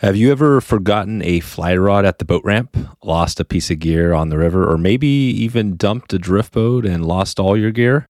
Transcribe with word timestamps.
Have 0.00 0.16
you 0.16 0.32
ever 0.32 0.62
forgotten 0.62 1.22
a 1.22 1.40
fly 1.40 1.76
rod 1.76 2.06
at 2.06 2.18
the 2.18 2.24
boat 2.24 2.42
ramp, 2.42 2.74
lost 3.04 3.38
a 3.38 3.44
piece 3.44 3.70
of 3.70 3.80
gear 3.80 4.14
on 4.14 4.30
the 4.30 4.38
river, 4.38 4.66
or 4.66 4.78
maybe 4.78 5.06
even 5.06 5.76
dumped 5.76 6.14
a 6.14 6.18
drift 6.18 6.54
boat 6.54 6.86
and 6.86 7.04
lost 7.04 7.38
all 7.38 7.54
your 7.54 7.70
gear? 7.70 8.06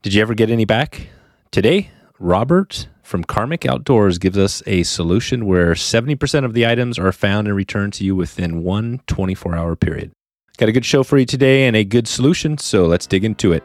Did 0.00 0.14
you 0.14 0.22
ever 0.22 0.32
get 0.32 0.48
any 0.48 0.64
back? 0.64 1.08
Today, 1.50 1.90
Robert 2.18 2.88
from 3.02 3.24
Karmik 3.24 3.70
Outdoors 3.70 4.16
gives 4.16 4.38
us 4.38 4.62
a 4.66 4.84
solution 4.84 5.44
where 5.44 5.74
70% 5.74 6.46
of 6.46 6.54
the 6.54 6.66
items 6.66 6.98
are 6.98 7.12
found 7.12 7.46
and 7.46 7.54
returned 7.54 7.92
to 7.92 8.04
you 8.04 8.16
within 8.16 8.62
one 8.62 9.02
24 9.06 9.54
hour 9.54 9.76
period. 9.76 10.12
Got 10.56 10.70
a 10.70 10.72
good 10.72 10.86
show 10.86 11.02
for 11.02 11.18
you 11.18 11.26
today 11.26 11.66
and 11.66 11.76
a 11.76 11.84
good 11.84 12.08
solution, 12.08 12.56
so 12.56 12.86
let's 12.86 13.06
dig 13.06 13.22
into 13.22 13.52
it. 13.52 13.62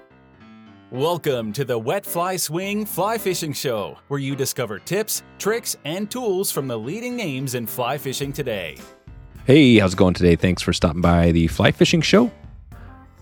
Welcome 0.91 1.51
to 1.51 1.65
the 1.65 1.77
Wet 1.77 2.05
Fly 2.05 2.37
Swing 2.37 2.85
Fly 2.85 3.17
Fishing 3.17 3.51
Show, 3.51 3.97
where 4.07 4.21
you 4.21 4.37
discover 4.37 4.79
tips, 4.79 5.21
tricks, 5.37 5.75
and 5.83 6.09
tools 6.09 6.49
from 6.49 6.69
the 6.69 6.79
leading 6.79 7.17
names 7.17 7.55
in 7.55 7.67
fly 7.67 7.97
fishing 7.97 8.31
today. 8.31 8.77
Hey, 9.43 9.79
how's 9.79 9.95
it 9.95 9.97
going 9.97 10.13
today? 10.13 10.37
Thanks 10.37 10.61
for 10.61 10.71
stopping 10.71 11.01
by 11.01 11.33
the 11.33 11.47
Fly 11.47 11.73
Fishing 11.73 11.99
Show. 11.99 12.31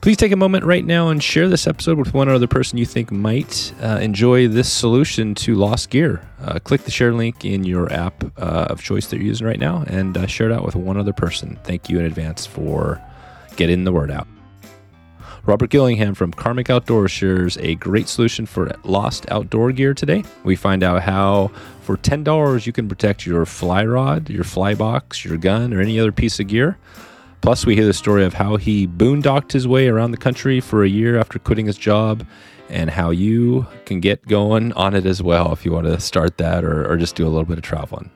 Please 0.01 0.15
take 0.15 0.31
a 0.31 0.35
moment 0.35 0.63
right 0.63 0.85
now 0.85 1.09
and 1.09 1.23
share 1.23 1.49
this 1.49 1.65
episode 1.65 1.97
with 1.97 2.13
one 2.13 2.29
other 2.29 2.45
person 2.45 2.77
you 2.77 2.85
think 2.85 3.11
might 3.11 3.73
uh, 3.81 3.97
enjoy 3.99 4.47
this 4.47 4.71
solution 4.71 5.33
to 5.33 5.55
lost 5.55 5.89
gear. 5.89 6.21
Uh, 6.43 6.59
click 6.59 6.83
the 6.83 6.91
share 6.91 7.13
link 7.13 7.45
in 7.45 7.63
your 7.63 7.91
app 7.91 8.25
uh, 8.37 8.67
of 8.69 8.83
choice 8.83 9.07
that 9.07 9.15
you're 9.15 9.25
using 9.25 9.47
right 9.47 9.59
now 9.59 9.83
and 9.87 10.19
uh, 10.19 10.27
share 10.27 10.51
it 10.51 10.53
out 10.53 10.63
with 10.63 10.75
one 10.75 10.97
other 10.97 11.13
person. 11.13 11.57
Thank 11.63 11.89
you 11.89 11.97
in 11.97 12.05
advance 12.05 12.45
for 12.45 13.01
getting 13.55 13.85
the 13.85 13.91
word 13.91 14.11
out. 14.11 14.27
Robert 15.45 15.69
Gillingham 15.69 16.15
from 16.15 16.33
Karmik 16.33 16.71
Outdoors 16.71 17.11
shares 17.11 17.55
a 17.59 17.75
great 17.75 18.07
solution 18.07 18.47
for 18.47 18.75
lost 18.83 19.29
outdoor 19.29 19.71
gear 19.71 19.93
today. 19.93 20.23
We 20.43 20.55
find 20.55 20.81
out 20.81 21.03
how, 21.03 21.51
for 21.81 21.97
$10, 21.97 22.65
you 22.65 22.73
can 22.73 22.89
protect 22.89 23.27
your 23.27 23.45
fly 23.45 23.85
rod, 23.85 24.27
your 24.27 24.43
fly 24.43 24.73
box, 24.73 25.23
your 25.23 25.37
gun, 25.37 25.71
or 25.71 25.81
any 25.81 25.99
other 25.99 26.11
piece 26.11 26.39
of 26.39 26.47
gear. 26.47 26.79
Plus, 27.41 27.63
we 27.63 27.75
hear 27.75 27.85
the 27.85 27.93
story 27.93 28.25
of 28.25 28.33
how 28.33 28.55
he 28.55 28.87
boondocked 28.87 29.51
his 29.51 29.67
way 29.67 29.87
around 29.87 30.09
the 30.09 30.17
country 30.17 30.59
for 30.59 30.83
a 30.83 30.89
year 30.89 31.19
after 31.19 31.37
quitting 31.37 31.67
his 31.67 31.77
job 31.77 32.25
and 32.69 32.89
how 32.89 33.11
you 33.11 33.67
can 33.85 33.99
get 33.99 34.27
going 34.27 34.73
on 34.73 34.95
it 34.95 35.05
as 35.05 35.21
well 35.21 35.53
if 35.53 35.63
you 35.63 35.71
want 35.71 35.85
to 35.85 35.99
start 35.99 36.39
that 36.39 36.63
or, 36.63 36.91
or 36.91 36.97
just 36.97 37.15
do 37.15 37.23
a 37.23 37.29
little 37.29 37.45
bit 37.45 37.59
of 37.59 37.63
traveling. 37.63 38.09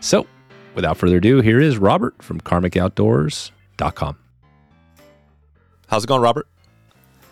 So, 0.00 0.26
without 0.74 0.96
further 0.96 1.18
ado, 1.18 1.42
here 1.42 1.60
is 1.60 1.76
Robert 1.76 2.22
from 2.22 2.40
karmikoutdoors.com. 2.40 4.16
How's 5.88 6.04
it 6.04 6.06
going, 6.06 6.22
Robert? 6.22 6.48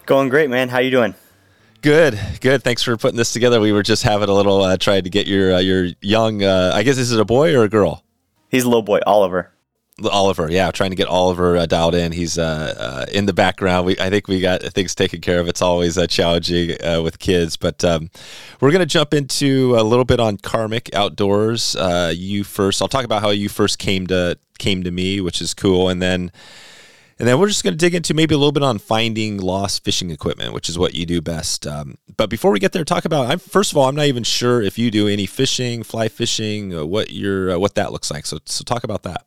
Going 0.07 0.29
great, 0.29 0.51
man. 0.51 0.69
How 0.69 0.79
you 0.79 0.91
doing? 0.91 1.15
Good, 1.81 2.19
good. 2.41 2.63
Thanks 2.63 2.83
for 2.83 2.97
putting 2.97 3.17
this 3.17 3.33
together. 3.33 3.61
We 3.61 3.73
were 3.73 3.83
just 3.83 4.03
having 4.03 4.29
a 4.29 4.33
little 4.33 4.63
uh, 4.63 4.77
trying 4.77 5.05
to 5.05 5.11
get 5.11 5.27
your 5.27 5.55
uh, 5.55 5.59
your 5.59 5.89
young. 6.01 6.43
Uh, 6.43 6.73
I 6.75 6.83
guess 6.83 6.97
this 6.97 7.11
is 7.11 7.13
it 7.13 7.21
a 7.21 7.25
boy 7.25 7.55
or 7.57 7.65
a 7.65 7.69
girl? 7.69 8.05
He's 8.49 8.65
a 8.65 8.69
little 8.69 8.83
boy, 8.83 9.01
Oliver. 9.07 9.53
Oliver, 10.11 10.51
yeah, 10.51 10.71
trying 10.71 10.91
to 10.91 10.97
get 10.97 11.07
Oliver 11.07 11.57
uh, 11.57 11.67
dialed 11.67 11.95
in. 11.95 12.13
He's 12.13 12.39
uh, 12.39 12.75
uh, 12.79 13.07
in 13.13 13.27
the 13.27 13.33
background. 13.33 13.87
We, 13.87 13.99
I 13.99 14.11
think 14.11 14.27
we 14.27 14.41
got 14.41 14.63
things 14.63 14.95
taken 14.95 15.21
care 15.21 15.39
of. 15.39 15.49
It's 15.49 15.63
always 15.63 15.99
uh, 15.99 16.07
challenging 16.07 16.83
uh, 16.83 17.03
with 17.03 17.19
kids, 17.19 17.57
but 17.57 17.85
um, 17.85 18.11
we're 18.61 18.71
going 18.71 18.81
to 18.81 18.87
jump 18.87 19.15
into 19.15 19.77
a 19.77 19.83
little 19.83 20.05
bit 20.05 20.19
on 20.19 20.39
Karmik 20.39 20.95
outdoors. 20.95 21.77
Uh, 21.77 22.13
you 22.15 22.43
first, 22.43 22.81
I'll 22.81 22.89
talk 22.89 23.05
about 23.05 23.23
how 23.23 23.31
you 23.31 23.49
first 23.49 23.79
came 23.79 24.07
to 24.09 24.39
came 24.59 24.83
to 24.83 24.91
me, 24.91 25.21
which 25.21 25.41
is 25.41 25.55
cool, 25.55 25.89
and 25.89 26.01
then 26.01 26.33
and 27.23 27.29
then 27.29 27.39
we're 27.39 27.47
just 27.47 27.63
going 27.63 27.73
to 27.73 27.79
dig 27.79 27.95
into 27.95 28.15
maybe 28.15 28.35
a 28.35 28.37
little 28.37 28.51
bit 28.51 28.65
on 28.65 28.79
finding 28.79 29.39
lost 29.39 29.85
fishing 29.85 30.11
equipment, 30.11 30.53
which 30.53 30.69
is 30.69 30.77
what 30.77 30.97
you 30.97 31.07
do 31.07 31.21
best. 31.21 31.69
Um, 31.69 31.97
but 32.17 32.29
before 32.29 32.51
we 32.51 32.59
get 32.59 32.73
there, 32.73 32.85
talk 32.85 33.05
about. 33.05 33.31
I'm, 33.31 33.39
first 33.39 33.71
of 33.71 33.79
all, 33.79 33.89
I'm 33.89 33.95
not 33.95 34.07
even 34.07 34.25
sure 34.25 34.61
if 34.61 34.77
you 34.77 34.91
do 34.91 35.07
any 35.07 35.27
fishing, 35.27 35.85
fly 35.85 36.09
fishing, 36.09 36.73
what 36.91 37.13
your 37.13 37.57
what 37.61 37.77
that 37.77 37.93
looks 37.93 38.11
like. 38.11 38.27
So 38.27 38.41
so 38.47 38.65
talk 38.65 38.83
about 38.83 39.05
that. 39.05 39.25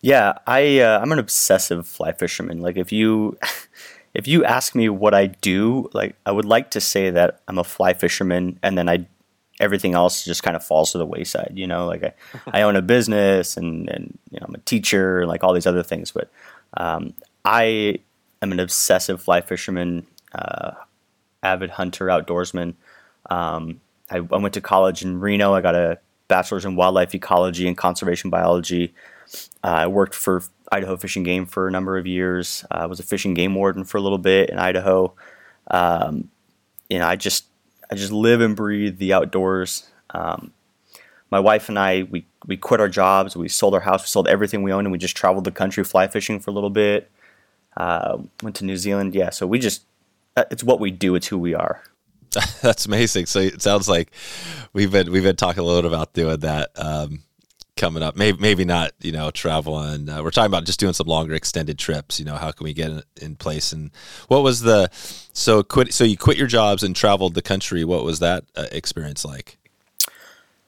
Yeah, 0.00 0.38
I 0.46 0.78
uh, 0.78 0.98
I'm 0.98 1.12
an 1.12 1.18
obsessive 1.18 1.86
fly 1.86 2.12
fisherman. 2.12 2.62
Like 2.62 2.78
if 2.78 2.90
you 2.90 3.36
if 4.14 4.26
you 4.26 4.42
ask 4.42 4.74
me 4.74 4.88
what 4.88 5.12
I 5.12 5.26
do, 5.26 5.90
like 5.92 6.16
I 6.24 6.32
would 6.32 6.46
like 6.46 6.70
to 6.70 6.80
say 6.80 7.10
that 7.10 7.42
I'm 7.48 7.58
a 7.58 7.64
fly 7.64 7.92
fisherman, 7.92 8.58
and 8.62 8.78
then 8.78 8.88
I 8.88 9.06
everything 9.60 9.92
else 9.92 10.24
just 10.24 10.42
kind 10.42 10.56
of 10.56 10.64
falls 10.64 10.92
to 10.92 10.98
the 10.98 11.04
wayside. 11.04 11.52
You 11.54 11.66
know, 11.66 11.86
like 11.86 12.02
I, 12.02 12.14
I 12.46 12.62
own 12.62 12.76
a 12.76 12.82
business 12.82 13.58
and 13.58 13.90
and 13.90 14.18
you 14.30 14.40
know 14.40 14.46
I'm 14.48 14.54
a 14.54 14.58
teacher, 14.60 15.20
and 15.20 15.28
like 15.28 15.44
all 15.44 15.52
these 15.52 15.66
other 15.66 15.82
things. 15.82 16.10
But 16.10 16.30
um, 16.76 17.14
I 17.44 17.98
am 18.42 18.52
an 18.52 18.60
obsessive 18.60 19.22
fly 19.22 19.40
fisherman, 19.40 20.06
uh, 20.34 20.72
avid 21.42 21.70
hunter, 21.70 22.06
outdoorsman. 22.06 22.74
Um, 23.30 23.80
I, 24.10 24.16
I 24.16 24.20
went 24.20 24.54
to 24.54 24.60
college 24.60 25.02
in 25.02 25.20
Reno. 25.20 25.54
I 25.54 25.60
got 25.60 25.74
a 25.74 25.98
bachelor's 26.28 26.64
in 26.64 26.76
wildlife 26.76 27.14
ecology 27.14 27.68
and 27.68 27.76
conservation 27.76 28.30
biology. 28.30 28.94
Uh, 29.62 29.68
I 29.68 29.86
worked 29.86 30.14
for 30.14 30.42
Idaho 30.70 30.96
Fish 30.96 31.16
and 31.16 31.24
Game 31.24 31.46
for 31.46 31.68
a 31.68 31.70
number 31.70 31.96
of 31.96 32.06
years. 32.06 32.64
Uh, 32.70 32.80
I 32.80 32.86
was 32.86 33.00
a 33.00 33.04
fishing 33.04 33.34
game 33.34 33.54
warden 33.54 33.84
for 33.84 33.98
a 33.98 34.00
little 34.00 34.18
bit 34.18 34.50
in 34.50 34.58
Idaho. 34.58 35.14
Um, 35.70 36.30
you 36.88 36.98
know, 36.98 37.06
I 37.06 37.16
just 37.16 37.46
I 37.90 37.94
just 37.94 38.12
live 38.12 38.40
and 38.40 38.56
breathe 38.56 38.98
the 38.98 39.12
outdoors. 39.12 39.88
Um, 40.10 40.52
my 41.30 41.40
wife 41.40 41.68
and 41.68 41.78
I 41.78 42.04
we 42.10 42.26
we 42.46 42.56
quit 42.56 42.80
our 42.80 42.88
jobs. 42.88 43.36
We 43.36 43.48
sold 43.48 43.74
our 43.74 43.80
house. 43.80 44.02
We 44.02 44.08
sold 44.08 44.28
everything 44.28 44.62
we 44.62 44.72
owned, 44.72 44.86
and 44.86 44.92
we 44.92 44.98
just 44.98 45.16
traveled 45.16 45.44
the 45.44 45.52
country 45.52 45.84
fly 45.84 46.06
fishing 46.08 46.40
for 46.40 46.50
a 46.50 46.54
little 46.54 46.70
bit. 46.70 47.10
Uh, 47.76 48.18
went 48.42 48.56
to 48.56 48.64
New 48.64 48.76
Zealand. 48.76 49.14
Yeah, 49.14 49.30
so 49.30 49.46
we 49.46 49.58
just 49.58 49.84
uh, 50.36 50.44
it's 50.50 50.64
what 50.64 50.80
we 50.80 50.90
do. 50.90 51.14
It's 51.14 51.26
who 51.26 51.38
we 51.38 51.54
are. 51.54 51.82
That's 52.62 52.86
amazing. 52.86 53.26
So 53.26 53.40
it 53.40 53.62
sounds 53.62 53.88
like 53.88 54.12
we've 54.72 54.90
been 54.90 55.10
we've 55.10 55.22
been 55.22 55.36
talking 55.36 55.62
a 55.62 55.66
little 55.66 55.92
about 55.92 56.12
doing 56.12 56.40
that. 56.40 56.70
Um, 56.76 57.22
coming 57.76 58.02
up. 58.02 58.16
Maybe 58.16 58.38
maybe 58.38 58.64
not. 58.64 58.92
You 59.00 59.12
know, 59.12 59.30
traveling. 59.30 60.08
uh, 60.08 60.22
we're 60.22 60.30
talking 60.30 60.46
about 60.46 60.64
just 60.64 60.80
doing 60.80 60.92
some 60.92 61.06
longer 61.06 61.34
extended 61.34 61.78
trips. 61.78 62.18
You 62.18 62.24
know, 62.24 62.36
how 62.36 62.52
can 62.52 62.64
we 62.64 62.72
get 62.72 62.90
in, 62.90 63.02
in, 63.20 63.36
place? 63.36 63.72
And 63.72 63.90
what 64.28 64.42
was 64.42 64.60
the 64.60 64.88
so 65.32 65.62
quit? 65.62 65.92
So 65.92 66.04
you 66.04 66.16
quit 66.16 66.36
your 66.36 66.46
jobs 66.46 66.82
and 66.82 66.94
traveled 66.94 67.34
the 67.34 67.42
country. 67.42 67.84
What 67.84 68.04
was 68.04 68.18
that 68.20 68.44
uh, 68.56 68.66
experience 68.72 69.24
like? 69.24 69.58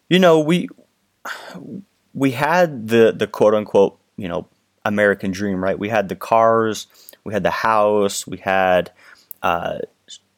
You 0.09 0.19
know, 0.19 0.41
we 0.41 0.69
we 2.15 2.31
had 2.33 2.89
the 2.89 3.13
the 3.13 3.27
quote 3.27 3.55
unquote 3.55 3.99
you 4.17 4.29
know 4.29 4.49
American 4.85 5.33
dream, 5.33 5.63
right? 5.63 5.79
We 5.79 5.89
had 5.89 6.09
the 6.09 6.17
cars, 6.17 6.87
we 7.25 7.33
had 7.33 7.43
the 7.43 7.51
house, 7.51 8.27
we 8.27 8.39
had 8.39 8.93
uh, 9.43 9.79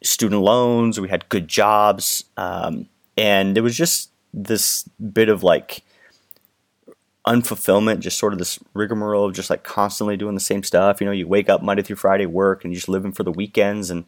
student 0.02 0.42
loans, 0.42 0.98
we 0.98 1.08
had 1.08 1.28
good 1.28 1.48
jobs, 1.48 2.24
um, 2.36 2.88
and 3.16 3.58
it 3.58 3.60
was 3.60 3.76
just 3.76 4.10
this 4.32 4.84
bit 5.12 5.28
of 5.28 5.42
like 5.42 5.82
unfulfillment, 7.26 8.00
just 8.00 8.18
sort 8.18 8.32
of 8.32 8.38
this 8.38 8.58
rigmarole 8.72 9.26
of 9.26 9.34
just 9.34 9.50
like 9.50 9.62
constantly 9.62 10.16
doing 10.16 10.34
the 10.34 10.40
same 10.40 10.62
stuff. 10.62 11.00
You 11.00 11.06
know, 11.06 11.12
you 11.12 11.28
wake 11.28 11.50
up 11.50 11.62
Monday 11.62 11.82
through 11.82 11.96
Friday, 11.96 12.26
work, 12.26 12.64
and 12.64 12.72
you 12.72 12.76
just 12.76 12.88
living 12.88 13.12
for 13.12 13.22
the 13.22 13.32
weekends. 13.32 13.90
And 13.90 14.04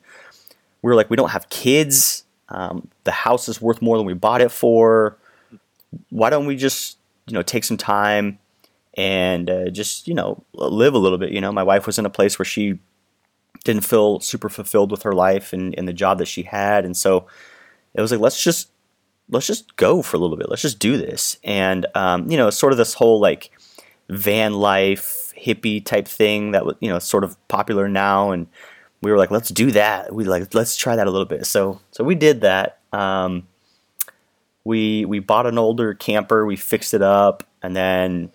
we 0.80 0.88
were 0.88 0.94
like, 0.94 1.10
we 1.10 1.16
don't 1.16 1.30
have 1.30 1.50
kids. 1.50 2.24
Um, 2.48 2.88
the 3.04 3.12
house 3.12 3.48
is 3.48 3.60
worth 3.60 3.82
more 3.82 3.98
than 3.98 4.06
we 4.06 4.14
bought 4.14 4.40
it 4.40 4.50
for. 4.50 5.18
Why 6.10 6.30
don't 6.30 6.46
we 6.46 6.56
just, 6.56 6.98
you 7.26 7.34
know, 7.34 7.42
take 7.42 7.64
some 7.64 7.76
time 7.76 8.38
and 8.94 9.50
uh, 9.50 9.70
just, 9.70 10.08
you 10.08 10.14
know, 10.14 10.42
live 10.54 10.94
a 10.94 10.98
little 10.98 11.18
bit? 11.18 11.32
You 11.32 11.40
know, 11.40 11.52
my 11.52 11.62
wife 11.62 11.86
was 11.86 11.98
in 11.98 12.06
a 12.06 12.10
place 12.10 12.38
where 12.38 12.46
she 12.46 12.78
didn't 13.64 13.84
feel 13.84 14.20
super 14.20 14.48
fulfilled 14.48 14.90
with 14.90 15.02
her 15.02 15.12
life 15.12 15.52
and, 15.52 15.74
and 15.78 15.86
the 15.86 15.92
job 15.92 16.18
that 16.18 16.26
she 16.26 16.42
had. 16.42 16.84
And 16.84 16.96
so 16.96 17.26
it 17.94 18.00
was 18.00 18.10
like, 18.10 18.20
let's 18.20 18.42
just 18.42 18.70
let's 19.30 19.46
just 19.46 19.76
go 19.76 20.02
for 20.02 20.16
a 20.16 20.20
little 20.20 20.36
bit. 20.36 20.48
Let's 20.48 20.62
just 20.62 20.78
do 20.78 20.96
this. 20.96 21.38
And 21.44 21.86
um, 21.94 22.30
you 22.30 22.36
know, 22.36 22.50
sort 22.50 22.72
of 22.72 22.78
this 22.78 22.94
whole 22.94 23.20
like 23.20 23.50
van 24.08 24.54
life 24.54 25.32
hippie 25.40 25.84
type 25.84 26.06
thing 26.06 26.50
that 26.50 26.66
was 26.66 26.76
you 26.80 26.88
know 26.88 26.98
sort 26.98 27.24
of 27.24 27.36
popular 27.48 27.88
now, 27.88 28.30
and 28.30 28.46
we 29.02 29.10
were 29.10 29.18
like, 29.18 29.30
let's 29.30 29.48
do 29.48 29.70
that. 29.72 30.14
We 30.14 30.24
like 30.24 30.52
let's 30.54 30.76
try 30.76 30.96
that 30.96 31.06
a 31.06 31.10
little 31.10 31.26
bit. 31.26 31.46
So 31.46 31.80
so 31.90 32.04
we 32.04 32.14
did 32.14 32.42
that. 32.42 32.78
Um, 32.92 33.46
we 34.70 35.04
we 35.04 35.18
bought 35.18 35.46
an 35.46 35.58
older 35.58 35.94
camper. 35.94 36.46
We 36.46 36.54
fixed 36.54 36.94
it 36.94 37.02
up, 37.02 37.42
and 37.60 37.74
then 37.74 38.30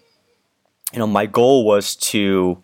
you 0.91 0.99
know 0.99 1.07
my 1.07 1.25
goal 1.25 1.65
was 1.65 1.95
to 2.11 2.61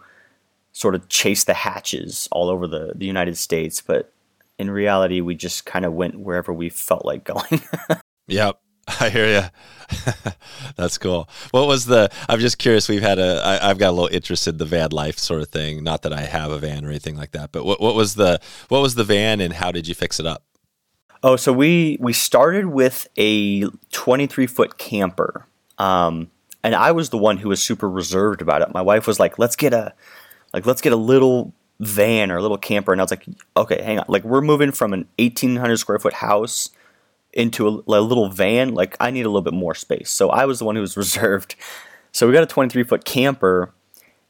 sort 0.73 0.93
of 0.93 1.07
chase 1.07 1.45
the 1.45 1.53
hatches 1.53 2.27
all 2.33 2.49
over 2.49 2.67
the, 2.67 2.91
the 2.95 3.05
United 3.05 3.37
States, 3.37 3.81
but 3.81 4.13
in 4.57 4.69
reality, 4.69 5.21
we 5.21 5.35
just 5.35 5.65
kind 5.65 5.85
of 5.85 5.93
went 5.93 6.19
wherever 6.19 6.51
we 6.51 6.69
felt 6.69 7.05
like 7.05 7.23
going. 7.33 7.61
Yep. 8.27 8.59
I 8.99 9.09
hear 9.09 9.27
you. 9.27 10.31
That's 10.75 10.97
cool. 10.97 11.29
What 11.51 11.67
was 11.67 11.85
the? 11.85 12.11
I'm 12.27 12.39
just 12.39 12.57
curious. 12.57 12.89
We've 12.89 13.01
had 13.01 13.19
a. 13.19 13.41
I, 13.43 13.69
I've 13.69 13.77
got 13.77 13.89
a 13.89 13.91
little 13.91 14.13
interest 14.13 14.47
in 14.47 14.57
the 14.57 14.65
van 14.65 14.91
life 14.91 15.17
sort 15.17 15.41
of 15.41 15.47
thing. 15.47 15.83
Not 15.83 16.01
that 16.01 16.11
I 16.11 16.21
have 16.21 16.51
a 16.51 16.57
van 16.57 16.83
or 16.83 16.89
anything 16.89 17.15
like 17.15 17.31
that. 17.31 17.53
But 17.53 17.63
what, 17.63 17.79
what 17.79 17.95
was 17.95 18.15
the? 18.15 18.41
What 18.67 18.81
was 18.81 18.95
the 18.95 19.05
van, 19.05 19.39
and 19.39 19.53
how 19.53 19.71
did 19.71 19.87
you 19.87 19.95
fix 19.95 20.19
it 20.19 20.25
up? 20.25 20.43
Oh, 21.23 21.35
so 21.35 21.53
we 21.53 21.97
we 21.99 22.13
started 22.13 22.67
with 22.67 23.07
a 23.17 23.65
23 23.91 24.47
foot 24.47 24.77
camper, 24.77 25.45
um, 25.77 26.31
and 26.63 26.73
I 26.73 26.91
was 26.91 27.09
the 27.09 27.17
one 27.17 27.37
who 27.37 27.49
was 27.49 27.63
super 27.63 27.89
reserved 27.89 28.41
about 28.41 28.61
it. 28.61 28.73
My 28.73 28.81
wife 28.81 29.05
was 29.05 29.19
like, 29.19 29.37
"Let's 29.37 29.55
get 29.55 29.73
a, 29.73 29.93
like, 30.53 30.65
let's 30.65 30.81
get 30.81 30.93
a 30.93 30.97
little 30.97 31.53
van 31.79 32.31
or 32.31 32.37
a 32.37 32.41
little 32.41 32.57
camper," 32.57 32.91
and 32.91 32.99
I 32.99 33.03
was 33.03 33.11
like, 33.11 33.25
"Okay, 33.55 33.81
hang 33.83 33.99
on. 33.99 34.05
Like, 34.07 34.23
we're 34.23 34.41
moving 34.41 34.71
from 34.71 34.93
an 34.93 35.07
1,800 35.19 35.77
square 35.77 35.99
foot 35.99 36.13
house." 36.13 36.69
into 37.33 37.65
a, 37.67 37.71
a 37.71 38.01
little 38.01 38.29
van, 38.29 38.73
like 38.73 38.97
I 38.99 39.11
need 39.11 39.25
a 39.25 39.29
little 39.29 39.41
bit 39.41 39.53
more 39.53 39.73
space. 39.75 40.11
So 40.11 40.29
I 40.29 40.45
was 40.45 40.59
the 40.59 40.65
one 40.65 40.75
who 40.75 40.81
was 40.81 40.97
reserved. 41.05 41.55
So 42.11 42.27
we 42.27 42.33
got 42.33 42.43
a 42.43 42.47
23 42.47 42.83
foot 42.83 43.05
camper, 43.05 43.73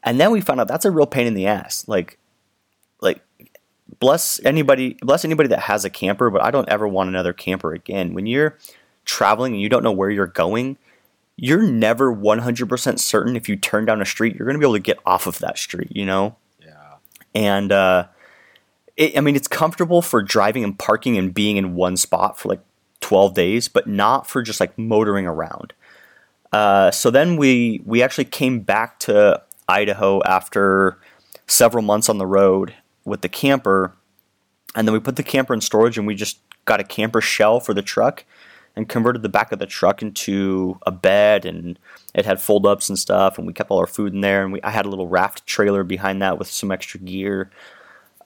and 0.02 0.20
then 0.20 0.30
we 0.30 0.40
found 0.40 0.60
out 0.60 0.68
that's 0.68 0.84
a 0.84 0.90
real 0.90 1.06
pain 1.06 1.26
in 1.26 1.34
the 1.34 1.46
ass. 1.46 1.86
Like, 1.88 2.16
like 2.16 2.18
bless 3.98 4.40
anybody, 4.44 4.96
bless 5.02 5.24
anybody 5.24 5.48
that 5.50 5.60
has 5.60 5.84
a 5.84 5.90
camper, 5.90 6.30
but 6.30 6.42
I 6.42 6.50
don't 6.50 6.68
ever 6.68 6.86
want 6.86 7.08
another 7.08 7.32
camper 7.32 7.72
again. 7.72 8.14
When 8.14 8.26
you're 8.26 8.58
traveling 9.04 9.54
and 9.54 9.62
you 9.62 9.68
don't 9.68 9.82
know 9.82 9.92
where 9.92 10.10
you're 10.10 10.26
going, 10.26 10.76
you're 11.36 11.62
never 11.62 12.14
100% 12.14 12.98
certain 12.98 13.36
if 13.36 13.48
you 13.48 13.56
turn 13.56 13.84
down 13.84 14.02
a 14.02 14.04
street, 14.04 14.36
you're 14.36 14.46
going 14.46 14.54
to 14.54 14.58
be 14.58 14.66
able 14.66 14.74
to 14.74 14.80
get 14.80 14.98
off 15.06 15.26
of 15.26 15.38
that 15.38 15.58
street, 15.58 15.90
you 15.90 16.04
know? 16.04 16.36
Yeah. 16.60 16.94
And, 17.34 17.72
uh, 17.72 18.06
it, 18.96 19.16
I 19.16 19.20
mean, 19.20 19.36
it's 19.36 19.48
comfortable 19.48 20.02
for 20.02 20.22
driving 20.22 20.64
and 20.64 20.78
parking 20.78 21.16
and 21.16 21.32
being 21.32 21.56
in 21.56 21.74
one 21.74 21.96
spot 21.96 22.38
for 22.38 22.50
like 22.50 22.60
12 23.00 23.34
days, 23.34 23.68
but 23.68 23.86
not 23.86 24.26
for 24.26 24.42
just 24.42 24.60
like 24.60 24.76
motoring 24.78 25.26
around. 25.26 25.72
Uh, 26.52 26.90
so 26.90 27.10
then 27.10 27.36
we 27.36 27.80
we 27.86 28.02
actually 28.02 28.26
came 28.26 28.60
back 28.60 28.98
to 29.00 29.40
Idaho 29.68 30.22
after 30.24 30.98
several 31.46 31.82
months 31.82 32.10
on 32.10 32.18
the 32.18 32.26
road 32.26 32.74
with 33.04 33.22
the 33.22 33.28
camper, 33.28 33.94
and 34.74 34.86
then 34.86 34.92
we 34.92 35.00
put 35.00 35.16
the 35.16 35.22
camper 35.22 35.54
in 35.54 35.60
storage 35.60 35.98
and 35.98 36.06
we 36.06 36.14
just 36.14 36.38
got 36.64 36.80
a 36.80 36.84
camper 36.84 37.20
shell 37.20 37.60
for 37.60 37.74
the 37.74 37.82
truck 37.82 38.24
and 38.74 38.88
converted 38.88 39.22
the 39.22 39.28
back 39.28 39.52
of 39.52 39.58
the 39.58 39.66
truck 39.66 40.00
into 40.00 40.78
a 40.86 40.90
bed 40.90 41.44
and 41.44 41.78
it 42.14 42.24
had 42.24 42.40
fold 42.40 42.66
ups 42.66 42.88
and 42.88 42.98
stuff 42.98 43.36
and 43.36 43.46
we 43.46 43.52
kept 43.52 43.70
all 43.70 43.78
our 43.78 43.86
food 43.86 44.14
in 44.14 44.20
there 44.22 44.42
and 44.42 44.52
we 44.52 44.62
I 44.62 44.70
had 44.70 44.86
a 44.86 44.88
little 44.88 45.08
raft 45.08 45.46
trailer 45.46 45.84
behind 45.84 46.22
that 46.22 46.38
with 46.38 46.48
some 46.48 46.70
extra 46.70 47.00
gear. 47.00 47.50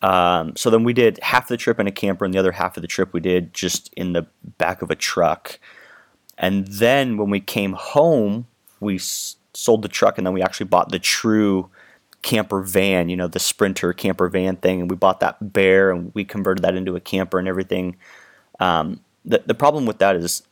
Um, 0.03 0.55
so 0.57 0.71
then 0.71 0.85
we 0.85 0.93
did 0.93 1.19
half 1.23 1.49
the 1.49 1.57
trip 1.57 1.81
in 1.81 1.87
a 1.87 1.93
camper 1.93 2.25
and 2.25 2.33
the 2.33 2.39
other 2.39 2.53
half 2.53 2.77
of 2.77 2.83
the 2.83 2.87
trip 2.89 3.13
we 3.13 3.21
did 3.21 3.55
just 3.55 3.93
in 3.95 4.13
the 4.13 4.27
back 4.59 4.83
of 4.83 4.91
a 4.91 4.95
truck. 4.95 5.59
And 6.39 6.67
then 6.67 7.17
when 7.17 7.31
we 7.31 7.41
came 7.41 7.73
home, 7.73 8.47
we 8.79 8.97
s- 8.97 9.37
sold 9.55 9.83
the 9.83 9.89
truck 9.89 10.19
and 10.19 10.27
then 10.27 10.35
we 10.35 10.43
actually 10.43 10.67
bought 10.67 10.91
the 10.91 10.99
true 10.99 11.71
camper 12.27 12.61
van, 12.61 13.09
you 13.09 13.17
know, 13.17 13.29
the 13.29 13.39
Sprinter 13.39 13.93
camper 13.93 14.29
van 14.29 14.57
thing. 14.57 14.81
And 14.81 14.91
we 14.91 14.97
bought 14.97 15.21
that 15.21 15.53
bear 15.53 15.93
and 15.93 16.13
we 16.13 16.25
converted 16.25 16.65
that 16.65 16.75
into 16.75 16.97
a 16.97 17.01
camper 17.01 17.39
and 17.39 17.47
everything. 17.47 17.97
Um, 18.59 19.01
the, 19.25 19.45
the 19.47 19.55
problem 19.55 19.87
with 19.87 19.99
that 19.99 20.17
is 20.17 20.43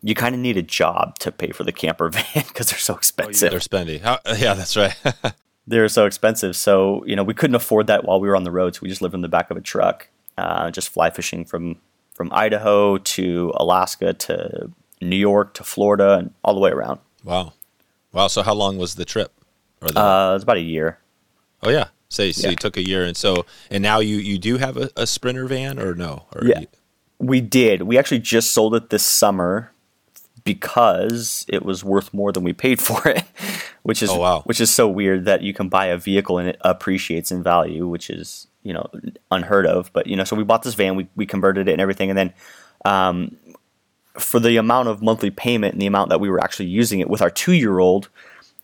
you 0.00 0.14
kind 0.14 0.34
of 0.34 0.40
need 0.40 0.56
a 0.56 0.62
job 0.62 1.18
to 1.18 1.30
pay 1.30 1.50
for 1.50 1.62
the 1.62 1.72
camper 1.72 2.08
van 2.08 2.24
because 2.48 2.70
they're 2.70 2.78
so 2.78 2.94
expensive. 2.94 3.50
They're 3.50 3.60
spendy. 3.60 4.00
How, 4.00 4.18
yeah, 4.38 4.54
that's 4.54 4.78
right. 4.78 4.96
they're 5.66 5.90
so 5.90 6.06
expensive. 6.06 6.56
So, 6.56 7.04
you 7.04 7.14
know, 7.14 7.22
we 7.22 7.34
couldn't 7.34 7.56
afford 7.56 7.86
that 7.88 8.04
while 8.04 8.18
we 8.18 8.26
were 8.26 8.36
on 8.36 8.44
the 8.44 8.50
road. 8.50 8.74
So 8.74 8.80
we 8.82 8.88
just 8.88 9.02
lived 9.02 9.14
in 9.14 9.20
the 9.20 9.28
back 9.28 9.50
of 9.50 9.58
a 9.58 9.60
truck, 9.60 10.08
uh, 10.38 10.70
just 10.70 10.88
fly 10.88 11.10
fishing 11.10 11.44
from, 11.44 11.76
from 12.14 12.32
Idaho 12.32 12.96
to 12.96 13.52
Alaska 13.56 14.14
to 14.14 14.70
New 15.02 15.16
York 15.16 15.52
to 15.52 15.64
Florida 15.64 16.14
and 16.14 16.30
all 16.42 16.54
the 16.54 16.60
way 16.60 16.70
around. 16.70 17.00
wow. 17.24 17.52
Wow. 18.10 18.28
So 18.28 18.42
how 18.42 18.54
long 18.54 18.78
was 18.78 18.94
the 18.94 19.04
trip? 19.04 19.37
Or 19.80 19.90
the, 19.90 20.00
Uh, 20.00 20.34
it's 20.34 20.42
about 20.44 20.56
a 20.56 20.60
year. 20.60 20.98
oh 21.62 21.70
yeah. 21.70 21.88
Say 22.10 22.32
so 22.32 22.44
yeah. 22.46 22.50
you 22.50 22.56
took 22.56 22.76
a 22.78 22.86
year 22.86 23.04
and 23.04 23.16
so 23.16 23.44
and 23.70 23.82
now 23.82 23.98
you 24.00 24.16
you 24.16 24.38
do 24.38 24.56
have 24.56 24.76
a, 24.76 24.90
a 24.96 25.06
sprinter 25.06 25.46
van 25.46 25.78
or 25.78 25.94
no? 25.94 26.26
Or 26.34 26.44
Yeah. 26.44 26.60
you- 26.60 26.66
We 27.18 27.40
did. 27.40 27.82
We 27.82 27.98
actually 27.98 28.20
just 28.20 28.52
sold 28.52 28.74
it 28.74 28.90
this 28.90 29.02
summer 29.04 29.72
because 30.44 31.44
it 31.48 31.64
was 31.64 31.84
worth 31.84 32.12
more 32.14 32.32
than 32.32 32.42
we 32.44 32.52
paid 32.52 32.80
for 32.88 33.06
it, 33.08 33.22
which 33.82 34.02
is 34.02 34.10
Oh, 34.10 34.18
wow. 34.18 34.42
which 34.42 34.60
is 34.60 34.70
so 34.72 34.88
weird 34.88 35.24
that 35.26 35.42
you 35.42 35.52
can 35.52 35.68
buy 35.68 35.86
a 35.86 35.98
vehicle 35.98 36.38
and 36.38 36.48
it 36.48 36.56
appreciates 36.62 37.30
in 37.30 37.42
value, 37.42 37.86
which 37.86 38.08
is 38.10 38.46
you 38.62 38.72
know 38.72 38.88
unheard 39.30 39.66
of. 39.66 39.92
But 39.92 40.06
you 40.06 40.16
know, 40.16 40.24
so 40.24 40.36
we 40.36 40.44
bought 40.44 40.62
this 40.62 40.74
van, 40.74 40.96
we 40.96 41.08
we 41.16 41.26
converted 41.26 41.68
it 41.68 41.72
and 41.72 41.80
everything, 41.80 42.08
and 42.10 42.18
then 42.18 42.32
um, 42.84 43.36
for 44.18 44.40
the 44.40 44.56
amount 44.56 44.88
of 44.88 45.02
monthly 45.02 45.30
payment 45.30 45.74
and 45.74 45.82
the 45.82 45.86
amount 45.86 46.08
that 46.10 46.20
we 46.20 46.30
were 46.30 46.40
actually 46.40 46.66
using 46.68 47.00
it 47.00 47.08
with 47.10 47.20
our 47.22 47.30
two 47.30 47.52
year 47.52 47.78
old, 47.78 48.08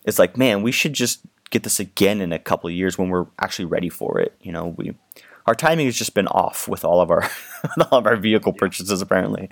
it's 0.04 0.18
like 0.18 0.36
man, 0.36 0.62
we 0.62 0.72
should 0.72 0.92
just 0.92 1.20
get 1.50 1.62
this 1.62 1.78
again 1.80 2.20
in 2.20 2.32
a 2.32 2.38
couple 2.38 2.68
of 2.68 2.74
years 2.74 2.98
when 2.98 3.08
we're 3.08 3.26
actually 3.38 3.66
ready 3.66 3.88
for 3.88 4.18
it. 4.18 4.34
You 4.40 4.52
know, 4.52 4.74
we 4.76 4.94
our 5.46 5.54
timing 5.54 5.86
has 5.86 5.96
just 5.96 6.14
been 6.14 6.28
off 6.28 6.68
with 6.68 6.84
all 6.84 7.00
of 7.00 7.10
our 7.10 7.28
all 7.90 7.98
of 7.98 8.06
our 8.06 8.16
vehicle 8.16 8.52
purchases 8.52 9.02
apparently. 9.02 9.48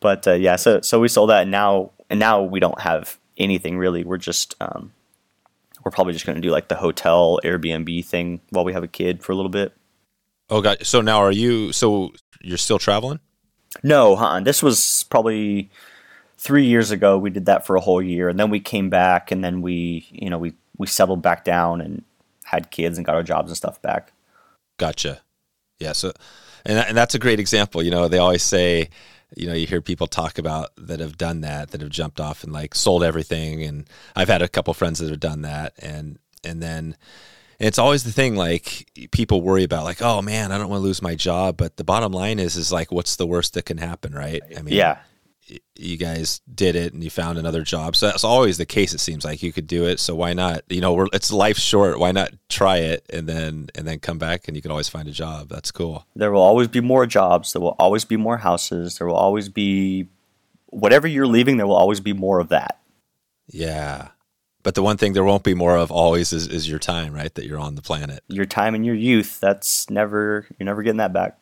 But 0.00 0.26
uh, 0.26 0.34
yeah, 0.34 0.56
so 0.56 0.80
so 0.80 1.00
we 1.00 1.08
sold 1.08 1.30
that 1.30 1.42
and 1.42 1.50
now 1.50 1.92
and 2.10 2.20
now 2.20 2.42
we 2.42 2.60
don't 2.60 2.80
have 2.80 3.18
anything 3.36 3.78
really. 3.78 4.04
We're 4.04 4.18
just 4.18 4.54
um, 4.60 4.92
we're 5.84 5.90
probably 5.90 6.12
just 6.12 6.26
going 6.26 6.36
to 6.36 6.42
do 6.42 6.50
like 6.50 6.68
the 6.68 6.76
hotel 6.76 7.40
Airbnb 7.44 8.04
thing 8.04 8.40
while 8.50 8.64
we 8.64 8.72
have 8.72 8.84
a 8.84 8.88
kid 8.88 9.22
for 9.22 9.32
a 9.32 9.34
little 9.34 9.50
bit. 9.50 9.72
Oh 10.50 10.60
god. 10.60 10.86
So 10.86 11.00
now 11.00 11.18
are 11.18 11.32
you 11.32 11.72
so 11.72 12.12
you're 12.42 12.58
still 12.58 12.78
traveling? 12.78 13.20
No, 13.82 14.14
huh? 14.14 14.40
This 14.40 14.62
was 14.62 15.04
probably 15.10 15.70
three 16.38 16.66
years 16.66 16.90
ago. 16.90 17.18
We 17.18 17.30
did 17.30 17.46
that 17.46 17.66
for 17.66 17.76
a 17.76 17.80
whole 17.80 18.02
year, 18.02 18.28
and 18.28 18.38
then 18.38 18.50
we 18.50 18.60
came 18.60 18.90
back, 18.90 19.30
and 19.30 19.42
then 19.42 19.62
we, 19.62 20.06
you 20.10 20.30
know, 20.30 20.38
we 20.38 20.54
we 20.76 20.86
settled 20.86 21.22
back 21.22 21.44
down 21.44 21.80
and 21.80 22.02
had 22.44 22.70
kids 22.70 22.98
and 22.98 23.06
got 23.06 23.14
our 23.14 23.22
jobs 23.22 23.50
and 23.50 23.56
stuff 23.56 23.80
back. 23.80 24.12
Gotcha. 24.78 25.20
Yeah. 25.78 25.92
So, 25.92 26.12
and 26.64 26.78
and 26.78 26.96
that's 26.96 27.14
a 27.14 27.18
great 27.18 27.40
example. 27.40 27.82
You 27.82 27.90
know, 27.90 28.08
they 28.08 28.18
always 28.18 28.42
say, 28.42 28.90
you 29.36 29.46
know, 29.46 29.54
you 29.54 29.66
hear 29.66 29.80
people 29.80 30.06
talk 30.06 30.38
about 30.38 30.70
that 30.76 31.00
have 31.00 31.16
done 31.16 31.40
that, 31.42 31.70
that 31.70 31.80
have 31.80 31.90
jumped 31.90 32.20
off 32.20 32.44
and 32.44 32.52
like 32.52 32.74
sold 32.74 33.02
everything. 33.02 33.62
And 33.62 33.88
I've 34.14 34.28
had 34.28 34.42
a 34.42 34.48
couple 34.48 34.74
friends 34.74 34.98
that 34.98 35.10
have 35.10 35.20
done 35.20 35.42
that, 35.42 35.74
and 35.78 36.18
and 36.42 36.62
then 36.62 36.96
it's 37.58 37.78
always 37.78 38.04
the 38.04 38.12
thing 38.12 38.36
like 38.36 38.90
people 39.12 39.40
worry 39.40 39.64
about 39.64 39.84
like, 39.84 40.02
oh 40.02 40.22
man, 40.22 40.52
I 40.52 40.58
don't 40.58 40.68
want 40.68 40.80
to 40.80 40.84
lose 40.84 41.02
my 41.02 41.14
job. 41.14 41.56
But 41.56 41.76
the 41.76 41.84
bottom 41.84 42.12
line 42.12 42.38
is, 42.38 42.56
is 42.56 42.72
like, 42.72 42.90
what's 42.92 43.16
the 43.16 43.26
worst 43.26 43.54
that 43.54 43.64
can 43.64 43.78
happen, 43.78 44.12
right? 44.12 44.42
I 44.56 44.62
mean, 44.62 44.74
Yeah, 44.74 44.98
you 45.76 45.96
guys 45.96 46.40
did 46.52 46.76
it 46.76 46.92
and 46.92 47.02
you 47.02 47.10
found 47.10 47.38
another 47.38 47.62
job. 47.62 47.96
So 47.96 48.06
that's 48.06 48.24
always 48.24 48.58
the 48.58 48.66
case. 48.66 48.94
It 48.94 49.00
seems 49.00 49.24
like 49.24 49.42
you 49.42 49.52
could 49.52 49.66
do 49.66 49.84
it. 49.84 50.00
So 50.00 50.14
why 50.14 50.32
not? 50.32 50.62
You 50.68 50.80
know, 50.80 50.94
we're, 50.94 51.08
it's 51.12 51.32
life 51.32 51.58
short. 51.58 51.98
Why 51.98 52.12
not 52.12 52.32
try 52.48 52.78
it 52.78 53.04
and 53.10 53.28
then 53.28 53.68
and 53.74 53.86
then 53.86 53.98
come 53.98 54.18
back 54.18 54.48
and 54.48 54.56
you 54.56 54.62
can 54.62 54.70
always 54.70 54.88
find 54.88 55.08
a 55.08 55.12
job. 55.12 55.48
That's 55.48 55.70
cool. 55.70 56.06
there 56.16 56.32
will 56.32 56.42
always 56.42 56.68
be 56.68 56.80
more 56.80 57.06
jobs. 57.06 57.52
There 57.52 57.62
will 57.62 57.76
always 57.78 58.04
be 58.04 58.16
more 58.16 58.38
houses. 58.38 58.98
There 58.98 59.06
will 59.06 59.16
always 59.16 59.48
be 59.48 60.08
whatever 60.66 61.06
you're 61.06 61.26
leaving. 61.26 61.56
There 61.56 61.66
will 61.66 61.76
always 61.76 62.00
be 62.00 62.12
more 62.12 62.40
of 62.40 62.48
that. 62.48 62.80
Yeah. 63.48 64.08
But 64.62 64.74
the 64.74 64.82
one 64.82 64.96
thing 64.96 65.12
there 65.12 65.24
won't 65.24 65.44
be 65.44 65.52
more 65.52 65.76
of 65.76 65.92
always 65.92 66.32
is, 66.32 66.46
is 66.46 66.68
your 66.68 66.78
time, 66.78 67.12
right? 67.12 67.34
That 67.34 67.44
you're 67.44 67.58
on 67.58 67.74
the 67.74 67.82
planet. 67.82 68.24
Your 68.28 68.46
time 68.46 68.74
and 68.74 68.84
your 68.84 68.94
youth. 68.94 69.38
That's 69.38 69.90
never. 69.90 70.46
You're 70.58 70.64
never 70.64 70.82
getting 70.82 70.96
that 70.98 71.12
back. 71.12 71.38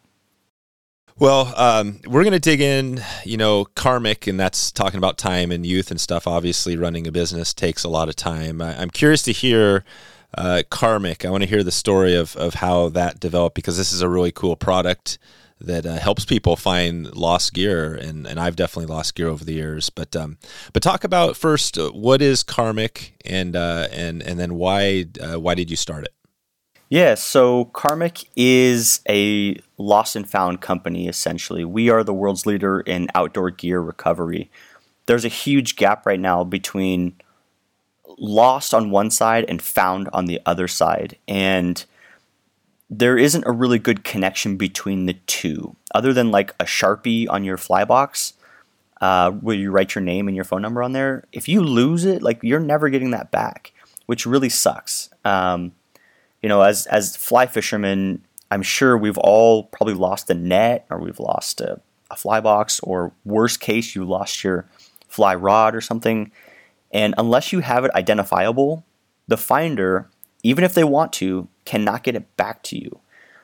Well, 1.19 1.53
um, 1.57 2.01
we're 2.07 2.25
going 2.25 2.33
to 2.33 2.41
dig 2.41 2.61
in, 2.61 3.03
you 3.25 3.37
know, 3.37 3.67
Karmik, 3.77 4.27
and 4.27 4.41
that's 4.41 4.73
talking 4.73 4.99
about 4.99 5.19
time 5.19 5.53
and 5.53 5.65
youth 5.65 5.91
and 5.91 6.01
stuff. 6.01 6.27
Obviously, 6.27 6.77
running 6.77 7.07
a 7.07 7.13
business 7.13 7.53
takes 7.53 7.85
a 7.85 7.89
lot 7.89 8.09
of 8.09 8.17
time. 8.17 8.63
I, 8.63 8.81
I'm 8.81 8.89
curious 8.89 9.23
to 9.25 9.33
hear 9.33 9.85
uh, 10.37 10.63
Karmik. 10.71 11.27
I 11.27 11.31
want 11.31 11.43
to 11.43 11.49
hear 11.49 11.63
the 11.63 11.71
story 11.71 12.15
of, 12.15 12.35
of 12.37 12.55
how 12.55 12.89
that 12.91 13.21
developed 13.21 13.55
because 13.55 13.77
this 13.77 13.93
is 13.93 14.01
a 14.01 14.09
really 14.09 14.33
cool 14.33 14.57
product 14.57 15.19
that 15.61 15.85
uh, 15.85 15.99
helps 15.99 16.25
people 16.25 16.57
find 16.57 17.15
lost 17.15 17.53
gear, 17.53 17.95
and, 17.95 18.27
and 18.27 18.41
I've 18.41 18.57
definitely 18.57 18.93
lost 18.93 19.15
gear 19.15 19.29
over 19.29 19.45
the 19.45 19.53
years. 19.53 19.91
But 19.91 20.17
um, 20.17 20.39
but 20.73 20.83
talk 20.83 21.05
about 21.05 21.37
first 21.37 21.77
uh, 21.79 21.91
what 21.91 22.23
is 22.23 22.43
Karmik, 22.43 23.13
and 23.25 23.55
uh, 23.55 23.89
and 23.93 24.23
and 24.23 24.41
then 24.41 24.55
why 24.55 25.05
uh, 25.21 25.39
why 25.39 25.55
did 25.55 25.71
you 25.71 25.77
start 25.77 26.05
it? 26.05 26.15
Yeah, 26.93 27.15
so 27.15 27.71
Karmik 27.73 28.27
is 28.37 29.01
a 29.09 29.57
lost 29.79 30.15
and 30.15 30.29
found 30.29 30.61
company 30.61 31.09
essentially. 31.09 31.65
We 31.65 31.89
are 31.89 32.05
the 32.05 32.13
world's 32.13 32.45
leader 32.45 32.81
in 32.81 33.09
outdoor 33.15 33.49
gear 33.49 33.81
recovery. 33.81 34.51
There's 35.07 35.25
a 35.25 35.29
huge 35.29 35.77
gap 35.77 36.05
right 36.05 36.21
now 36.21 36.45
between 36.45 37.15
lost 38.19 38.75
on 38.75 38.91
one 38.91 39.11
side 39.11 39.47
and 39.49 39.63
found 39.63 40.11
on 40.13 40.27
the 40.27 40.39
other 40.45 40.69
side. 40.69 41.17
And 41.27 41.83
there 42.91 43.17
isn't 43.17 43.47
a 43.47 43.53
really 43.53 43.79
good 43.79 44.05
connection 44.05 44.59
between 44.59 45.07
the 45.07 45.15
two, 45.27 45.75
other 45.95 46.13
than 46.13 46.31
like 46.31 46.51
a 46.61 46.65
Sharpie 46.65 47.27
on 47.27 47.43
your 47.43 47.57
fly 47.57 47.87
box. 47.87 48.35
Uh, 49.01 49.31
where 49.31 49.57
you 49.57 49.71
write 49.71 49.95
your 49.95 50.03
name 50.03 50.29
and 50.29 50.37
your 50.37 50.45
phone 50.45 50.61
number 50.61 50.83
on 50.83 50.93
there. 50.93 51.25
If 51.33 51.49
you 51.49 51.63
lose 51.63 52.05
it, 52.05 52.21
like 52.23 52.41
you're 52.43 52.61
never 52.61 52.91
getting 52.91 53.13
that 53.13 53.31
back, 53.31 53.73
which 54.05 54.27
really 54.27 54.51
sucks. 54.51 55.09
Um, 55.25 55.73
you 56.43 56.49
know, 56.49 56.63
as 56.63 56.87
as 56.87 57.17
fly 57.17 57.47
fishermen, 57.47 58.25
I'm 58.51 58.63
sure 58.63 58.99
we've 58.99 59.19
all 59.19 59.65
probably 59.65 59.95
lost 59.95 60.29
a 60.29 60.35
net 60.35 60.87
or 60.91 60.99
we've 60.99 61.21
lost 61.21 61.61
a, 61.61 61.81
a 62.11 62.17
fly 62.17 62.41
box, 62.41 62.81
or 62.81 63.13
worst 63.25 63.61
case, 63.61 63.95
you 63.95 64.05
lost 64.05 64.45
your 64.45 64.69
fly 65.09 65.35
rod 65.35 65.75
or 65.75 65.81
something. 65.81 66.33
And 66.91 67.15
unless 67.17 67.53
you 67.53 67.61
have 67.61 67.85
it 67.85 67.95
identifiable, 67.95 68.85
the 69.29 69.37
finder, 69.37 70.11
even 70.43 70.65
if 70.65 70.75
they 70.75 70.85
want 70.85 71.13
to, 71.15 71.49
cannot 71.65 72.03
get 72.03 72.17
it 72.17 72.37
back 72.37 72.63
to 72.65 72.79
you. 72.79 72.99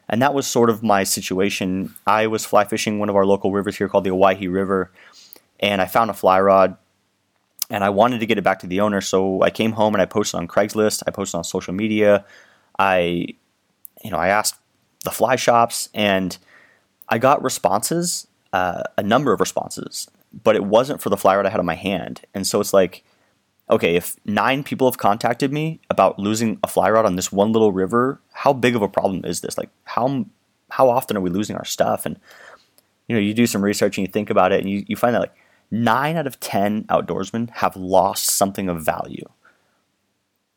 And 0.09 0.21
that 0.21 0.35
was 0.35 0.47
sort 0.47 0.71
of 0.71 0.83
my 0.83 1.05
situation. 1.05 1.95
I 2.07 2.27
was 2.27 2.45
fly 2.45 2.65
fishing 2.65 2.99
one 2.99 3.09
of 3.09 3.17
our 3.17 3.27
local 3.27 3.53
rivers 3.53 3.77
here 3.77 3.89
called 3.89 4.05
the 4.05 4.11
Owyhee 4.11 4.49
River, 4.49 4.91
and 5.61 5.81
I 5.81 5.87
found 5.87 6.11
a 6.11 6.15
fly 6.15 6.41
rod 6.41 6.77
and 7.71 7.85
I 7.85 7.91
wanted 7.91 8.21
to 8.21 8.27
get 8.27 8.39
it 8.39 8.45
back 8.45 8.61
to 8.61 8.67
the 8.67 8.81
owner. 8.81 9.01
So 9.01 9.43
I 9.43 9.51
came 9.51 9.73
home 9.73 9.95
and 9.95 10.03
I 10.03 10.07
posted 10.07 10.39
on 10.39 10.49
Craigslist, 10.49 11.03
I 11.07 11.11
posted 11.11 11.37
on 11.37 11.45
social 11.45 11.75
media. 11.75 12.25
I, 12.79 13.27
you 14.05 14.11
know, 14.11 14.19
I 14.19 14.29
asked 14.29 14.61
the 15.05 15.11
fly 15.11 15.37
shops 15.37 15.89
and 15.95 16.37
I 17.09 17.19
got 17.19 17.43
responses. 17.43 18.27
uh, 18.53 18.83
a 18.97 19.03
number 19.03 19.33
of 19.33 19.41
responses, 19.41 20.09
but 20.33 20.57
it 20.57 20.65
wasn't 20.65 21.01
for 21.03 21.11
the 21.11 21.17
fly 21.17 21.37
rod 21.37 21.47
I 21.47 21.51
had 21.51 21.61
on 21.61 21.67
my 21.67 21.75
hand. 21.75 22.23
And 22.35 22.47
so 22.47 22.61
it's 22.61 22.73
like, 22.73 23.05
okay, 23.71 23.97
if 23.97 24.17
nine 24.25 24.63
people 24.63 24.89
have 24.89 24.99
contacted 24.99 25.53
me 25.53 25.81
about 25.91 26.19
losing 26.19 26.59
a 26.63 26.69
fly 26.69 26.91
rod 26.91 27.05
on 27.05 27.17
this 27.17 27.31
one 27.31 27.53
little 27.53 27.73
river, 27.73 28.21
how 28.33 28.53
big 28.53 28.75
of 28.75 28.83
a 28.83 28.89
problem 28.89 29.25
is 29.25 29.41
this? 29.41 29.59
Like, 29.59 29.71
how 29.85 30.27
how 30.71 30.89
often 30.91 31.17
are 31.17 31.21
we 31.21 31.31
losing 31.31 31.57
our 31.57 31.65
stuff? 31.65 32.05
And 32.07 32.19
you 33.07 33.17
know, 33.17 33.21
you 33.21 33.33
do 33.33 33.47
some 33.47 33.65
research 33.65 33.97
and 33.97 34.07
you 34.07 34.13
think 34.13 34.31
about 34.31 34.53
it, 34.53 34.61
and 34.61 34.69
you, 34.71 34.85
you 34.87 34.97
find 34.97 35.15
that 35.15 35.21
like 35.21 35.35
nine 35.71 36.17
out 36.17 36.27
of 36.27 36.41
ten 36.41 36.85
outdoorsmen 36.85 37.51
have 37.51 37.77
lost 37.77 38.27
something 38.27 38.69
of 38.69 38.83
value. 38.83 39.25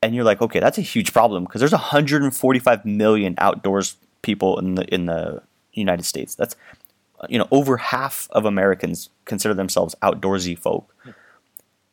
And 0.01 0.15
you're 0.15 0.23
like, 0.23 0.41
okay, 0.41 0.59
that's 0.59 0.77
a 0.77 0.81
huge 0.81 1.13
problem 1.13 1.43
because 1.43 1.61
there's 1.61 1.71
145 1.71 2.85
million 2.85 3.35
outdoors 3.37 3.97
people 4.21 4.59
in 4.59 4.75
the 4.75 4.85
in 4.93 5.05
the 5.05 5.41
United 5.73 6.03
States. 6.03 6.35
That's 6.35 6.55
you 7.29 7.37
know 7.37 7.47
over 7.51 7.77
half 7.77 8.27
of 8.31 8.45
Americans 8.45 9.09
consider 9.25 9.53
themselves 9.53 9.95
outdoorsy 10.01 10.57
folk, 10.57 10.95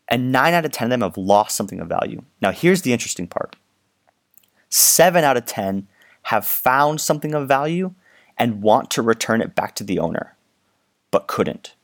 and 0.08 0.32
nine 0.32 0.54
out 0.54 0.64
of 0.64 0.72
ten 0.72 0.86
of 0.86 0.90
them 0.90 1.02
have 1.02 1.16
lost 1.16 1.56
something 1.56 1.80
of 1.80 1.88
value. 1.88 2.22
Now 2.40 2.52
here's 2.52 2.82
the 2.82 2.92
interesting 2.92 3.26
part: 3.26 3.56
seven 4.68 5.24
out 5.24 5.36
of 5.36 5.44
ten 5.44 5.88
have 6.22 6.46
found 6.46 7.00
something 7.00 7.34
of 7.34 7.48
value 7.48 7.94
and 8.36 8.62
want 8.62 8.90
to 8.92 9.02
return 9.02 9.40
it 9.40 9.54
back 9.54 9.74
to 9.74 9.84
the 9.84 9.98
owner, 9.98 10.36
but 11.10 11.26
couldn't. 11.26 11.74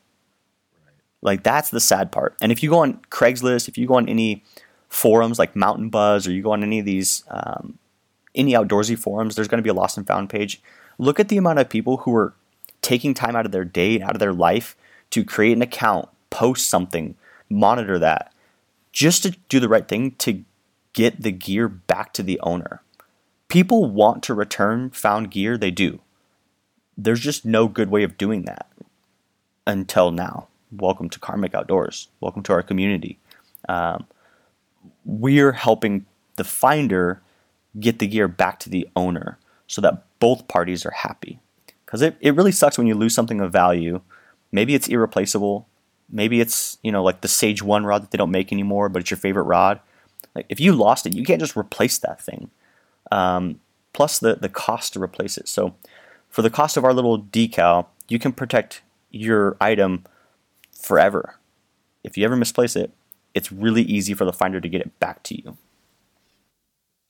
Like 1.23 1.43
that's 1.43 1.71
the 1.71 1.81
sad 1.81 2.13
part. 2.13 2.37
And 2.41 2.53
if 2.53 2.63
you 2.63 2.71
go 2.71 2.81
on 2.81 3.01
Craigslist, 3.11 3.69
if 3.69 3.79
you 3.79 3.87
go 3.87 3.95
on 3.95 4.09
any 4.09 4.45
forums 4.95 5.41
like 5.41 5.57
Mountain 5.57 5.91
Buzz, 5.91 6.27
or 6.27 6.33
you 6.33 6.41
go 6.41 6.53
on 6.53 6.63
any 6.63 6.79
of 6.79 6.85
these 6.85 7.25
um, 7.29 7.79
any 8.33 8.53
outdoorsy 8.53 8.97
forums, 8.97 9.35
there's 9.35 9.49
going 9.49 9.59
to 9.59 9.63
be 9.63 9.71
a 9.71 9.75
lost 9.75 9.99
and 9.99 10.07
found 10.07 10.31
page. 10.31 10.63
Look 10.99 11.19
at 11.19 11.29
the 11.29 11.37
amount 11.37 11.59
of 11.59 11.69
people 11.69 11.99
who 11.99 12.15
are 12.15 12.33
taking 12.81 13.13
time 13.13 13.35
out 13.35 13.45
of 13.45 13.51
their 13.51 13.65
day 13.65 13.97
and 13.97 14.05
out 14.05 14.15
of 14.15 14.21
their 14.21 14.33
life 14.33 14.77
to 15.11 15.25
create 15.25 15.57
an 15.57 15.63
account, 15.63 16.09
post 16.31 16.71
something, 16.71 17.17
monitor 17.51 17.99
that, 17.99 18.33
just 18.93 19.25
to 19.25 19.37
do 19.49 19.59
the 19.59 19.69
right 19.69 19.89
thing 19.89 20.13
to 20.13 20.45
get 20.93 21.21
the 21.21 21.33
gear 21.33 21.69
back 21.69 22.13
to 22.13 22.23
the 22.23 22.39
owner. 22.41 22.81
People 23.49 23.87
want 23.87 24.23
to 24.23 24.35
return 24.35 24.91
found 24.91 25.31
gear, 25.33 25.59
they 25.59 25.73
do. 25.73 26.01
There's 26.97 27.21
just 27.21 27.45
no 27.45 27.67
good 27.67 27.91
way 27.91 28.05
of 28.05 28.17
doing 28.17 28.45
that 28.45 28.71
until 29.67 30.13
now. 30.13 30.47
Welcome 30.71 31.09
to 31.11 31.19
Karmik 31.19 31.55
Outdoors. 31.55 32.09
Welcome 32.21 32.45
to 32.45 32.53
our 32.53 32.63
community. 32.63 33.19
Um, 33.69 34.07
we're 35.05 35.53
helping 35.53 36.07
the 36.37 36.45
finder 36.45 37.23
get 37.79 37.99
the 37.99 38.07
gear 38.07 38.29
back 38.29 38.59
to 38.61 38.71
the 38.71 38.89
owner 38.95 39.39
so 39.67 39.81
that 39.81 40.05
both 40.19 40.49
parties 40.49 40.87
are 40.87 40.91
happy. 40.91 41.41
Because 41.85 42.03
it, 42.03 42.17
it 42.21 42.35
really 42.35 42.53
sucks 42.53 42.79
when 42.79 42.87
you 42.87 42.95
lose 42.95 43.15
something 43.15 43.41
of 43.41 43.53
value. 43.53 44.01
Maybe 44.53 44.75
it's 44.75 44.89
irreplaceable. 44.89 45.69
Maybe 46.11 46.41
it's, 46.41 46.79
you 46.83 46.93
know, 46.93 47.03
like 47.03 47.21
the 47.21 47.29
Sage 47.29 47.63
1 47.63 47.85
rod 47.85 48.03
that 48.03 48.11
they 48.11 48.19
don't 48.19 48.31
make 48.31 48.53
anymore, 48.53 48.89
but 48.89 49.01
it's 49.01 49.11
your 49.11 49.19
favorite 49.19 49.45
rod. 49.45 49.81
Like 50.35 50.47
if 50.49 50.61
you 50.61 50.73
lost 50.73 51.07
it, 51.07 51.15
you 51.15 51.25
can't 51.25 51.41
just 51.41 51.57
replace 51.57 51.99
that 51.99 52.21
thing. 52.21 52.51
Um, 53.11 53.61
plus 53.93 54.19
the, 54.19 54.35
the 54.35 54.49
cost 54.49 54.93
to 54.95 55.03
replace 55.03 55.39
it. 55.39 55.49
So 55.49 55.75
for 56.29 56.43
the 56.43 56.51
cost 56.51 56.77
of 56.77 56.85
our 56.85 56.93
little 56.93 57.21
decal, 57.21 57.87
you 58.09 58.19
can 58.19 58.33
protect 58.33 58.83
your 59.11 59.57
item 59.61 60.05
forever. 60.73 61.37
If 62.03 62.19
you 62.19 62.25
ever 62.25 62.37
misplace 62.37 62.77
it, 62.77 62.91
it's 63.35 63.53
really 63.53 63.83
easy 63.83 64.15
for 64.15 64.25
the 64.25 64.33
finder 64.33 64.61
to 64.61 64.69
get 64.69 64.81
it 64.81 64.99
back 65.01 65.23
to 65.25 65.35
you. 65.37 65.57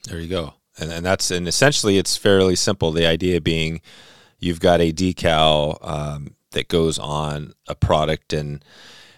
There 0.05 0.19
you 0.19 0.29
go. 0.29 0.55
And, 0.79 0.91
and 0.91 1.07
that's 1.07 1.31
and 1.31 1.47
essentially 1.47 1.99
it's 1.99 2.17
fairly 2.17 2.57
simple. 2.57 2.91
The 2.91 3.07
idea 3.07 3.41
being 3.41 3.81
you've 4.39 4.61
got 4.61 4.81
a 4.81 4.93
decal 4.93 5.79
um, 5.87 6.35
that 6.51 6.69
goes 6.69 6.99
on 6.99 7.53
a 7.69 7.75
product 7.75 8.33
and 8.33 8.65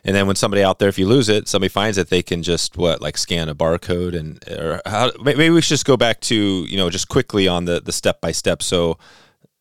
and 0.04 0.14
then 0.14 0.26
when 0.28 0.36
somebody 0.36 0.62
out 0.62 0.78
there 0.78 0.88
if 0.88 0.98
you 0.98 1.06
lose 1.06 1.28
it 1.28 1.48
somebody 1.48 1.68
finds 1.68 1.98
it 1.98 2.10
they 2.10 2.22
can 2.22 2.42
just 2.42 2.76
what 2.76 3.00
like 3.02 3.16
scan 3.16 3.48
a 3.48 3.54
barcode 3.54 4.16
and 4.16 4.42
or 4.48 4.80
how 4.86 5.10
maybe 5.22 5.50
we 5.50 5.60
should 5.60 5.70
just 5.70 5.84
go 5.84 5.96
back 5.96 6.20
to 6.20 6.34
you 6.34 6.76
know 6.76 6.90
just 6.90 7.08
quickly 7.08 7.48
on 7.48 7.64
the 7.64 7.80
the 7.80 7.92
step 7.92 8.20
by 8.20 8.30
step 8.32 8.62
so 8.62 8.98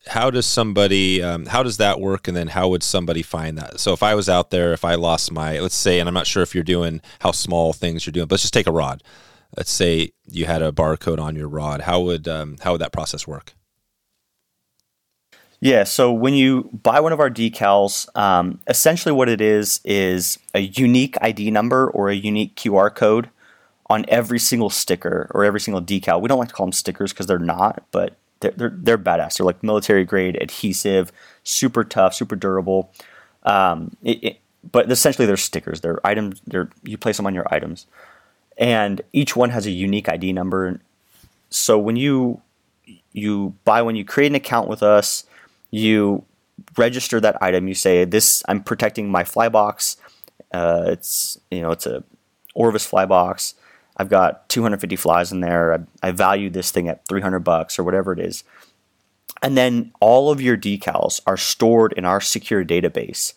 how 0.06 0.30
does 0.30 0.46
somebody 0.46 1.22
um, 1.22 1.46
how 1.46 1.62
does 1.62 1.76
that 1.78 2.00
work? 2.00 2.28
And 2.28 2.36
then 2.36 2.48
how 2.48 2.68
would 2.68 2.82
somebody 2.82 3.22
find 3.22 3.58
that? 3.58 3.80
So 3.80 3.92
if 3.92 4.02
i 4.02 4.14
was 4.14 4.28
out 4.28 4.50
there 4.50 4.72
if 4.72 4.84
i 4.84 4.94
lost 4.94 5.32
my 5.32 5.58
let's 5.58 5.74
say 5.74 6.00
and 6.00 6.08
i'm 6.08 6.14
not 6.14 6.26
sure 6.26 6.42
if 6.42 6.54
you're 6.54 6.64
doing 6.64 7.00
how 7.20 7.32
small 7.32 7.72
things 7.72 8.06
you're 8.06 8.12
doing 8.12 8.26
but 8.26 8.34
let's 8.34 8.42
just 8.42 8.54
take 8.54 8.66
a 8.66 8.72
rod. 8.72 9.02
Let's 9.56 9.70
say 9.70 10.12
you 10.30 10.46
had 10.46 10.62
a 10.62 10.72
barcode 10.72 11.18
on 11.18 11.36
your 11.36 11.48
rod. 11.48 11.82
How 11.82 12.00
would 12.00 12.28
um, 12.28 12.56
how 12.62 12.72
would 12.72 12.80
that 12.80 12.92
process 12.92 13.26
work? 13.26 13.54
Yeah, 15.60 15.84
so 15.84 16.12
when 16.12 16.34
you 16.34 16.68
buy 16.82 17.00
one 17.00 17.12
of 17.12 17.20
our 17.20 17.30
decals, 17.30 18.14
um, 18.16 18.60
essentially 18.66 19.12
what 19.12 19.28
it 19.28 19.40
is 19.40 19.80
is 19.84 20.38
a 20.52 20.60
unique 20.60 21.16
ID 21.22 21.50
number 21.50 21.90
or 21.90 22.10
a 22.10 22.14
unique 22.14 22.56
QR 22.56 22.94
code 22.94 23.30
on 23.88 24.04
every 24.08 24.38
single 24.38 24.68
sticker 24.68 25.30
or 25.34 25.44
every 25.44 25.60
single 25.60 25.80
decal. 25.80 26.20
We 26.20 26.28
don't 26.28 26.38
like 26.38 26.48
to 26.48 26.54
call 26.54 26.66
them 26.66 26.72
stickers 26.72 27.12
because 27.12 27.26
they're 27.26 27.38
not, 27.38 27.84
but 27.90 28.16
they're, 28.40 28.52
they're, 28.52 28.72
they're 28.74 28.98
badass. 28.98 29.38
They're 29.38 29.46
like 29.46 29.62
military 29.62 30.04
grade 30.04 30.36
adhesive, 30.40 31.12
super 31.42 31.84
tough, 31.84 32.14
super 32.14 32.36
durable. 32.36 32.92
Um, 33.44 33.96
it, 34.02 34.24
it, 34.24 34.38
but 34.70 34.90
essentially, 34.90 35.26
they're 35.26 35.36
stickers. 35.36 35.80
They're 35.80 36.04
items. 36.04 36.40
They're 36.46 36.68
you 36.82 36.98
place 36.98 37.16
them 37.16 37.26
on 37.26 37.34
your 37.34 37.46
items, 37.52 37.86
and 38.58 39.00
each 39.12 39.36
one 39.36 39.50
has 39.50 39.66
a 39.66 39.70
unique 39.70 40.08
ID 40.08 40.32
number. 40.32 40.80
So 41.50 41.78
when 41.78 41.96
you 41.96 42.42
you 43.12 43.54
buy 43.64 43.82
when 43.82 43.96
you 43.96 44.04
create 44.04 44.28
an 44.28 44.34
account 44.34 44.68
with 44.68 44.82
us, 44.82 45.24
you 45.70 46.24
register 46.76 47.20
that 47.20 47.40
item. 47.40 47.68
You 47.68 47.74
say 47.74 48.04
this. 48.04 48.42
I'm 48.48 48.62
protecting 48.62 49.08
my 49.08 49.24
fly 49.24 49.48
box. 49.48 49.96
Uh, 50.52 50.84
it's 50.88 51.38
you 51.50 51.62
know 51.62 51.70
it's 51.70 51.86
a 51.86 52.02
Orvis 52.54 52.86
fly 52.86 53.06
box. 53.06 53.54
I've 53.96 54.08
got 54.08 54.48
250 54.48 54.96
flies 54.96 55.32
in 55.32 55.40
there. 55.40 55.86
I, 56.02 56.08
I 56.08 56.10
value 56.10 56.50
this 56.50 56.70
thing 56.70 56.88
at 56.88 57.06
300 57.08 57.40
bucks 57.40 57.78
or 57.78 57.84
whatever 57.84 58.12
it 58.12 58.20
is. 58.20 58.44
And 59.42 59.56
then 59.56 59.92
all 60.00 60.30
of 60.30 60.40
your 60.40 60.56
decals 60.56 61.20
are 61.26 61.36
stored 61.36 61.92
in 61.94 62.04
our 62.04 62.20
secure 62.20 62.64
database. 62.64 63.34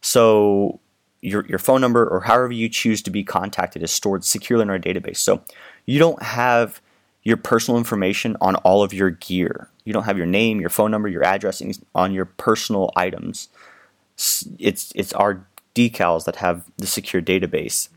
So 0.00 0.80
your, 1.20 1.46
your 1.46 1.58
phone 1.58 1.80
number 1.80 2.06
or 2.06 2.20
however 2.20 2.52
you 2.52 2.68
choose 2.68 3.02
to 3.02 3.10
be 3.10 3.24
contacted 3.24 3.82
is 3.82 3.90
stored 3.90 4.24
securely 4.24 4.62
in 4.62 4.70
our 4.70 4.78
database. 4.78 5.18
So 5.18 5.42
you 5.84 5.98
don't 5.98 6.22
have 6.22 6.80
your 7.22 7.36
personal 7.36 7.76
information 7.76 8.36
on 8.40 8.54
all 8.56 8.82
of 8.82 8.94
your 8.94 9.10
gear. 9.10 9.68
You 9.84 9.92
don't 9.92 10.04
have 10.04 10.16
your 10.16 10.26
name, 10.26 10.60
your 10.60 10.70
phone 10.70 10.90
number, 10.90 11.08
your 11.08 11.24
address 11.24 11.60
on 11.94 12.12
your 12.12 12.24
personal 12.24 12.92
items. 12.94 13.48
It's 14.58 14.92
it's 14.94 15.12
our 15.12 15.46
decals 15.74 16.24
that 16.24 16.36
have 16.36 16.70
the 16.76 16.86
secure 16.86 17.20
database. 17.20 17.88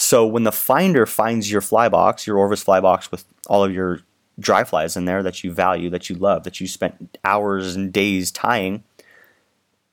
So 0.00 0.24
when 0.24 0.44
the 0.44 0.52
finder 0.52 1.06
finds 1.06 1.50
your 1.50 1.60
fly 1.60 1.88
box, 1.88 2.24
your 2.24 2.38
Orvis 2.38 2.62
fly 2.62 2.78
box 2.78 3.10
with 3.10 3.24
all 3.48 3.64
of 3.64 3.74
your 3.74 4.00
dry 4.38 4.62
flies 4.62 4.96
in 4.96 5.06
there 5.06 5.24
that 5.24 5.42
you 5.42 5.52
value, 5.52 5.90
that 5.90 6.08
you 6.08 6.14
love, 6.14 6.44
that 6.44 6.60
you 6.60 6.68
spent 6.68 7.18
hours 7.24 7.74
and 7.74 7.92
days 7.92 8.30
tying, 8.30 8.84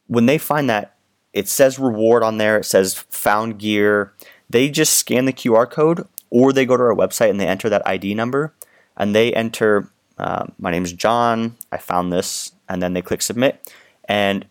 when 0.06 0.28
they 0.28 0.38
find 0.38 0.70
that, 0.70 0.96
it 1.34 1.50
says 1.50 1.80
reward 1.80 2.22
on 2.22 2.38
there, 2.38 2.56
it 2.60 2.66
says 2.66 2.94
found 3.10 3.58
gear. 3.58 4.14
They 4.48 4.70
just 4.70 4.94
scan 4.94 5.26
the 5.26 5.34
QR 5.34 5.68
code 5.68 6.08
or 6.30 6.54
they 6.54 6.68
go 6.68 6.78
to 6.78 6.84
our 6.84 6.96
website 6.96 7.32
and 7.32 7.42
they 7.42 7.48
enter 7.48 7.68
that 7.68 7.86
ID 7.88 8.14
number 8.14 8.54
and 8.96 9.16
they 9.16 9.34
enter, 9.34 9.90
uh, 10.20 10.46
my 10.60 10.70
name 10.70 10.86
is 10.86 10.94
John, 10.94 11.58
I 11.72 11.78
found 11.78 12.14
this, 12.14 12.52
and 12.70 12.80
then 12.80 12.94
they 12.94 13.02
click 13.02 13.24
submit. 13.24 13.74
And 14.08 14.46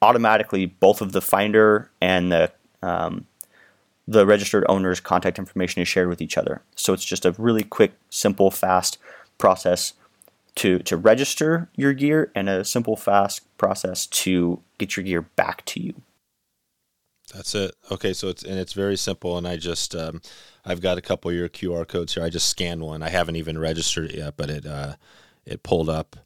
automatically, 0.00 0.64
both 0.64 1.02
of 1.02 1.12
the 1.12 1.20
finder 1.20 1.90
and 2.00 2.32
the 2.32 2.52
um, 2.82 3.26
the 4.06 4.26
registered 4.26 4.64
owner's 4.68 5.00
contact 5.00 5.38
information 5.38 5.82
is 5.82 5.88
shared 5.88 6.08
with 6.08 6.20
each 6.20 6.36
other. 6.36 6.62
So 6.76 6.92
it's 6.92 7.04
just 7.04 7.24
a 7.24 7.32
really 7.32 7.62
quick, 7.62 7.92
simple, 8.10 8.50
fast 8.50 8.98
process 9.38 9.94
to, 10.56 10.80
to 10.80 10.96
register 10.96 11.70
your 11.76 11.92
gear 11.92 12.30
and 12.34 12.48
a 12.48 12.64
simple, 12.64 12.96
fast 12.96 13.42
process 13.58 14.06
to 14.06 14.60
get 14.78 14.96
your 14.96 15.04
gear 15.04 15.22
back 15.22 15.64
to 15.66 15.80
you. 15.80 15.94
That's 17.32 17.54
it. 17.54 17.74
Okay, 17.90 18.12
so 18.12 18.28
it's 18.28 18.42
and 18.42 18.58
it's 18.58 18.74
very 18.74 18.96
simple. 18.96 19.38
And 19.38 19.48
I 19.48 19.56
just 19.56 19.94
um, 19.94 20.20
I've 20.66 20.82
got 20.82 20.98
a 20.98 21.02
couple 21.02 21.30
of 21.30 21.36
your 21.36 21.48
QR 21.48 21.88
codes 21.88 22.14
here. 22.14 22.22
I 22.22 22.28
just 22.28 22.48
scanned 22.48 22.82
one. 22.82 23.02
I 23.02 23.08
haven't 23.08 23.36
even 23.36 23.58
registered 23.58 24.10
it 24.10 24.16
yet, 24.16 24.36
but 24.36 24.50
it 24.50 24.66
uh, 24.66 24.96
it 25.46 25.62
pulled 25.62 25.88
up 25.88 26.16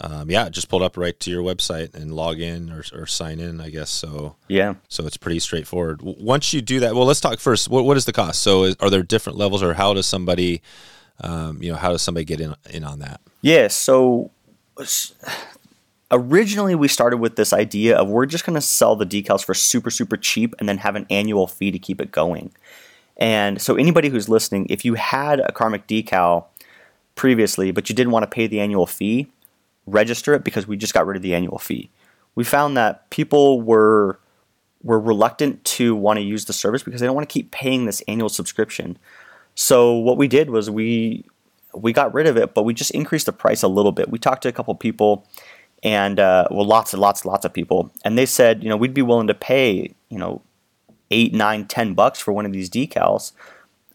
um, 0.00 0.30
yeah, 0.30 0.48
just 0.48 0.68
pulled 0.68 0.82
up 0.82 0.96
right 0.96 1.18
to 1.20 1.30
your 1.30 1.42
website 1.42 1.94
and 1.94 2.14
log 2.14 2.40
in 2.40 2.70
or, 2.70 2.84
or 2.92 3.06
sign 3.06 3.38
in, 3.38 3.60
I 3.60 3.70
guess. 3.70 3.90
So 3.90 4.36
yeah, 4.48 4.74
so 4.88 5.06
it's 5.06 5.16
pretty 5.16 5.40
straightforward. 5.40 6.00
Once 6.02 6.52
you 6.52 6.62
do 6.62 6.80
that, 6.80 6.94
well, 6.94 7.04
let's 7.04 7.20
talk 7.20 7.38
first. 7.38 7.68
What, 7.68 7.84
what 7.84 7.96
is 7.96 8.04
the 8.06 8.12
cost? 8.12 8.42
So 8.42 8.64
is, 8.64 8.76
are 8.80 8.90
there 8.90 9.02
different 9.02 9.38
levels, 9.38 9.62
or 9.62 9.74
how 9.74 9.94
does 9.94 10.06
somebody, 10.06 10.62
um, 11.20 11.62
you 11.62 11.70
know, 11.70 11.76
how 11.76 11.92
does 11.92 12.02
somebody 12.02 12.24
get 12.24 12.40
in 12.40 12.54
in 12.70 12.84
on 12.84 13.00
that? 13.00 13.20
Yeah, 13.42 13.68
so 13.68 14.30
originally 16.10 16.74
we 16.74 16.88
started 16.88 17.18
with 17.18 17.36
this 17.36 17.52
idea 17.52 17.96
of 17.96 18.08
we're 18.08 18.26
just 18.26 18.46
going 18.46 18.54
to 18.54 18.60
sell 18.60 18.96
the 18.96 19.04
decals 19.04 19.44
for 19.44 19.54
super 19.54 19.90
super 19.90 20.16
cheap 20.16 20.54
and 20.58 20.68
then 20.68 20.78
have 20.78 20.96
an 20.96 21.06
annual 21.10 21.46
fee 21.46 21.70
to 21.70 21.78
keep 21.78 22.00
it 22.00 22.10
going. 22.10 22.52
And 23.18 23.60
so 23.60 23.76
anybody 23.76 24.08
who's 24.08 24.30
listening, 24.30 24.66
if 24.70 24.82
you 24.86 24.94
had 24.94 25.40
a 25.40 25.52
Karmik 25.52 25.86
decal 25.86 26.46
previously, 27.16 27.70
but 27.70 27.90
you 27.90 27.94
didn't 27.94 28.12
want 28.12 28.22
to 28.22 28.34
pay 28.34 28.46
the 28.46 28.60
annual 28.60 28.86
fee, 28.86 29.26
register 29.86 30.34
it 30.34 30.44
because 30.44 30.66
we 30.66 30.76
just 30.76 30.94
got 30.94 31.06
rid 31.06 31.16
of 31.16 31.22
the 31.22 31.34
annual 31.34 31.58
fee. 31.58 31.90
we 32.34 32.44
found 32.44 32.76
that 32.76 33.08
people 33.10 33.60
were 33.60 34.18
were 34.82 34.98
reluctant 35.00 35.62
to 35.64 35.94
want 35.94 36.16
to 36.18 36.22
use 36.22 36.46
the 36.46 36.52
service 36.52 36.82
because 36.82 37.00
they 37.00 37.06
don't 37.06 37.14
want 37.14 37.28
to 37.28 37.32
keep 37.32 37.50
paying 37.50 37.84
this 37.84 38.02
annual 38.08 38.30
subscription. 38.30 38.96
So 39.54 39.92
what 39.92 40.16
we 40.16 40.26
did 40.26 40.50
was 40.50 40.70
we 40.70 41.24
we 41.74 41.92
got 41.92 42.14
rid 42.14 42.26
of 42.26 42.36
it, 42.36 42.54
but 42.54 42.62
we 42.64 42.74
just 42.74 42.90
increased 42.92 43.26
the 43.26 43.32
price 43.32 43.62
a 43.62 43.68
little 43.68 43.92
bit. 43.92 44.10
We 44.10 44.18
talked 44.18 44.42
to 44.42 44.48
a 44.48 44.52
couple 44.52 44.74
people, 44.74 45.26
and 45.82 46.18
uh, 46.18 46.48
well, 46.50 46.64
lots 46.64 46.92
and 46.92 47.00
lots, 47.00 47.24
lots 47.24 47.44
of 47.44 47.52
people, 47.52 47.92
and 48.04 48.16
they 48.16 48.26
said, 48.26 48.62
you 48.62 48.68
know, 48.68 48.76
we'd 48.76 48.94
be 48.94 49.02
willing 49.02 49.26
to 49.28 49.34
pay, 49.34 49.94
you 50.08 50.18
know, 50.18 50.42
eight, 51.10 51.34
nine, 51.34 51.66
ten 51.66 51.94
bucks 51.94 52.18
for 52.20 52.32
one 52.32 52.46
of 52.46 52.52
these 52.52 52.70
decals. 52.70 53.32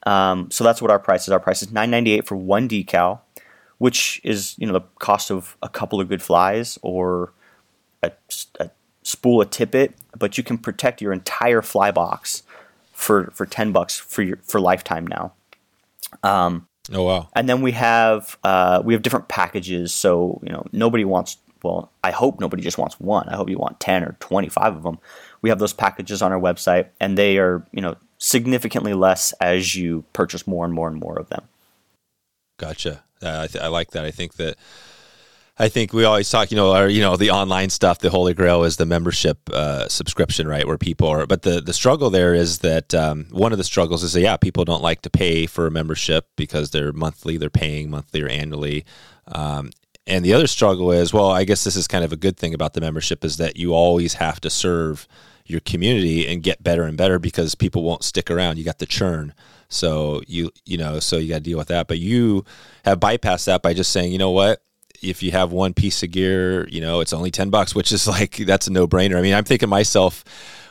Um, 0.05 0.51
so 0.51 0.63
that's 0.63 0.81
what 0.81 0.91
our 0.91 0.99
price 0.99 1.23
is. 1.23 1.29
Our 1.29 1.39
price 1.39 1.63
is 1.63 1.71
nine 1.71 1.89
ninety 1.89 2.11
eight 2.13 2.27
for 2.27 2.35
one 2.35 2.69
decal, 2.69 3.21
which 3.77 4.21
is 4.23 4.55
you 4.57 4.67
know 4.67 4.73
the 4.73 4.85
cost 4.99 5.31
of 5.31 5.57
a 5.61 5.69
couple 5.69 5.99
of 5.99 6.09
good 6.09 6.21
flies 6.21 6.77
or 6.81 7.33
a, 8.03 8.11
a 8.59 8.69
spool 9.03 9.41
of 9.41 9.49
tippet, 9.49 9.93
but 10.17 10.37
you 10.37 10.43
can 10.43 10.57
protect 10.57 11.01
your 11.01 11.13
entire 11.13 11.61
fly 11.61 11.91
box 11.91 12.43
for 12.91 13.31
for 13.33 13.45
ten 13.45 13.71
bucks 13.71 13.97
for 13.97 14.21
your 14.21 14.37
for 14.43 14.59
lifetime 14.59 15.05
now. 15.05 15.33
Um, 16.23 16.67
oh 16.93 17.03
wow! 17.03 17.29
And 17.33 17.47
then 17.47 17.61
we 17.61 17.71
have 17.73 18.37
uh, 18.43 18.81
we 18.83 18.93
have 18.93 19.03
different 19.03 19.27
packages. 19.27 19.93
So 19.93 20.39
you 20.43 20.51
know 20.51 20.65
nobody 20.71 21.05
wants. 21.05 21.37
Well, 21.63 21.91
I 22.03 22.11
hope 22.11 22.39
nobody 22.39 22.61
just 22.61 22.77
wants 22.77 22.99
one. 22.99 23.27
I 23.27 23.35
hope 23.35 23.49
you 23.49 23.57
want 23.57 23.79
ten 23.79 24.03
or 24.03 24.15
twenty 24.19 24.49
five 24.49 24.75
of 24.75 24.83
them. 24.83 24.99
We 25.41 25.49
have 25.49 25.59
those 25.59 25.73
packages 25.73 26.21
on 26.21 26.31
our 26.31 26.39
website, 26.39 26.87
and 26.99 27.17
they 27.17 27.37
are 27.37 27.65
you 27.71 27.81
know 27.81 27.95
significantly 28.17 28.93
less 28.93 29.33
as 29.33 29.75
you 29.75 30.03
purchase 30.13 30.47
more 30.47 30.65
and 30.65 30.73
more 30.73 30.87
and 30.87 30.99
more 30.99 31.19
of 31.19 31.29
them. 31.29 31.43
Gotcha. 32.57 33.03
Uh, 33.25 33.41
I, 33.43 33.47
th- 33.47 33.63
I 33.63 33.67
like 33.67 33.91
that. 33.91 34.05
I 34.05 34.11
think 34.11 34.35
that 34.35 34.57
I 35.57 35.69
think 35.69 35.93
we 35.93 36.03
always 36.03 36.29
talk, 36.29 36.51
you 36.51 36.57
know, 36.57 36.75
or 36.75 36.87
you 36.89 37.01
know, 37.01 37.15
the 37.15 37.31
online 37.31 37.69
stuff. 37.69 37.99
The 37.99 38.09
holy 38.09 38.33
grail 38.33 38.63
is 38.65 38.75
the 38.75 38.85
membership 38.85 39.49
uh, 39.51 39.87
subscription, 39.87 40.47
right? 40.47 40.67
Where 40.67 40.77
people 40.77 41.07
are, 41.07 41.25
but 41.25 41.43
the 41.43 41.61
the 41.61 41.73
struggle 41.73 42.09
there 42.09 42.33
is 42.33 42.59
that 42.59 42.93
um, 42.93 43.27
one 43.31 43.53
of 43.53 43.57
the 43.57 43.63
struggles 43.63 44.03
is 44.03 44.13
that 44.13 44.21
yeah, 44.21 44.35
people 44.35 44.65
don't 44.65 44.83
like 44.83 45.01
to 45.03 45.09
pay 45.09 45.45
for 45.45 45.65
a 45.65 45.71
membership 45.71 46.27
because 46.35 46.71
they're 46.71 46.91
monthly, 46.91 47.37
they're 47.37 47.49
paying 47.49 47.89
monthly 47.89 48.21
or 48.21 48.27
annually. 48.27 48.85
Um, 49.27 49.71
and 50.07 50.23
the 50.23 50.33
other 50.33 50.45
struggle 50.45 50.91
is, 50.91 51.13
well, 51.13 51.31
I 51.31 51.45
guess 51.45 51.63
this 51.63 51.75
is 51.75 51.87
kind 51.87 52.03
of 52.03 52.11
a 52.11 52.17
good 52.17 52.37
thing 52.37 52.53
about 52.53 52.73
the 52.73 52.81
membership 52.81 53.25
is 53.25 53.37
that 53.37 53.57
you 53.57 53.73
always 53.73 54.15
have 54.15 54.39
to 54.41 54.49
serve 54.51 55.07
your 55.45 55.61
community 55.61 56.27
and 56.27 56.43
get 56.43 56.61
better 56.61 56.83
and 56.83 56.97
better 56.97 57.17
because 57.17 57.55
people 57.55 57.83
won't 57.83 58.03
stick 58.03 58.29
around. 58.29 58.57
You 58.57 58.65
got 58.65 58.79
the 58.79 58.85
churn. 58.85 59.33
So 59.69 60.21
you 60.27 60.51
you 60.65 60.77
know, 60.77 60.99
so 60.99 61.17
you 61.17 61.29
got 61.29 61.35
to 61.35 61.41
deal 61.41 61.57
with 61.57 61.69
that. 61.69 61.87
But 61.87 61.99
you 61.99 62.45
have 62.83 62.99
bypassed 62.99 63.45
that 63.45 63.61
by 63.61 63.73
just 63.73 63.91
saying, 63.91 64.11
you 64.11 64.17
know 64.17 64.31
what, 64.31 64.61
if 65.01 65.23
you 65.23 65.31
have 65.31 65.51
one 65.51 65.73
piece 65.73 66.03
of 66.03 66.11
gear, 66.11 66.67
you 66.69 66.81
know, 66.81 66.99
it's 66.99 67.13
only 67.13 67.31
10 67.31 67.49
bucks, 67.49 67.75
which 67.75 67.91
is 67.91 68.07
like, 68.07 68.37
that's 68.37 68.67
a 68.67 68.71
no 68.71 68.87
brainer. 68.87 69.17
I 69.17 69.21
mean, 69.21 69.33
I'm 69.33 69.43
thinking 69.43 69.69
myself, 69.69 70.23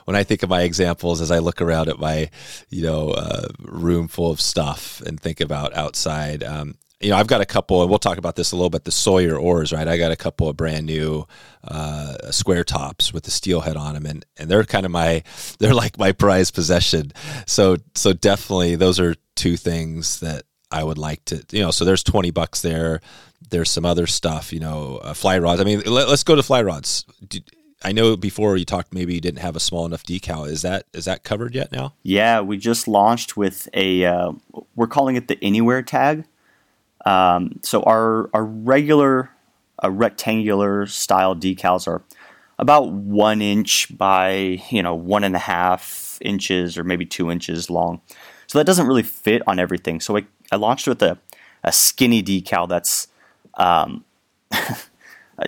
when 0.04 0.16
I 0.16 0.22
think 0.22 0.42
of 0.42 0.50
my 0.50 0.62
examples, 0.62 1.20
as 1.20 1.30
I 1.30 1.38
look 1.38 1.62
around 1.62 1.88
at 1.88 1.98
my, 1.98 2.30
you 2.68 2.82
know, 2.82 3.10
uh, 3.10 3.48
room 3.60 4.06
full 4.08 4.30
of 4.30 4.40
stuff 4.40 5.00
and 5.06 5.18
think 5.18 5.40
about 5.40 5.74
outside, 5.74 6.42
um, 6.42 6.74
you 7.04 7.10
know, 7.10 7.16
I've 7.16 7.26
got 7.26 7.40
a 7.40 7.46
couple, 7.46 7.82
and 7.82 7.90
we'll 7.90 7.98
talk 7.98 8.18
about 8.18 8.34
this 8.34 8.52
a 8.52 8.56
little 8.56 8.70
bit. 8.70 8.84
The 8.84 8.90
Sawyer 8.90 9.36
oars, 9.36 9.72
right? 9.72 9.86
I 9.86 9.98
got 9.98 10.10
a 10.10 10.16
couple 10.16 10.48
of 10.48 10.56
brand 10.56 10.86
new 10.86 11.26
uh, 11.62 12.30
square 12.30 12.64
tops 12.64 13.12
with 13.12 13.24
the 13.24 13.30
steel 13.30 13.60
head 13.60 13.76
on 13.76 13.94
them, 13.94 14.06
and 14.06 14.24
and 14.38 14.50
they're 14.50 14.64
kind 14.64 14.86
of 14.86 14.92
my, 14.92 15.22
they're 15.58 15.74
like 15.74 15.98
my 15.98 16.12
prized 16.12 16.54
possession. 16.54 17.12
So 17.46 17.76
so 17.94 18.12
definitely, 18.12 18.76
those 18.76 18.98
are 18.98 19.14
two 19.36 19.56
things 19.56 20.20
that 20.20 20.44
I 20.70 20.82
would 20.82 20.98
like 20.98 21.24
to, 21.26 21.44
you 21.50 21.62
know. 21.62 21.70
So 21.70 21.84
there's 21.84 22.02
twenty 22.02 22.30
bucks 22.30 22.62
there 22.62 23.00
there's 23.50 23.70
some 23.70 23.84
other 23.84 24.06
stuff, 24.06 24.52
you 24.52 24.58
know, 24.58 24.98
uh, 25.02 25.14
fly 25.14 25.38
rods. 25.38 25.60
I 25.60 25.64
mean, 25.64 25.82
let, 25.86 26.08
us 26.08 26.24
go 26.24 26.34
to 26.34 26.42
fly 26.42 26.62
rods. 26.62 27.04
I 27.84 27.92
know 27.92 28.16
before 28.16 28.56
you 28.56 28.64
talked, 28.64 28.94
maybe 28.94 29.14
you 29.14 29.20
didn't 29.20 29.40
have 29.40 29.56
a 29.56 29.60
small 29.60 29.84
enough 29.84 30.02
decal. 30.02 30.48
Is 30.48 30.62
that 30.62 30.86
is 30.94 31.04
that 31.04 31.22
covered 31.22 31.54
yet 31.54 31.70
now? 31.70 31.94
Yeah, 32.02 32.40
we 32.40 32.56
just 32.56 32.88
launched 32.88 33.36
with 33.36 33.68
a. 33.74 34.04
Uh, 34.04 34.32
we're 34.74 34.86
calling 34.86 35.16
it 35.16 35.28
the 35.28 35.38
Anywhere 35.42 35.82
tag. 35.82 36.24
Um, 37.04 37.60
so 37.62 37.82
our 37.82 38.30
our 38.32 38.44
regular 38.44 39.30
uh, 39.82 39.90
rectangular 39.90 40.86
style 40.86 41.34
decals 41.34 41.86
are 41.86 42.02
about 42.58 42.92
one 42.92 43.42
inch 43.42 43.96
by 43.96 44.60
you 44.70 44.82
know 44.82 44.94
one 44.94 45.24
and 45.24 45.36
a 45.36 45.40
half 45.40 46.18
inches 46.20 46.78
or 46.78 46.84
maybe 46.84 47.04
two 47.04 47.30
inches 47.30 47.70
long. 47.70 48.00
So 48.46 48.58
that 48.58 48.64
doesn't 48.64 48.86
really 48.86 49.02
fit 49.02 49.42
on 49.46 49.58
everything. 49.58 50.00
So 50.00 50.16
I, 50.16 50.26
I 50.52 50.56
launched 50.56 50.86
with 50.86 51.02
a, 51.02 51.18
a 51.62 51.72
skinny 51.72 52.22
decal 52.22 52.68
that's 52.68 53.08
um, 53.54 54.04
I, 54.52 55.46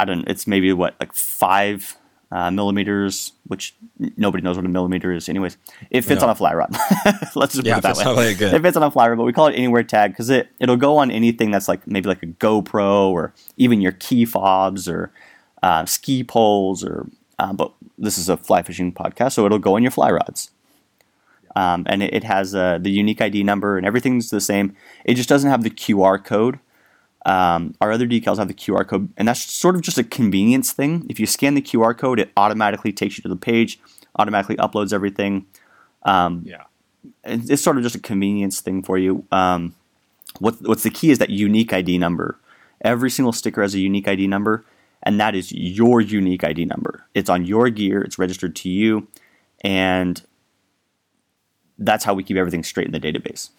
I, 0.00 0.04
don't. 0.04 0.18
know, 0.18 0.24
It's 0.26 0.46
maybe 0.46 0.72
what 0.72 0.96
like 0.98 1.12
five 1.12 1.96
uh, 2.32 2.50
millimeters, 2.50 3.32
which 3.46 3.74
nobody 4.16 4.42
knows 4.42 4.56
what 4.56 4.64
a 4.64 4.68
millimeter 4.68 5.12
is. 5.12 5.28
Anyways, 5.28 5.56
it 5.90 6.02
fits 6.02 6.22
on 6.22 6.30
a 6.30 6.34
fly 6.34 6.54
rod. 6.54 6.70
Let's 7.34 7.54
just 7.54 7.64
yeah, 7.64 7.80
put 7.80 7.90
it 7.90 7.96
that 7.96 8.16
way. 8.16 8.34
Really 8.40 8.56
it 8.56 8.62
fits 8.62 8.76
on 8.76 8.82
a 8.82 8.90
fly 8.90 9.08
rod, 9.08 9.18
but 9.18 9.24
we 9.24 9.32
call 9.32 9.46
it 9.46 9.54
anywhere 9.54 9.82
tag 9.82 10.12
because 10.12 10.30
it 10.30 10.48
it'll 10.58 10.76
go 10.76 10.98
on 10.98 11.10
anything 11.10 11.50
that's 11.50 11.68
like 11.68 11.86
maybe 11.86 12.08
like 12.08 12.22
a 12.22 12.26
GoPro 12.26 13.08
or 13.08 13.32
even 13.56 13.80
your 13.80 13.92
key 13.92 14.24
fobs 14.24 14.88
or 14.88 15.12
uh, 15.62 15.84
ski 15.84 16.24
poles 16.24 16.84
or. 16.84 17.06
Uh, 17.38 17.52
but 17.52 17.70
this 17.98 18.16
is 18.16 18.30
a 18.30 18.36
fly 18.38 18.62
fishing 18.62 18.90
podcast, 18.90 19.32
so 19.32 19.44
it'll 19.44 19.58
go 19.58 19.76
on 19.76 19.82
your 19.82 19.90
fly 19.90 20.10
rods. 20.10 20.50
Um, 21.54 21.84
and 21.86 22.02
it, 22.02 22.14
it 22.14 22.24
has 22.24 22.54
uh, 22.54 22.78
the 22.78 22.90
unique 22.90 23.20
ID 23.20 23.42
number 23.42 23.76
and 23.78 23.86
everything's 23.86 24.30
the 24.30 24.40
same. 24.40 24.76
It 25.04 25.14
just 25.14 25.28
doesn't 25.28 25.50
have 25.50 25.62
the 25.62 25.70
QR 25.70 26.22
code 26.22 26.58
um, 27.26 27.74
our 27.80 27.90
other 27.90 28.06
decals 28.06 28.38
have 28.38 28.46
the 28.46 28.54
QR 28.54 28.86
code, 28.86 29.12
and 29.16 29.26
that's 29.26 29.40
sort 29.40 29.74
of 29.74 29.82
just 29.82 29.98
a 29.98 30.04
convenience 30.04 30.72
thing. 30.72 31.04
If 31.10 31.18
you 31.18 31.26
scan 31.26 31.54
the 31.54 31.60
QR 31.60 31.96
code, 31.98 32.20
it 32.20 32.30
automatically 32.36 32.92
takes 32.92 33.18
you 33.18 33.22
to 33.22 33.28
the 33.28 33.36
page, 33.36 33.80
automatically 34.16 34.56
uploads 34.56 34.92
everything. 34.92 35.44
Um, 36.04 36.42
yeah, 36.46 36.64
it's 37.24 37.62
sort 37.62 37.78
of 37.78 37.82
just 37.82 37.96
a 37.96 38.00
convenience 38.00 38.60
thing 38.60 38.80
for 38.80 38.96
you. 38.96 39.26
Um, 39.32 39.74
what, 40.38 40.54
what's 40.62 40.84
the 40.84 40.90
key 40.90 41.10
is 41.10 41.18
that 41.18 41.30
unique 41.30 41.72
ID 41.72 41.98
number. 41.98 42.38
Every 42.82 43.10
single 43.10 43.32
sticker 43.32 43.60
has 43.60 43.74
a 43.74 43.80
unique 43.80 44.06
ID 44.06 44.28
number, 44.28 44.64
and 45.02 45.18
that 45.18 45.34
is 45.34 45.50
your 45.50 46.00
unique 46.00 46.44
ID 46.44 46.66
number. 46.66 47.06
It's 47.12 47.28
on 47.28 47.44
your 47.44 47.70
gear, 47.70 48.02
it's 48.02 48.20
registered 48.20 48.54
to 48.56 48.68
you, 48.68 49.08
and 49.62 50.22
that's 51.76 52.04
how 52.04 52.14
we 52.14 52.22
keep 52.22 52.36
everything 52.36 52.62
straight 52.62 52.86
in 52.86 52.92
the 52.92 53.00
database. 53.00 53.50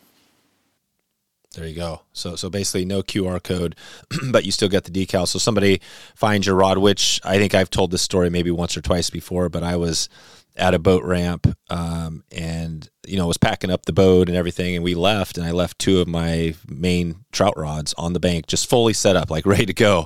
There 1.58 1.65
you 1.65 1.76
go. 1.76 2.02
So 2.13 2.36
so 2.36 2.52
basically 2.52 2.86
no 2.86 3.02
QR 3.02 3.41
code, 3.41 3.76
but 4.32 4.46
you 4.46 4.52
still 4.52 4.70
get 4.70 4.84
the 4.84 4.91
decal. 4.91 5.28
So 5.28 5.39
somebody 5.39 5.82
finds 6.15 6.46
your 6.46 6.56
rod, 6.56 6.78
which 6.78 7.20
I 7.24 7.39
think 7.39 7.56
I've 7.56 7.72
told 7.72 7.89
this 7.89 8.04
story 8.04 8.30
maybe 8.30 8.52
once 8.52 8.78
or 8.78 8.82
twice 8.82 9.10
before, 9.10 9.50
but 9.50 9.63
I 9.63 9.76
was 9.76 10.08
at 10.56 10.76
a 10.76 10.80
boat 10.80 11.04
ramp 11.04 11.48
um, 11.72 12.24
and 12.32 12.88
you 13.08 13.17
know 13.17 13.26
was 13.26 13.38
packing 13.38 13.72
up 13.72 13.86
the 13.86 13.93
boat 13.93 14.30
and 14.30 14.38
everything, 14.38 14.76
and 14.76 14.84
we 14.84 14.93
left, 14.93 15.36
and 15.36 15.48
I 15.48 15.52
left 15.52 15.80
two 15.80 16.00
of 16.00 16.08
my 16.08 16.54
main 16.67 17.26
trout 17.32 17.58
rods 17.58 17.96
on 17.96 18.13
the 18.13 18.20
bank, 18.20 18.46
just 18.46 18.70
fully 18.70 18.93
set 18.93 19.15
up, 19.15 19.32
like 19.32 19.46
ready 19.48 19.65
to 19.65 19.74
go. 19.74 20.06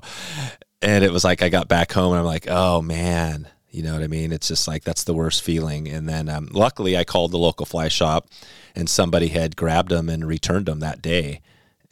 And 0.81 1.03
it 1.03 1.11
was 1.11 1.25
like 1.25 1.41
I 1.41 1.49
got 1.49 1.67
back 1.67 1.91
home 1.91 2.13
and 2.13 2.19
I'm 2.19 2.25
like, 2.25 2.47
oh 2.49 2.81
man, 2.81 3.49
you 3.69 3.83
know 3.83 3.93
what 3.93 4.03
I 4.03 4.07
mean? 4.07 4.31
It's 4.31 4.47
just 4.47 4.69
like 4.69 4.85
that's 4.85 5.03
the 5.03 5.13
worst 5.13 5.43
feeling. 5.43 5.89
And 5.89 6.07
then 6.07 6.29
um, 6.29 6.47
luckily, 6.53 6.95
I 6.95 7.03
called 7.03 7.31
the 7.31 7.37
local 7.37 7.65
fly 7.65 7.89
shop, 7.89 8.29
and 8.75 8.89
somebody 8.89 9.27
had 9.27 9.55
grabbed 9.55 9.89
them 9.89 10.09
and 10.09 10.27
returned 10.27 10.65
them 10.65 10.79
that 10.79 11.01
day, 11.01 11.41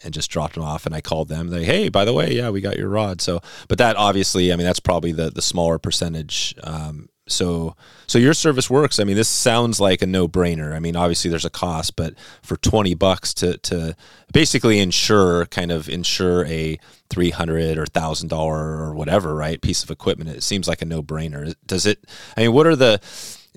and 0.03 0.13
just 0.13 0.31
dropped 0.31 0.55
them 0.55 0.63
off. 0.63 0.85
And 0.85 0.95
I 0.95 1.01
called 1.01 1.27
them. 1.27 1.49
They, 1.49 1.65
hey, 1.65 1.89
by 1.89 2.05
the 2.05 2.13
way, 2.13 2.33
yeah, 2.33 2.49
we 2.49 2.61
got 2.61 2.77
your 2.77 2.89
rod. 2.89 3.21
So, 3.21 3.41
but 3.67 3.77
that 3.77 3.95
obviously, 3.95 4.51
I 4.51 4.55
mean, 4.55 4.65
that's 4.65 4.79
probably 4.79 5.11
the 5.11 5.29
the 5.29 5.41
smaller 5.41 5.77
percentage. 5.77 6.55
Um, 6.63 7.09
so 7.27 7.75
so 8.07 8.17
your 8.17 8.33
service 8.33 8.69
works. 8.69 8.99
I 8.99 9.03
mean, 9.03 9.15
this 9.15 9.29
sounds 9.29 9.79
like 9.79 10.01
a 10.01 10.07
no 10.07 10.27
brainer. 10.27 10.73
I 10.73 10.79
mean, 10.79 10.95
obviously 10.95 11.29
there's 11.29 11.45
a 11.45 11.49
cost, 11.49 11.95
but 11.95 12.15
for 12.41 12.57
twenty 12.57 12.95
bucks 12.95 13.33
to 13.35 13.57
to 13.57 13.95
basically 14.33 14.79
insure, 14.79 15.45
kind 15.47 15.71
of 15.71 15.87
insure 15.87 16.45
a 16.45 16.79
three 17.09 17.29
hundred 17.29 17.77
or 17.77 17.85
thousand 17.85 18.29
dollar 18.29 18.79
or 18.79 18.93
whatever, 18.93 19.35
right, 19.35 19.61
piece 19.61 19.83
of 19.83 19.91
equipment, 19.91 20.29
it 20.29 20.43
seems 20.43 20.67
like 20.67 20.81
a 20.81 20.85
no 20.85 21.03
brainer. 21.03 21.53
Does 21.65 21.85
it? 21.85 22.03
I 22.35 22.41
mean, 22.41 22.53
what 22.53 22.65
are 22.67 22.75
the 22.75 22.99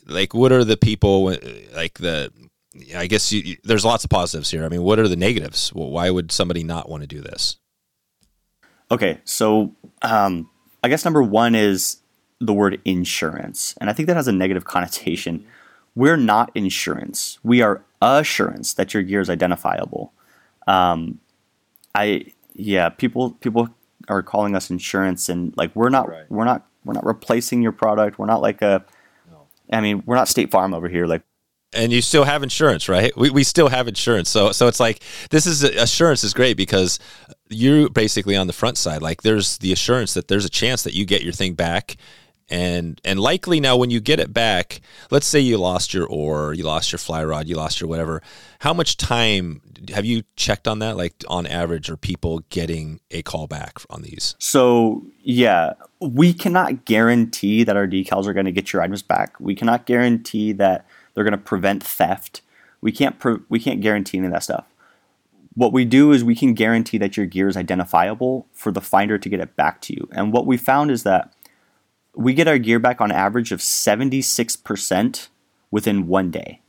like? 0.06 0.34
What 0.34 0.52
are 0.52 0.64
the 0.64 0.76
people 0.76 1.34
like 1.74 1.94
the? 1.98 2.32
I 2.96 3.06
guess 3.06 3.32
you, 3.32 3.56
there's 3.64 3.84
lots 3.84 4.04
of 4.04 4.10
positives 4.10 4.50
here. 4.50 4.64
I 4.64 4.68
mean, 4.68 4.82
what 4.82 4.98
are 4.98 5.08
the 5.08 5.16
negatives? 5.16 5.72
Well, 5.74 5.90
why 5.90 6.10
would 6.10 6.32
somebody 6.32 6.64
not 6.64 6.88
want 6.88 7.02
to 7.02 7.06
do 7.06 7.20
this? 7.20 7.56
Okay, 8.90 9.20
so 9.24 9.74
um, 10.02 10.50
I 10.82 10.88
guess 10.88 11.04
number 11.04 11.22
one 11.22 11.54
is 11.54 11.98
the 12.40 12.52
word 12.52 12.80
insurance. 12.84 13.74
And 13.80 13.88
I 13.88 13.92
think 13.92 14.06
that 14.08 14.16
has 14.16 14.28
a 14.28 14.32
negative 14.32 14.64
connotation. 14.66 15.46
We're 15.94 16.16
not 16.16 16.50
insurance. 16.54 17.38
We 17.42 17.62
are 17.62 17.84
assurance 18.00 18.74
that 18.74 18.94
your 18.94 19.02
gear 19.02 19.20
is 19.20 19.30
identifiable. 19.30 20.12
Um, 20.66 21.20
I 21.94 22.32
yeah, 22.54 22.88
people 22.88 23.32
people 23.32 23.68
are 24.08 24.22
calling 24.22 24.56
us 24.56 24.70
insurance 24.70 25.28
and 25.28 25.54
like 25.56 25.74
we're 25.76 25.90
not 25.90 26.08
right. 26.08 26.30
we're 26.30 26.44
not 26.44 26.66
we're 26.84 26.94
not 26.94 27.04
replacing 27.04 27.62
your 27.62 27.72
product. 27.72 28.18
We're 28.18 28.26
not 28.26 28.40
like 28.40 28.62
a 28.62 28.84
no. 29.30 29.46
I 29.70 29.80
mean, 29.80 30.02
we're 30.06 30.16
not 30.16 30.28
State 30.28 30.50
Farm 30.50 30.74
over 30.74 30.88
here. 30.88 31.06
Like 31.06 31.22
and 31.72 31.92
you 31.92 32.02
still 32.02 32.24
have 32.24 32.42
insurance, 32.42 32.88
right? 32.88 33.16
We, 33.16 33.30
we 33.30 33.44
still 33.44 33.68
have 33.68 33.88
insurance. 33.88 34.28
So 34.28 34.52
so 34.52 34.68
it's 34.68 34.80
like 34.80 35.02
this 35.30 35.46
is 35.46 35.62
assurance 35.62 36.24
is 36.24 36.34
great 36.34 36.56
because 36.56 36.98
you're 37.48 37.88
basically 37.88 38.36
on 38.36 38.46
the 38.46 38.52
front 38.52 38.78
side. 38.78 39.02
Like 39.02 39.22
there's 39.22 39.58
the 39.58 39.72
assurance 39.72 40.14
that 40.14 40.28
there's 40.28 40.44
a 40.44 40.50
chance 40.50 40.82
that 40.82 40.94
you 40.94 41.04
get 41.04 41.22
your 41.22 41.32
thing 41.32 41.54
back. 41.54 41.96
And 42.50 43.00
and 43.04 43.18
likely 43.18 43.60
now 43.60 43.76
when 43.76 43.90
you 43.90 44.00
get 44.00 44.20
it 44.20 44.34
back, 44.34 44.82
let's 45.10 45.26
say 45.26 45.40
you 45.40 45.56
lost 45.56 45.94
your 45.94 46.06
oar, 46.06 46.52
you 46.52 46.64
lost 46.64 46.92
your 46.92 46.98
fly 46.98 47.24
rod, 47.24 47.48
you 47.48 47.56
lost 47.56 47.80
your 47.80 47.88
whatever. 47.88 48.22
How 48.58 48.74
much 48.74 48.98
time 48.98 49.62
have 49.94 50.04
you 50.04 50.22
checked 50.36 50.68
on 50.68 50.80
that? 50.80 50.96
Like 50.98 51.24
on 51.28 51.46
average, 51.46 51.88
are 51.88 51.96
people 51.96 52.40
getting 52.50 53.00
a 53.10 53.22
call 53.22 53.46
back 53.46 53.78
on 53.88 54.02
these? 54.02 54.36
So 54.38 55.02
yeah, 55.22 55.72
we 56.00 56.34
cannot 56.34 56.84
guarantee 56.84 57.64
that 57.64 57.76
our 57.76 57.86
decals 57.86 58.26
are 58.26 58.34
going 58.34 58.46
to 58.46 58.52
get 58.52 58.72
your 58.72 58.82
items 58.82 59.02
back. 59.02 59.34
We 59.40 59.54
cannot 59.54 59.86
guarantee 59.86 60.52
that 60.52 60.86
they're 61.14 61.24
going 61.24 61.32
to 61.32 61.38
prevent 61.38 61.82
theft. 61.82 62.42
We 62.80 62.92
can't 62.92 63.18
pre- 63.18 63.40
we 63.48 63.60
can't 63.60 63.80
guarantee 63.80 64.18
any 64.18 64.26
of 64.26 64.32
that 64.32 64.42
stuff. 64.42 64.66
What 65.54 65.72
we 65.72 65.84
do 65.84 66.12
is 66.12 66.24
we 66.24 66.34
can 66.34 66.54
guarantee 66.54 66.98
that 66.98 67.16
your 67.16 67.26
gear 67.26 67.48
is 67.48 67.56
identifiable 67.56 68.46
for 68.52 68.72
the 68.72 68.80
finder 68.80 69.18
to 69.18 69.28
get 69.28 69.40
it 69.40 69.54
back 69.54 69.80
to 69.82 69.92
you. 69.92 70.08
And 70.12 70.32
what 70.32 70.46
we 70.46 70.56
found 70.56 70.90
is 70.90 71.02
that 71.02 71.32
we 72.14 72.34
get 72.34 72.48
our 72.48 72.58
gear 72.58 72.78
back 72.78 73.00
on 73.00 73.10
average 73.10 73.52
of 73.52 73.60
76% 73.60 75.28
within 75.70 76.06
one 76.06 76.30
day. 76.30 76.60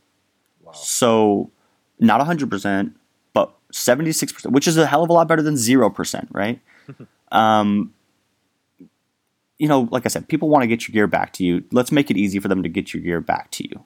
Wow. 0.62 0.72
So 0.72 1.50
not 1.98 2.20
100%, 2.20 2.92
but 3.32 3.54
76%, 3.72 4.52
which 4.52 4.66
is 4.66 4.76
a 4.76 4.86
hell 4.86 5.02
of 5.02 5.10
a 5.10 5.12
lot 5.12 5.28
better 5.28 5.42
than 5.42 5.54
0%, 5.54 6.26
right? 6.30 6.60
um, 7.32 7.94
you 9.58 9.68
know, 9.68 9.88
like 9.90 10.04
I 10.04 10.08
said, 10.08 10.28
people 10.28 10.48
want 10.48 10.62
to 10.62 10.66
get 10.66 10.88
your 10.88 10.92
gear 10.92 11.06
back 11.06 11.32
to 11.34 11.44
you. 11.44 11.64
Let's 11.70 11.92
make 11.92 12.10
it 12.10 12.16
easy 12.16 12.38
for 12.38 12.48
them 12.48 12.62
to 12.62 12.68
get 12.68 12.92
your 12.92 13.02
gear 13.02 13.20
back 13.20 13.50
to 13.52 13.64
you. 13.64 13.82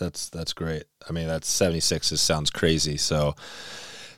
That's 0.00 0.28
that's 0.28 0.52
great. 0.52 0.84
I 1.08 1.12
mean, 1.12 1.28
that's 1.28 1.48
76 1.48 2.10
is 2.10 2.20
sounds 2.20 2.50
crazy. 2.50 2.96
So 2.96 3.36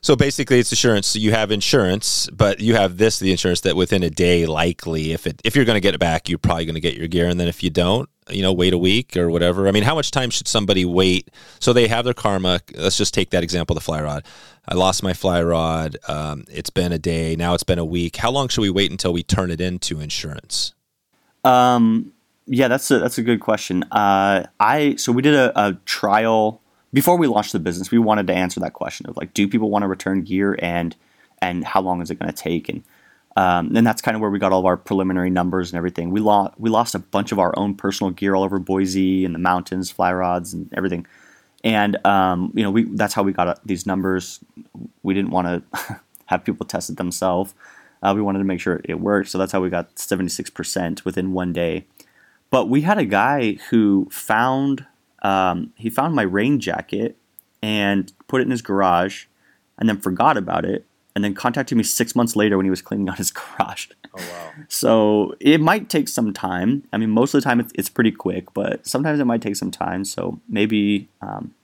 so 0.04 0.16
basically, 0.16 0.58
it's 0.58 0.72
insurance. 0.72 1.06
So 1.06 1.20
you 1.20 1.30
have 1.30 1.52
insurance, 1.52 2.28
but 2.32 2.58
you 2.58 2.74
have 2.74 2.96
this 2.96 3.20
the 3.20 3.30
insurance 3.30 3.60
that 3.60 3.76
within 3.76 4.02
a 4.02 4.10
day, 4.10 4.46
likely, 4.46 5.12
if 5.12 5.28
it 5.28 5.40
if 5.44 5.54
you're 5.54 5.64
going 5.64 5.76
to 5.76 5.80
get 5.80 5.94
it 5.94 6.00
back, 6.00 6.28
you're 6.28 6.38
probably 6.38 6.64
going 6.64 6.74
to 6.74 6.80
get 6.80 6.96
your 6.96 7.06
gear, 7.06 7.28
and 7.28 7.38
then 7.38 7.46
if 7.46 7.62
you 7.62 7.70
don't, 7.70 8.08
you 8.28 8.42
know, 8.42 8.52
wait 8.52 8.72
a 8.72 8.78
week 8.78 9.16
or 9.16 9.30
whatever. 9.30 9.68
I 9.68 9.70
mean, 9.70 9.84
how 9.84 9.94
much 9.94 10.10
time 10.10 10.30
should 10.30 10.48
somebody 10.48 10.84
wait? 10.84 11.30
So 11.60 11.72
they 11.72 11.86
have 11.86 12.04
their 12.04 12.14
karma. 12.14 12.60
Let's 12.74 12.96
just 12.96 13.14
take 13.14 13.30
that 13.30 13.44
example, 13.44 13.74
the 13.74 13.80
fly 13.80 14.02
rod. 14.02 14.24
I 14.66 14.74
lost 14.74 15.04
my 15.04 15.12
fly 15.12 15.40
rod. 15.40 15.96
Um, 16.08 16.46
it's 16.50 16.70
been 16.70 16.90
a 16.90 16.98
day. 16.98 17.36
Now 17.36 17.54
it's 17.54 17.62
been 17.62 17.78
a 17.78 17.84
week. 17.84 18.16
How 18.16 18.32
long 18.32 18.48
should 18.48 18.62
we 18.62 18.70
wait 18.70 18.90
until 18.90 19.12
we 19.12 19.22
turn 19.22 19.52
it 19.52 19.60
into 19.60 20.00
insurance? 20.00 20.74
Um, 21.44 22.11
yeah, 22.46 22.68
that's 22.68 22.90
a 22.90 22.98
that's 22.98 23.18
a 23.18 23.22
good 23.22 23.40
question. 23.40 23.84
Uh, 23.90 24.44
I 24.60 24.96
so 24.96 25.12
we 25.12 25.22
did 25.22 25.34
a, 25.34 25.52
a 25.68 25.74
trial 25.84 26.62
before 26.92 27.16
we 27.16 27.26
launched 27.26 27.52
the 27.52 27.58
business, 27.58 27.90
we 27.90 27.98
wanted 27.98 28.26
to 28.26 28.34
answer 28.34 28.60
that 28.60 28.74
question 28.74 29.06
of 29.08 29.16
like, 29.16 29.32
do 29.32 29.48
people 29.48 29.70
want 29.70 29.82
to 29.82 29.88
return 29.88 30.22
gear 30.22 30.56
and 30.60 30.94
and 31.40 31.64
how 31.64 31.80
long 31.80 32.00
is 32.02 32.10
it 32.10 32.18
going 32.18 32.30
to 32.30 32.36
take? 32.36 32.68
And 32.68 32.82
um, 33.34 33.74
and 33.74 33.86
that's 33.86 34.02
kind 34.02 34.14
of 34.14 34.20
where 34.20 34.30
we 34.30 34.38
got 34.38 34.52
all 34.52 34.60
of 34.60 34.66
our 34.66 34.76
preliminary 34.76 35.30
numbers 35.30 35.72
and 35.72 35.78
everything. 35.78 36.10
We 36.10 36.20
lost 36.20 36.54
we 36.58 36.68
lost 36.68 36.94
a 36.94 36.98
bunch 36.98 37.32
of 37.32 37.38
our 37.38 37.54
own 37.58 37.74
personal 37.74 38.10
gear 38.10 38.34
all 38.34 38.44
over 38.44 38.58
Boise 38.58 39.24
and 39.24 39.34
the 39.34 39.38
mountains, 39.38 39.90
fly 39.90 40.12
rods 40.12 40.52
and 40.52 40.72
everything. 40.74 41.06
And 41.64 42.04
um, 42.06 42.52
you 42.54 42.62
know, 42.62 42.70
we 42.70 42.84
that's 42.84 43.14
how 43.14 43.22
we 43.22 43.32
got 43.32 43.48
uh, 43.48 43.54
these 43.64 43.86
numbers. 43.86 44.40
We 45.02 45.14
didn't 45.14 45.30
want 45.30 45.46
to 45.72 46.00
have 46.26 46.44
people 46.44 46.66
test 46.66 46.90
it 46.90 46.96
themselves. 46.96 47.54
Uh, 48.02 48.12
we 48.14 48.20
wanted 48.20 48.40
to 48.40 48.44
make 48.44 48.60
sure 48.60 48.80
it 48.84 49.00
worked, 49.00 49.28
so 49.28 49.38
that's 49.38 49.52
how 49.52 49.60
we 49.60 49.70
got 49.70 49.94
76% 49.94 51.04
within 51.04 51.32
one 51.32 51.52
day. 51.52 51.86
But 52.52 52.68
we 52.68 52.82
had 52.82 52.98
a 52.98 53.06
guy 53.06 53.54
who 53.70 54.06
found 54.10 54.86
um, 55.22 55.72
he 55.76 55.88
found 55.88 56.14
my 56.14 56.22
rain 56.22 56.60
jacket 56.60 57.16
and 57.62 58.12
put 58.28 58.40
it 58.40 58.44
in 58.44 58.50
his 58.50 58.60
garage 58.60 59.24
and 59.78 59.88
then 59.88 59.98
forgot 59.98 60.36
about 60.36 60.66
it 60.66 60.84
and 61.14 61.24
then 61.24 61.32
contacted 61.32 61.78
me 61.78 61.84
six 61.84 62.14
months 62.14 62.36
later 62.36 62.58
when 62.58 62.66
he 62.66 62.70
was 62.70 62.82
cleaning 62.82 63.08
out 63.08 63.16
his 63.16 63.30
garage. 63.58 63.88
Oh, 64.14 64.18
wow. 64.18 64.52
so 64.68 65.34
it 65.40 65.62
might 65.62 65.88
take 65.88 66.08
some 66.08 66.34
time. 66.34 66.84
I 66.92 66.98
mean, 66.98 67.08
most 67.08 67.32
of 67.32 67.40
the 67.40 67.44
time 67.44 67.58
it's, 67.58 67.72
it's 67.74 67.88
pretty 67.88 68.10
quick, 68.10 68.52
but 68.52 68.86
sometimes 68.86 69.18
it 69.18 69.24
might 69.24 69.40
take 69.40 69.56
some 69.56 69.70
time. 69.70 70.04
So 70.04 70.38
maybe, 70.46 71.08
um, 71.22 71.54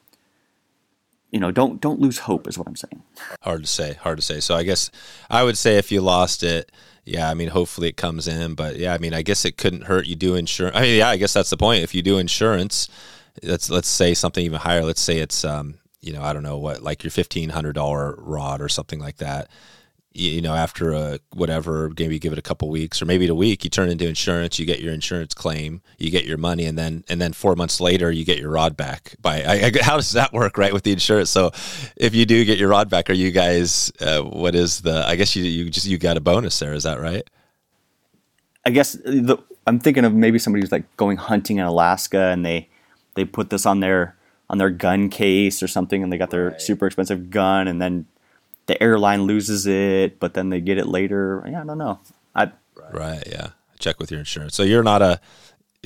you 1.31 1.41
know, 1.41 1.51
don't 1.51 1.81
don't 1.81 2.01
lose 2.01 2.19
hope 2.21 2.47
is 2.47 2.57
what 2.59 2.67
I'm 2.67 2.77
saying. 2.77 3.03
Hard 3.43 3.63
to 3.63 3.69
say. 3.69 3.95
Hard 3.95 4.19
to 4.19 4.23
say. 4.23 4.41
So 4.41 4.55
I 4.55 4.63
guess 4.63 4.91
I 5.29 5.45
would 5.45 5.59
say 5.59 5.77
if 5.77 5.93
you 5.93 6.01
lost 6.01 6.43
it, 6.43 6.73
yeah, 7.05 7.31
I 7.31 7.35
mean, 7.35 7.49
hopefully 7.49 7.89
it 7.89 7.97
comes 7.97 8.29
in. 8.29 8.55
But 8.55 8.77
yeah, 8.77 8.95
I 8.95 8.99
mean, 8.99 9.15
I 9.15 9.23
guess 9.23 9.45
it 9.45 9.57
couldn't 9.57 9.85
hurt. 9.85 10.07
You 10.07 10.17
do 10.17 10.35
insurance. 10.35 10.77
I 10.77 10.83
mean, 10.83 10.99
yeah, 10.99 11.09
I 11.09 11.17
guess 11.17 11.33
that's 11.33 11.51
the 11.51 11.57
point. 11.57 11.83
If 11.83 11.95
you 11.95 12.03
do 12.03 12.19
insurance, 12.19 12.89
let's 13.43 13.71
let's 13.71 13.89
say 13.89 14.15
something 14.15 14.45
even 14.45 14.61
higher. 14.61 14.85
Let's 14.85 15.01
say 15.01 15.19
it's 15.19 15.45
um, 15.45 15.75
you 16.01 16.13
know 16.13 16.23
I 16.23 16.33
don't 16.33 16.43
know 16.43 16.59
what 16.59 16.83
like 16.83 17.05
your 17.05 17.11
fifteen 17.11 17.51
hundred 17.51 17.75
dollar 17.75 18.15
rod 18.19 18.61
or 18.61 18.69
something 18.69 18.99
like 18.99 19.19
that. 19.19 19.51
You, 20.19 20.31
you, 20.31 20.43
know 20.43 20.55
after 20.55 20.93
a 20.93 21.19
whatever 21.33 21.91
maybe 21.99 22.19
give 22.19 22.33
it 22.33 22.39
a 22.39 22.43
couple 22.43 22.69
weeks 22.69 23.01
or 23.01 23.07
maybe 23.07 23.27
a 23.29 23.35
week 23.35 23.65
you 23.65 23.71
turn 23.71 23.89
into 23.89 24.09
insurance 24.09 24.59
you 24.59 24.67
get 24.67 24.81
your 24.81 24.93
insurance 24.93 25.35
claim 25.35 25.83
you 25.99 26.11
get 26.11 26.25
your 26.25 26.39
money 26.39 26.65
and 26.65 26.79
then 26.79 27.05
and 27.09 27.21
then 27.21 27.33
four 27.33 27.55
months 27.55 27.81
later 27.81 28.11
you 28.11 28.25
get 28.25 28.39
your 28.39 28.51
rod 28.51 28.77
back 28.77 29.15
by 29.21 29.43
I, 29.43 29.67
I, 29.67 29.73
how 29.83 29.97
does 29.97 30.13
that 30.13 30.33
work 30.33 30.59
right 30.59 30.73
with 30.73 30.83
the 30.85 30.93
insurance 30.93 31.31
so 31.31 31.51
if 31.97 32.15
you 32.15 32.27
do 32.27 32.45
get 32.45 32.59
your 32.59 32.69
rod 32.69 32.91
back 32.91 33.11
are 33.11 33.15
you 33.15 33.31
guys 33.31 33.93
uh, 34.01 34.21
what 34.23 34.55
is 34.55 34.83
the 34.83 35.07
I 35.07 35.17
guess 35.17 35.37
you 35.37 35.45
you 35.45 35.71
just 35.71 35.87
you 35.87 35.99
got 35.99 36.17
a 36.17 36.21
bonus 36.21 36.59
there 36.59 36.73
is 36.73 36.85
that 36.85 37.01
right 37.01 37.29
I 38.65 38.71
guess 38.71 38.93
the, 38.93 39.39
I'm 39.67 39.79
thinking 39.79 40.05
of 40.05 40.15
maybe 40.15 40.39
somebody 40.39 40.63
who's 40.63 40.73
like 40.73 40.97
going 40.97 41.17
hunting 41.17 41.59
in 41.59 41.65
Alaska 41.65 42.19
and 42.19 42.45
they 42.45 42.69
they 43.15 43.25
put 43.25 43.51
this 43.51 43.67
on 43.67 43.81
their 43.81 44.17
on 44.51 44.59
their 44.59 44.71
gun 44.71 45.09
case 45.09 45.63
or 45.63 45.69
something, 45.69 46.03
and 46.03 46.13
they 46.13 46.19
got 46.19 46.31
their 46.31 46.51
right. 46.51 46.61
super 46.61 46.87
expensive 46.87 47.31
gun, 47.31 47.69
and 47.69 47.81
then 47.81 48.07
the 48.69 48.81
airline 48.81 49.23
loses 49.23 49.67
it, 49.67 50.21
but 50.21 50.35
then 50.35 50.51
they 50.51 50.61
get 50.61 50.79
it 50.79 50.87
later. 50.87 51.43
Yeah, 51.51 51.63
I 51.63 51.65
don't 51.65 51.79
know. 51.79 51.99
I 52.35 52.53
right. 52.93 53.23
Yeah, 53.27 53.49
check 53.81 53.99
with 53.99 54.13
your 54.13 54.21
insurance. 54.21 54.55
So 54.55 54.63
you're 54.63 54.85
not 54.85 55.03
a 55.03 55.21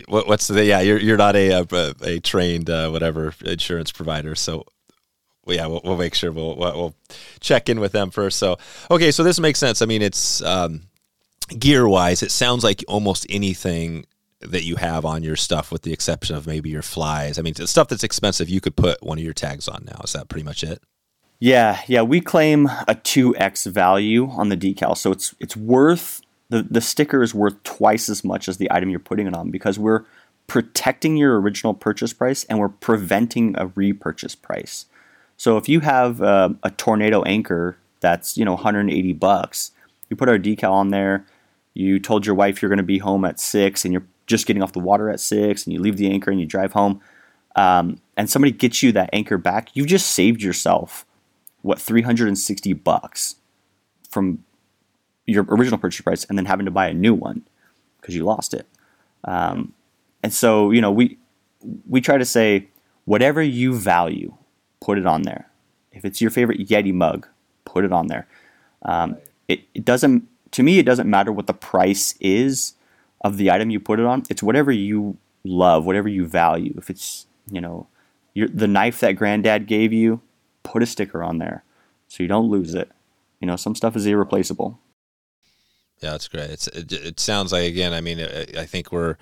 what, 0.09 0.29
what's 0.29 0.49
the 0.49 0.65
yeah 0.65 0.81
you're 0.81 0.99
you're 0.99 1.17
not 1.17 1.35
a 1.35 1.63
a, 1.63 1.95
a 2.03 2.21
trained 2.21 2.69
uh, 2.69 2.91
whatever 2.91 3.33
insurance 3.45 3.91
provider. 3.91 4.35
So 4.35 4.67
well, 5.45 5.57
yeah, 5.57 5.67
we'll, 5.67 5.81
we'll, 5.83 5.97
make 5.97 6.15
sure 6.15 6.31
we'll, 6.31 6.55
we'll 6.55 6.95
check 7.41 7.69
in 7.69 7.81
with 7.81 7.91
them 7.91 8.13
first. 8.13 8.39
So, 8.39 8.59
okay, 8.93 9.11
so 9.11 9.25
this 9.25 9.41
makes 9.41 9.59
sense. 9.59 9.83
I 9.83 9.87
mean, 9.87 10.01
it's 10.01 10.41
um, 10.43 10.83
gear 11.59 11.89
wise, 11.89 12.23
it 12.23 12.31
sounds 12.31 12.63
like 12.63 12.85
almost 12.87 13.27
anything 13.29 14.07
that 14.39 14.63
you 14.63 14.77
have 14.77 15.05
on 15.05 15.25
your 15.25 15.35
stuff, 15.35 15.73
with 15.73 15.83
the 15.83 15.93
exception 15.93 16.37
of 16.37 16.47
maybe 16.47 16.71
your 16.71 16.83
flies. 16.83 17.41
I 17.41 17.43
mean, 17.43 17.55
stuff 17.55 17.89
that's 17.89 18.05
expensive, 18.05 18.49
you 18.49 18.61
could 18.61 18.77
put 18.77 19.03
one 19.03 19.19
of 19.19 19.25
your 19.25 19.35
tags 19.35 19.67
on 19.67 19.85
now. 19.85 20.01
Is 20.05 20.13
that 20.13 20.29
pretty 20.29 20.45
much 20.45 20.63
it? 20.63 20.81
Yeah, 21.43 21.81
yeah. 21.89 22.03
We 22.03 22.21
claim 22.21 22.71
a 22.87 22.95
two 22.95 23.37
x 23.37 23.67
value 23.67 24.31
on 24.31 24.49
the 24.49 24.57
decal, 24.57 24.97
so 24.97 25.11
it's 25.11 25.35
it's 25.41 25.57
worth 25.57 26.23
the 26.51 26.63
the 26.63 26.81
sticker 26.81 27.21
is 27.21 27.35
worth 27.35 27.61
twice 27.65 28.09
as 28.09 28.23
much 28.23 28.49
as 28.49 28.59
the 28.59 28.71
item 28.71 28.91
you're 28.91 29.01
putting 29.01 29.27
it 29.27 29.35
on 29.35 29.51
because 29.51 29.77
we're 29.77 30.05
protecting 30.47 31.17
your 31.17 31.41
original 31.41 31.75
purchase 31.75 32.13
price 32.13 32.45
and 32.45 32.61
we're 32.61 32.69
preventing 32.69 33.57
a 33.59 33.67
repurchase 33.75 34.37
price. 34.37 34.87
So 35.37 35.57
if 35.57 35.69
you 35.69 35.81
have 35.81 36.21
a, 36.21 36.55
a 36.63 36.71
tornado 36.71 37.25
anchor 37.25 37.77
that's 37.99 38.37
you 38.37 38.45
know 38.45 38.55
180 38.55 39.13
bucks, 39.15 39.73
you 40.09 40.15
put 40.15 40.29
our 40.29 40.39
decal 40.39 40.71
on 40.71 40.91
there. 40.91 41.27
You 41.75 41.99
told 41.99 42.25
your 42.25 42.37
wife 42.37 42.63
you're 42.63 42.69
going 42.69 42.77
to 42.77 42.85
be 42.85 42.99
home 42.99 43.25
at 43.25 43.41
six, 43.41 43.85
and 43.85 43.93
you're 43.93 44.07
just 44.29 44.47
getting 44.47 44.63
off 44.63 44.75
the 44.75 44.79
water 44.79 45.11
at 45.11 45.19
six 45.19 45.67
and 45.67 45.73
you 45.73 45.81
leave 45.81 45.97
the 45.97 46.09
anchor 46.09 46.31
and 46.31 46.39
you 46.39 46.47
drive 46.47 46.73
home, 46.75 47.01
um, 47.57 47.99
and 48.17 48.31
somebody 48.31 48.53
gets 48.53 48.81
you 48.81 48.93
that 48.93 49.11
anchor 49.13 49.39
back, 49.39 49.71
you've 49.75 49.89
just 49.89 50.13
saved 50.13 50.41
yourself 50.41 51.05
what 51.63 51.81
360 51.81 52.73
bucks 52.75 53.37
from 54.11 54.45
your 55.27 55.45
original 55.49 55.79
purchase 55.79 56.03
price 56.03 56.25
and 56.25 56.37
then 56.37 56.47
having 56.47 56.67
to 56.67 56.73
buy 56.73 56.89
a 56.89 56.95
new 56.95 57.15
one 57.15 57.43
because 58.01 58.15
you 58.15 58.25
lost 58.25 58.53
it. 58.55 58.67
Um, 59.25 59.73
and 60.23 60.33
so, 60.33 60.71
you 60.71 60.81
know, 60.81 60.91
we 60.91 61.19
we 61.89 62.01
try 62.01 62.19
to 62.19 62.25
say 62.25 62.69
whatever 63.05 63.41
you 63.43 63.75
value, 63.75 64.35
put 64.81 64.99
it 64.99 65.07
on 65.07 65.23
there. 65.23 65.49
If 65.93 66.05
it's 66.05 66.21
your 66.21 66.31
favorite 66.31 66.67
Yeti 66.67 66.93
mug, 66.93 67.29
put 67.65 67.85
it 67.85 67.93
on 67.93 68.09
there. 68.09 68.27
Um, 68.83 69.17
it, 69.49 69.61
it 69.75 69.85
doesn't 69.85 70.29
to 70.53 70.63
me 70.63 70.79
it 70.79 70.87
doesn't 70.87 71.09
matter 71.09 71.33
what 71.33 71.47
the 71.47 71.55
price 71.55 72.15
is 72.21 72.75
of 73.23 73.37
the 73.37 73.51
item 73.51 73.71
you 73.71 73.81
put 73.81 74.01
it 74.01 74.07
on. 74.07 74.25
It's 74.29 74.43
whatever 74.43 74.73
you 74.73 75.17
love, 75.45 75.85
whatever 75.87 76.09
you 76.09 76.27
value. 76.27 76.75
If 76.77 76.91
it's, 76.91 77.27
you 77.51 77.61
know, 77.61 77.87
your, 78.35 78.49
the 78.49 78.69
knife 78.69 79.01
that 79.01 79.13
granddad 79.13 79.67
gave 79.67 79.93
you, 79.93 80.21
put 80.63 80.83
a 80.83 80.87
sticker 80.87 81.23
on 81.23 81.39
there 81.39 81.65
so 82.09 82.23
you 82.23 82.29
don't 82.29 82.51
lose 82.51 82.75
it. 82.75 82.91
You 83.41 83.47
know, 83.47 83.57
some 83.57 83.75
stuff 83.75 83.97
is 83.97 84.07
irreplaceable. 84.07 84.79
Yeah, 86.01 86.11
that's 86.11 86.29
great. 86.29 86.51
It's, 86.51 86.67
it, 86.69 86.93
it 86.93 87.21
sounds 87.21 87.53
like 87.53 87.65
again. 87.65 87.93
I 87.93 88.01
mean, 88.01 88.21
I 88.21 88.67
think 88.67 88.93
we're 88.93 89.17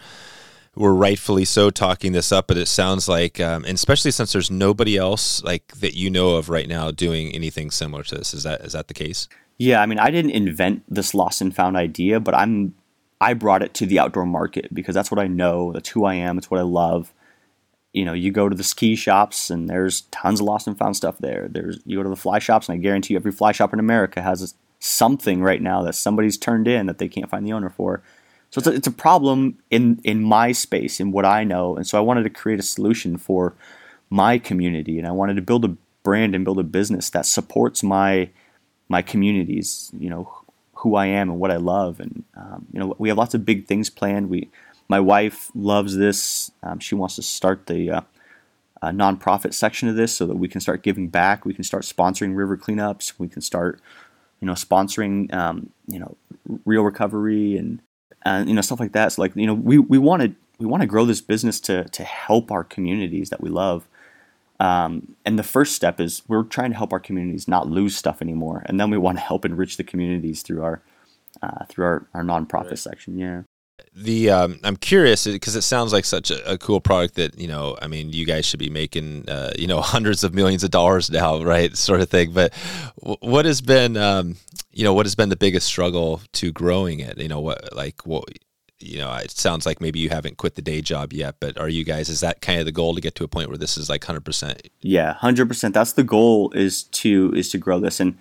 we're 0.75 0.95
rightfully 0.95 1.45
so 1.45 1.71
talking 1.71 2.13
this 2.13 2.33
up, 2.33 2.47
but 2.47 2.57
it 2.57 2.67
sounds 2.67 3.09
like, 3.09 3.41
um, 3.41 3.65
and 3.65 3.75
especially 3.75 4.11
since 4.11 4.33
there's 4.33 4.51
nobody 4.51 4.97
else 4.97 5.43
like 5.43 5.67
that 5.79 5.95
you 5.95 6.11
know 6.11 6.37
of 6.37 6.49
right 6.49 6.69
now 6.69 6.91
doing 6.91 7.33
anything 7.35 7.71
similar 7.71 8.03
to 8.05 8.15
this. 8.15 8.33
Is 8.33 8.45
that 8.45 8.61
is 8.63 8.73
that 8.73 8.89
the 8.89 8.95
case? 8.95 9.29
Yeah, 9.59 9.83
I 9.83 9.87
mean, 9.87 9.99
I 9.99 10.11
didn't 10.11 10.31
invent 10.31 10.85
this 10.89 11.15
lost 11.15 11.41
and 11.43 11.55
found 11.55 11.77
idea, 11.77 12.19
but 12.19 12.35
I'm 12.35 12.75
I 13.21 13.35
brought 13.35 13.63
it 13.63 13.75
to 13.75 13.87
the 13.87 13.99
outdoor 13.99 14.25
market 14.25 14.73
because 14.73 14.95
that's 14.95 15.11
what 15.11 15.21
I 15.21 15.27
know. 15.27 15.73
That's 15.73 15.91
who 15.91 16.05
I 16.05 16.15
am. 16.15 16.39
It's 16.39 16.51
what 16.51 16.61
I 16.61 16.65
love. 16.65 17.13
You 17.93 18.05
know, 18.05 18.13
you 18.13 18.31
go 18.31 18.49
to 18.49 18.57
the 18.57 18.65
ski 18.65 18.95
shops 18.95 19.51
and 19.51 19.69
there's 19.69 20.03
tons 20.13 20.41
of 20.41 20.47
lost 20.47 20.67
and 20.67 20.79
found 20.79 20.97
stuff 20.97 21.19
there. 21.19 21.49
There's 21.49 21.81
you 21.85 21.97
go 21.97 22.03
to 22.03 22.09
the 22.09 22.17
fly 22.17 22.39
shops 22.39 22.69
and 22.69 22.79
I 22.79 22.83
guarantee 22.83 23.15
you 23.15 23.19
every 23.19 23.33
fly 23.33 23.53
shop 23.53 23.73
in 23.73 23.81
America 23.81 24.23
has 24.23 24.55
something 24.79 25.43
right 25.43 25.61
now 25.61 25.83
that 25.83 25.95
somebody's 25.95 26.39
turned 26.39 26.67
in 26.67 26.87
that 26.87 26.99
they 26.99 27.09
can't 27.09 27.31
find 27.31 27.47
the 27.47 27.53
owner 27.53 27.71
for. 27.71 28.03
So 28.51 28.59
it's 28.59 28.67
a, 28.67 28.73
it's 28.73 28.87
a 28.87 28.93
problem 28.93 29.59
in 29.71 30.01
in 30.03 30.23
my 30.23 30.53
space 30.53 30.99
in 30.99 31.13
what 31.13 31.25
I 31.25 31.45
know, 31.45 31.77
and 31.77 31.87
so 31.87 31.97
I 31.97 32.01
wanted 32.01 32.25
to 32.25 32.31
create 32.31 32.59
a 32.59 32.65
solution 32.65 33.17
for 33.17 33.55
my 34.09 34.39
community, 34.39 34.99
and 34.99 35.07
I 35.07 35.13
wanted 35.13 35.37
to 35.37 35.43
build 35.43 35.65
a 35.65 35.77
brand 36.03 36.35
and 36.35 36.45
build 36.45 36.59
a 36.59 36.65
business 36.65 37.11
that 37.11 37.27
supports 37.27 37.83
my 37.85 38.31
my 38.89 39.03
communities. 39.03 39.93
You 39.97 40.11
know 40.11 40.35
who 40.75 40.97
I 40.97 41.07
am 41.07 41.31
and 41.31 41.39
what 41.39 41.53
I 41.53 41.59
love, 41.59 42.01
and 42.01 42.25
um, 42.37 42.67
you 42.73 42.81
know 42.81 42.97
we 42.99 43.09
have 43.09 43.19
lots 43.19 43.35
of 43.35 43.45
big 43.45 43.67
things 43.67 43.89
planned. 43.89 44.29
We 44.29 44.49
my 44.91 44.99
wife 44.99 45.53
loves 45.55 45.97
this. 45.97 46.51
Um, 46.65 46.81
she 46.81 46.97
wants 46.97 47.15
to 47.15 47.23
start 47.23 47.67
the 47.67 47.93
uh, 47.93 48.03
nonprofit 48.83 49.55
section 49.55 49.89
of 49.89 49.95
this 49.95 50.13
so 50.13 50.27
that 50.27 50.35
we 50.35 50.49
can 50.49 50.61
start 50.61 50.83
giving 50.83 51.09
back. 51.09 51.45
We 51.45 51.55
can 51.55 51.63
start 51.63 51.85
sponsoring 51.85 52.37
river 52.37 52.57
cleanups. 52.57 53.13
We 53.17 53.29
can 53.29 53.41
start, 53.41 53.81
you 54.41 54.47
know, 54.47 54.55
sponsoring, 54.55 55.33
um, 55.33 55.71
you 55.87 56.01
know, 56.01 56.17
real 56.65 56.83
recovery 56.83 57.57
and, 57.57 57.81
and 58.23 58.49
you 58.49 58.55
know 58.55 58.63
stuff 58.63 58.81
like 58.81 58.91
that. 58.93 59.13
So 59.13 59.23
like 59.23 59.37
you 59.37 59.47
know 59.47 59.55
we 59.55 59.79
we 59.79 59.97
want 59.97 60.23
to 60.23 60.35
we 60.59 60.67
want 60.67 60.81
to 60.81 60.89
grow 60.89 61.05
this 61.05 61.21
business 61.21 61.61
to 61.61 61.85
to 61.85 62.03
help 62.03 62.51
our 62.51 62.65
communities 62.65 63.31
that 63.31 63.41
we 63.41 63.49
love. 63.49 63.87
Um, 64.59 65.15
and 65.25 65.39
the 65.39 65.45
first 65.45 65.77
step 65.77 66.01
is 66.01 66.23
we're 66.27 66.43
trying 66.43 66.73
to 66.73 66.77
help 66.77 66.93
our 66.93 67.01
communities 67.01 67.47
not 67.47 67.69
lose 67.69 67.97
stuff 67.97 68.21
anymore, 68.21 68.65
and 68.67 68.81
then 68.81 68.91
we 68.91 68.99
want 68.99 69.19
to 69.19 69.23
help 69.23 69.45
enrich 69.45 69.77
the 69.77 69.85
communities 69.85 70.43
through 70.43 70.65
our 70.65 70.83
uh, 71.43 71.65
through 71.69 71.85
our, 71.85 72.07
our 72.13 72.23
nonprofit 72.25 72.71
right. 72.71 72.79
section. 72.79 73.17
Yeah 73.17 73.43
the 73.95 74.31
um, 74.31 74.61
I'm 74.65 74.77
curious 74.77 75.27
because 75.27 75.57
it 75.57 75.63
sounds 75.63 75.93
like 75.93 76.05
such 76.05 76.31
a, 76.31 76.53
a, 76.53 76.59
cool 76.59 76.81
product 76.81 77.15
that 77.15 77.39
you 77.39 77.49
know 77.49 77.77
I 77.81 77.87
mean 77.87 78.13
you 78.13 78.27
guys 78.27 78.47
should 78.47 78.61
be 78.61 78.71
making 78.71 79.29
uh, 79.29 79.53
you 79.59 79.67
know 79.67 79.81
hundreds 79.95 80.25
of 80.25 80.35
millions 80.35 80.65
of 80.65 80.71
dollars 80.71 81.11
now 81.11 81.43
right 81.43 81.77
sort 81.77 82.01
of 82.01 82.09
thing. 82.09 82.33
But 82.33 82.53
w- 83.01 83.19
what 83.21 83.45
has 83.45 83.61
been 83.61 83.97
um, 83.97 84.37
you 84.73 84.85
know 84.85 84.95
what 84.95 85.07
has 85.07 85.15
been 85.15 85.29
the 85.29 85.37
biggest 85.37 85.67
struggle 85.67 86.21
to 86.33 86.53
growing 86.53 87.01
it? 87.01 87.19
You 87.19 87.29
know 87.29 87.41
what 87.41 87.75
like 87.75 88.07
what 88.07 88.25
you 88.79 88.99
know 88.99 89.13
it 89.15 89.31
sounds 89.31 89.67
like 89.67 89.81
maybe 89.81 89.99
you 89.99 90.09
haven't 90.09 90.39
quit 90.39 90.55
the 90.55 90.63
day 90.63 90.81
job 90.81 91.13
yet 91.13 91.35
but 91.39 91.59
are 91.59 91.69
you 91.69 91.85
guys 91.85 92.09
is 92.09 92.21
that 92.21 92.41
kind 92.41 92.59
of 92.61 92.65
the 92.65 92.73
goal 92.73 92.95
to 92.95 93.01
get 93.03 93.15
to 93.15 93.23
a 93.23 93.29
point 93.29 93.49
where 93.49 93.59
this 93.59 93.77
is 93.77 93.91
like 93.91 94.01
100% 94.01 94.69
yeah 94.81 95.19
100% 95.21 95.73
that's 95.75 95.93
the 95.93 96.03
goal 96.03 96.51
is 96.53 96.85
to 96.85 97.33
is 97.37 97.51
to 97.51 97.59
grow 97.59 97.81
this. 97.81 98.01
And 98.01 98.17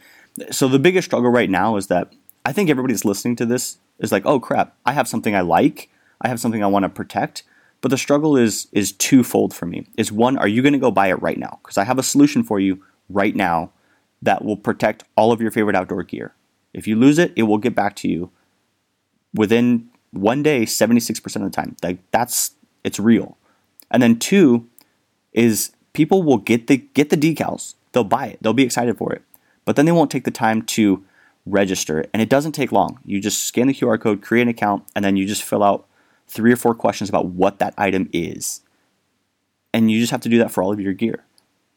so 0.52 0.68
the 0.68 0.80
biggest 0.80 1.08
struggle 1.08 1.30
right 1.30 1.50
now 1.50 1.76
is 1.76 1.88
that 1.88 2.14
I 2.46 2.54
think 2.54 2.70
everybody's 2.70 3.06
listening 3.06 3.36
to 3.38 3.46
this 3.46 3.78
is 4.00 4.12
like, 4.12 4.26
oh 4.26 4.40
crap, 4.40 4.76
I 4.86 4.94
have 4.94 5.08
something 5.08 5.36
I 5.36 5.42
like, 5.42 5.90
I 6.22 6.28
have 6.28 6.40
something 6.40 6.64
I 6.64 6.68
want 6.68 6.84
to 6.84 6.90
protect. 6.90 7.44
But 7.82 7.92
the 7.92 7.98
struggle 7.98 8.36
is 8.36 8.68
is 8.74 8.92
twofold 8.92 9.54
for 9.54 9.66
me. 9.66 9.88
Is 9.98 10.12
one, 10.12 10.38
are 10.38 10.48
you 10.48 10.62
going 10.62 10.74
to 10.74 10.80
go 10.80 10.92
buy 10.92 11.08
it 11.08 11.22
right 11.22 11.38
now? 11.38 11.60
Because 11.64 11.78
I 11.78 11.86
have 11.86 11.98
a 11.98 12.04
solution 12.04 12.44
for 12.44 12.60
you 12.60 12.84
right 13.10 13.36
now 13.36 13.72
that 14.22 14.44
will 14.44 14.58
protect 14.58 15.06
all 15.16 15.32
of 15.32 15.42
your 15.42 15.52
favorite 15.52 15.76
outdoor 15.76 16.04
gear. 16.04 16.34
If 16.74 16.88
you 16.88 16.98
lose 16.98 17.18
it, 17.18 17.32
it 17.36 17.44
will 17.44 17.58
get 17.58 17.76
back 17.76 17.96
to 17.98 18.10
you 18.10 18.32
within 19.34 19.90
one 20.12 20.44
day, 20.44 20.64
76% 20.64 21.36
of 21.36 21.42
the 21.42 21.50
time. 21.50 21.76
Like 21.82 22.00
that's 22.12 22.52
it's 22.84 23.00
real. 23.00 23.38
And 23.92 24.04
then 24.04 24.20
two 24.20 24.68
is 25.34 25.72
people 25.94 26.24
will 26.24 26.38
get 26.38 26.68
the 26.68 26.78
get 26.78 27.10
the 27.10 27.18
decals. 27.18 27.76
They'll 27.92 28.04
buy 28.04 28.28
it. 28.28 28.40
They'll 28.42 28.54
be 28.54 28.64
excited 28.64 28.98
for 28.98 29.14
it. 29.14 29.24
But 29.66 29.76
then 29.76 29.86
they 29.86 29.92
won't 29.92 30.12
take 30.12 30.26
the 30.26 30.32
time 30.32 30.64
to 30.64 31.04
register. 31.46 32.06
And 32.14 32.22
it 32.22 32.30
doesn't 32.30 32.54
take 32.54 32.72
long. 32.72 33.00
You 33.06 33.20
just 33.20 33.44
scan 33.44 33.68
the 33.68 33.74
QR 33.74 34.00
code, 34.00 34.22
create 34.22 34.44
an 34.44 34.48
account, 34.48 34.86
and 34.96 35.04
then 35.04 35.18
you 35.18 35.26
just 35.26 35.44
fill 35.44 35.64
out 35.64 35.88
three 36.28 36.52
or 36.52 36.56
four 36.56 36.76
questions 36.76 37.10
about 37.10 37.28
what 37.28 37.60
that 37.60 37.74
item 37.78 38.10
is. 38.14 38.62
And 39.74 39.92
you 39.92 40.00
just 40.00 40.12
have 40.12 40.22
to 40.22 40.30
do 40.30 40.38
that 40.40 40.52
for 40.52 40.64
all 40.64 40.72
of 40.72 40.80
your 40.80 40.94
gear. 40.94 41.26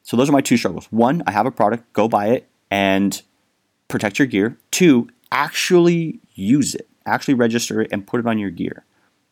So 0.02 0.16
those 0.16 0.28
are 0.28 0.32
my 0.32 0.40
two 0.40 0.56
struggles. 0.56 0.86
One, 0.86 1.22
I 1.26 1.32
have 1.32 1.46
a 1.46 1.50
product, 1.50 1.92
go 1.92 2.08
buy 2.08 2.28
it 2.28 2.48
and 2.70 3.20
protect 3.88 4.18
your 4.18 4.26
gear. 4.26 4.58
Two, 4.70 5.08
actually 5.30 6.20
use 6.34 6.74
it, 6.74 6.88
actually 7.06 7.34
register 7.34 7.80
it 7.80 7.90
and 7.92 8.06
put 8.06 8.20
it 8.20 8.26
on 8.26 8.38
your 8.38 8.50
gear. 8.50 8.84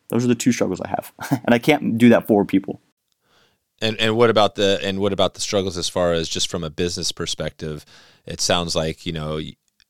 Those 0.09 0.23
are 0.23 0.27
the 0.27 0.35
two 0.35 0.51
struggles 0.51 0.81
I 0.81 0.89
have. 0.89 1.13
and 1.45 1.53
I 1.53 1.59
can't 1.59 1.97
do 1.97 2.09
that 2.09 2.27
for 2.27 2.45
people. 2.45 2.81
And 3.81 3.97
and 3.99 4.15
what 4.15 4.29
about 4.29 4.55
the 4.55 4.79
and 4.83 4.99
what 4.99 5.11
about 5.11 5.33
the 5.33 5.41
struggles 5.41 5.75
as 5.75 5.89
far 5.89 6.13
as 6.13 6.29
just 6.29 6.47
from 6.49 6.63
a 6.63 6.69
business 6.69 7.11
perspective? 7.11 7.83
It 8.27 8.39
sounds 8.39 8.75
like, 8.75 9.07
you 9.07 9.11
know, 9.11 9.39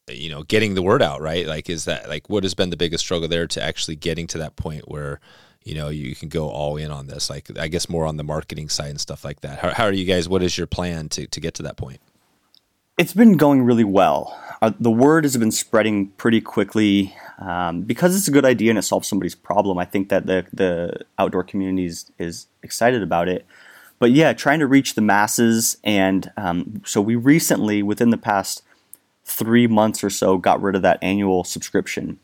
you 0.07 0.29
know 0.29 0.43
getting 0.43 0.73
the 0.73 0.81
word 0.81 1.01
out 1.01 1.21
right? 1.21 1.45
Like 1.45 1.69
is 1.69 1.85
that 1.85 2.09
like 2.09 2.29
what 2.29 2.43
has 2.43 2.53
been 2.53 2.69
the 2.69 2.77
biggest 2.77 3.03
struggle 3.03 3.27
there 3.27 3.47
to 3.47 3.61
actually 3.61 3.95
getting 3.95 4.27
to 4.27 4.37
that 4.39 4.55
point 4.55 4.89
where 4.89 5.19
you 5.63 5.75
know 5.75 5.89
you 5.89 6.15
can 6.15 6.29
go 6.29 6.49
all 6.49 6.77
in 6.77 6.91
on 6.91 7.07
this? 7.07 7.29
Like 7.29 7.49
i 7.57 7.67
guess 7.67 7.89
more 7.89 8.05
on 8.05 8.17
the 8.17 8.23
marketing 8.23 8.69
side 8.69 8.89
and 8.89 8.99
stuff 8.99 9.23
like 9.23 9.41
that. 9.41 9.59
How, 9.59 9.73
how 9.73 9.85
are 9.85 9.93
you 9.93 10.05
guys 10.05 10.27
what 10.27 10.43
is 10.43 10.57
your 10.57 10.67
plan 10.67 11.09
to, 11.09 11.27
to 11.27 11.39
get 11.39 11.53
to 11.55 11.63
that 11.63 11.77
point? 11.77 11.99
It's 12.97 13.13
been 13.13 13.37
going 13.37 13.63
really 13.63 13.83
well. 13.83 14.37
Uh, 14.61 14.73
the 14.79 14.91
word 14.91 15.23
has 15.23 15.35
been 15.37 15.51
spreading 15.51 16.09
pretty 16.09 16.39
quickly 16.39 17.15
um, 17.39 17.81
because 17.81 18.15
it's 18.15 18.27
a 18.27 18.31
good 18.31 18.45
idea 18.45 18.69
and 18.69 18.77
it 18.77 18.83
solves 18.83 19.07
somebody's 19.07 19.33
problem. 19.33 19.79
I 19.79 19.85
think 19.85 20.09
that 20.09 20.27
the, 20.27 20.45
the 20.53 20.99
outdoor 21.17 21.43
community 21.43 21.85
is, 21.85 22.11
is 22.19 22.47
excited 22.61 23.01
about 23.01 23.27
it. 23.27 23.45
But 23.97 24.11
yeah 24.11 24.33
trying 24.33 24.59
to 24.59 24.67
reach 24.67 24.95
the 24.95 25.01
masses 25.01 25.77
and 25.83 26.31
um, 26.37 26.81
so 26.85 27.01
we 27.01 27.15
recently 27.15 27.81
within 27.81 28.09
the 28.09 28.17
past 28.17 28.63
three 29.31 29.67
months 29.67 30.03
or 30.03 30.09
so 30.09 30.37
got 30.37 30.61
rid 30.61 30.75
of 30.75 30.81
that 30.81 30.99
annual 31.01 31.43
subscription. 31.43 32.19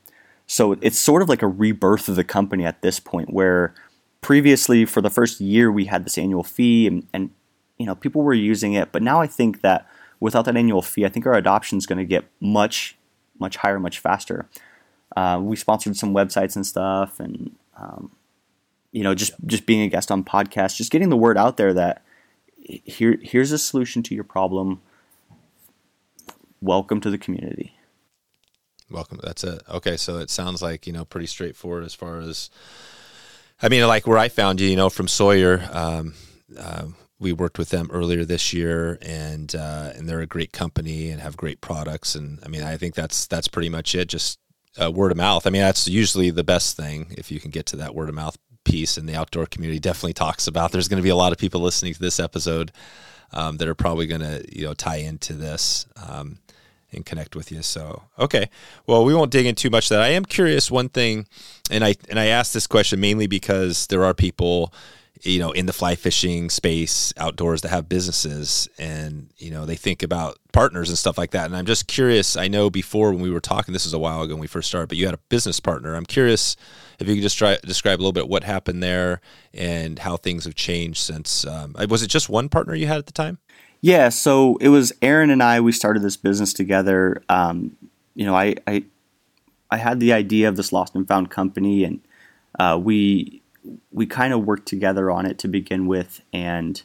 So 0.46 0.74
it's 0.82 0.98
sort 0.98 1.22
of 1.22 1.30
like 1.30 1.41
a 1.41 1.48
rebirth 1.48 2.08
of 2.08 2.15
the 2.15 2.24
company 2.24 2.65
at 2.65 2.82
this 2.82 3.00
point 3.00 3.34
where 3.34 3.74
previously 4.22 4.86
for 4.86 5.02
the 5.02 5.10
first 5.10 5.39
year 5.41 5.72
we 5.72 5.86
had 5.86 6.06
this 6.06 6.17
annual 6.17 6.43
fee 6.43 6.88
and, 6.88 7.06
and 7.13 7.30
you 7.78 7.86
know 7.86 7.96
people 7.96 8.24
were 8.24 8.34
using 8.34 8.74
it. 8.74 8.91
But 8.91 9.04
now 9.04 9.22
i 9.22 9.28
think 9.28 9.62
that 9.62 9.88
without 10.20 10.46
that 10.46 10.58
annual 10.58 10.82
fee 10.82 11.06
i 11.06 11.10
think 11.10 11.26
our 11.26 11.34
adoption 11.34 11.78
is 11.78 11.86
going 11.86 12.00
to 12.00 12.06
get 12.06 12.26
much 12.39 12.98
much 13.39 13.58
higher 13.58 13.80
much 13.80 14.00
faster. 14.00 14.48
Uh, 15.15 15.39
we 15.41 15.56
sponsored 15.56 15.96
some 15.96 16.13
websites 16.13 16.56
and 16.56 16.65
stuff 16.65 17.20
and 17.20 17.56
um, 17.78 18.12
you 18.91 19.04
know 19.04 19.13
just 19.13 19.34
just 19.46 19.65
being 19.65 19.82
a 19.82 19.88
guest 19.88 20.12
on 20.12 20.24
podcasts 20.24 20.76
just 20.76 20.91
getting 20.91 21.10
the 21.10 21.17
word 21.17 21.38
out 21.38 21.58
there 21.58 21.74
that 21.74 22.04
here 22.63 23.17
here's 23.22 23.52
a 23.52 23.58
solution 23.58 24.02
to 24.04 24.15
your 24.15 24.24
problem 24.24 24.82
welcome 26.62 27.02
to 27.02 27.10
the 27.10 27.17
community. 27.17 27.74
Welcome. 28.89 29.20
That's 29.22 29.43
it. 29.43 29.62
Okay, 29.70 29.98
so 29.98 30.20
it 30.20 30.30
sounds 30.30 30.62
like 30.62 30.88
you 30.88 30.93
know 30.93 31.06
pretty 31.06 31.28
straightforward 31.28 31.84
as 31.84 31.93
far 31.93 32.20
as. 32.20 32.50
I 33.62 33.70
mean, 33.70 33.86
like 33.88 34.06
where 34.06 34.20
I 34.20 34.30
found 34.30 34.62
you, 34.62 34.70
you 34.70 34.76
know, 34.76 34.89
from 34.89 35.08
Sawyer. 35.08 35.67
Um, 35.72 36.13
uh, 36.58 36.86
we 37.20 37.34
worked 37.34 37.58
with 37.58 37.70
them 37.70 37.89
earlier 37.91 38.24
this 38.24 38.54
year, 38.54 38.98
and 39.02 39.54
uh, 39.56 39.91
and 39.96 40.08
they're 40.08 40.22
a 40.22 40.28
great 40.28 40.54
company 40.54 41.10
and 41.10 41.20
have 41.22 41.36
great 41.36 41.62
products. 41.62 42.15
And 42.15 42.39
I 42.46 42.48
mean, 42.48 42.63
I 42.63 42.78
think 42.78 42.96
that's 42.96 43.26
that's 43.28 43.48
pretty 43.48 43.70
much 43.70 43.96
it. 43.96 44.08
Just 44.08 44.39
uh, 44.82 44.91
word 44.91 45.12
of 45.12 45.17
mouth. 45.17 45.48
I 45.48 45.50
mean, 45.50 45.63
that's 45.63 45.88
usually 45.88 46.30
the 46.30 46.43
best 46.43 46.78
thing 46.78 47.13
if 47.17 47.32
you 47.32 47.39
can 47.39 47.52
get 47.52 47.65
to 47.67 47.78
that 47.78 47.96
word 47.96 48.10
of 48.10 48.15
mouth 48.15 48.38
piece. 48.63 48.98
And 48.98 49.10
the 49.10 49.15
outdoor 49.15 49.48
community 49.48 49.80
definitely 49.80 50.13
talks 50.13 50.48
about. 50.48 50.72
There's 50.72 50.88
going 50.88 51.02
to 51.02 51.04
be 51.04 51.10
a 51.10 51.15
lot 51.15 51.32
of 51.32 51.38
people 51.38 51.62
listening 51.62 51.93
to 51.93 52.00
this 52.00 52.20
episode 52.20 52.72
um, 53.32 53.58
that 53.58 53.67
are 53.67 53.76
probably 53.76 54.08
going 54.08 54.22
to 54.22 54.46
you 54.56 54.65
know 54.65 54.74
tie 54.74 54.98
into 54.98 55.34
this. 55.34 55.88
Um, 55.96 56.38
and 56.91 57.06
connect 57.06 57.36
with 57.36 57.52
you. 57.52 57.62
So, 57.62 58.04
okay. 58.17 58.50
Well, 58.86 59.04
we 59.04 59.13
won't 59.13 59.32
dig 59.32 59.45
in 59.45 59.56
too 59.56 59.69
much 59.69 59.89
that. 59.89 60.02
I 60.02 60.10
am 60.10 60.26
curious 60.26 60.71
one 60.71 60.89
thing, 60.89 61.28
and 61.69 61.84
I 61.84 61.95
and 62.10 62.19
I 62.19 62.28
asked 62.28 62.54
this 62.54 62.67
question 62.67 63.00
mainly 63.00 63.28
because 63.28 63.88
there 63.88 64.04
are 64.04 64.13
people, 64.13 64.73
you 65.21 65.39
know, 65.39 65.52
in 65.52 65.65
the 65.65 65.73
fly 65.73 65.95
fishing 65.95 66.50
space 66.50 67.13
outdoors 67.17 67.62
that 67.62 67.69
have 67.69 67.89
businesses 67.89 68.69
and, 68.78 69.30
you 69.38 69.52
know, 69.52 69.65
they 69.65 69.76
think 69.76 70.04
about 70.04 70.38
partners 70.54 70.89
and 70.89 70.97
stuff 70.97 71.17
like 71.17 71.32
that. 71.32 71.45
And 71.45 71.56
I'm 71.56 71.65
just 71.65 71.88
curious, 71.88 72.38
I 72.38 72.47
know 72.47 72.69
before 72.69 73.12
when 73.12 73.21
we 73.21 73.32
were 73.32 73.39
talking, 73.39 73.73
this 73.73 73.86
was 73.86 73.93
a 73.93 74.00
while 74.00 74.21
ago 74.21 74.34
when 74.34 74.41
we 74.41 74.47
first 74.47 74.69
started, 74.69 74.88
but 74.88 74.97
you 74.97 75.06
had 75.06 75.13
a 75.13 75.19
business 75.30 75.60
partner. 75.60 75.95
I'm 75.95 76.06
curious 76.06 76.56
if 77.00 77.08
you 77.08 77.15
could 77.15 77.23
just 77.23 77.38
try 77.38 77.58
describe 77.63 78.00
a 78.00 78.02
little 78.02 78.13
bit 78.13 78.28
what 78.28 78.43
happened 78.43 78.82
there 78.82 79.21
and 79.54 80.00
how 80.00 80.17
things 80.17 80.45
have 80.45 80.56
changed 80.56 81.00
since 81.00 81.45
um, 81.45 81.76
was 81.89 82.02
it 82.02 82.08
just 82.08 82.30
one 82.30 82.50
partner 82.50 82.76
you 82.76 82.88
had 82.88 82.97
at 82.97 83.06
the 83.06 83.13
time? 83.13 83.39
Yeah, 83.81 84.09
so 84.09 84.57
it 84.57 84.69
was 84.69 84.93
Aaron 85.01 85.29
and 85.29 85.43
I. 85.43 85.59
We 85.59 85.71
started 85.71 86.01
this 86.01 86.17
business 86.17 86.53
together. 86.53 87.21
Um, 87.29 87.75
you 88.15 88.25
know, 88.25 88.35
I, 88.35 88.55
I, 88.65 88.85
I 89.69 89.77
had 89.77 89.99
the 89.99 90.13
idea 90.13 90.49
of 90.49 90.55
this 90.55 90.71
lost 90.71 90.95
and 90.95 91.07
found 91.07 91.29
company, 91.29 91.83
and 91.83 92.01
uh, 92.59 92.79
we 92.81 93.41
we 93.91 94.05
kind 94.05 94.33
of 94.33 94.45
worked 94.45 94.67
together 94.67 95.11
on 95.11 95.25
it 95.25 95.37
to 95.39 95.47
begin 95.47 95.87
with. 95.87 96.21
And 96.33 96.81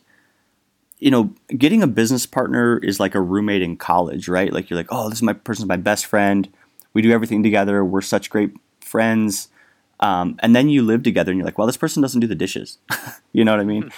you 0.98 1.10
know, 1.10 1.32
getting 1.56 1.82
a 1.82 1.86
business 1.86 2.26
partner 2.26 2.78
is 2.78 3.00
like 3.00 3.14
a 3.14 3.20
roommate 3.20 3.62
in 3.62 3.76
college, 3.76 4.28
right? 4.28 4.52
Like 4.52 4.68
you're 4.68 4.76
like, 4.76 4.88
oh, 4.90 5.08
this 5.08 5.18
is 5.18 5.22
my 5.22 5.32
person's 5.32 5.68
my 5.68 5.76
best 5.76 6.06
friend. 6.06 6.48
We 6.92 7.00
do 7.00 7.10
everything 7.10 7.42
together. 7.42 7.84
We're 7.84 8.02
such 8.02 8.28
great 8.28 8.52
friends. 8.80 9.48
Um, 10.00 10.36
and 10.40 10.54
then 10.54 10.68
you 10.68 10.82
live 10.82 11.02
together, 11.04 11.30
and 11.30 11.38
you're 11.38 11.46
like, 11.46 11.56
well, 11.56 11.66
this 11.66 11.76
person 11.76 12.02
doesn't 12.02 12.20
do 12.20 12.26
the 12.26 12.34
dishes. 12.34 12.78
you 13.32 13.44
know 13.44 13.52
what 13.52 13.60
I 13.60 13.64
mean? 13.64 13.90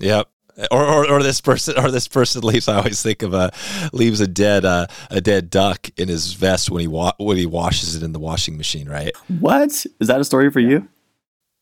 Yep 0.00 0.31
or, 0.70 0.84
or, 0.84 1.10
or 1.10 1.22
this 1.22 1.40
person 1.40 1.78
or 1.78 1.90
this 1.90 2.08
person 2.08 2.42
leaves. 2.42 2.68
I 2.68 2.76
always 2.76 3.02
think 3.02 3.22
of 3.22 3.34
a 3.34 3.50
leaves 3.92 4.20
a 4.20 4.26
dead 4.26 4.64
uh, 4.64 4.86
a 5.10 5.20
dead 5.20 5.50
duck 5.50 5.88
in 5.96 6.08
his 6.08 6.32
vest 6.34 6.70
when 6.70 6.80
he 6.80 6.86
wa- 6.86 7.14
when 7.18 7.36
he 7.36 7.46
washes 7.46 7.94
it 7.94 8.02
in 8.02 8.12
the 8.12 8.18
washing 8.18 8.56
machine. 8.56 8.88
Right? 8.88 9.16
What 9.40 9.86
is 10.00 10.08
that 10.08 10.20
a 10.20 10.24
story 10.24 10.50
for 10.50 10.60
you? 10.60 10.88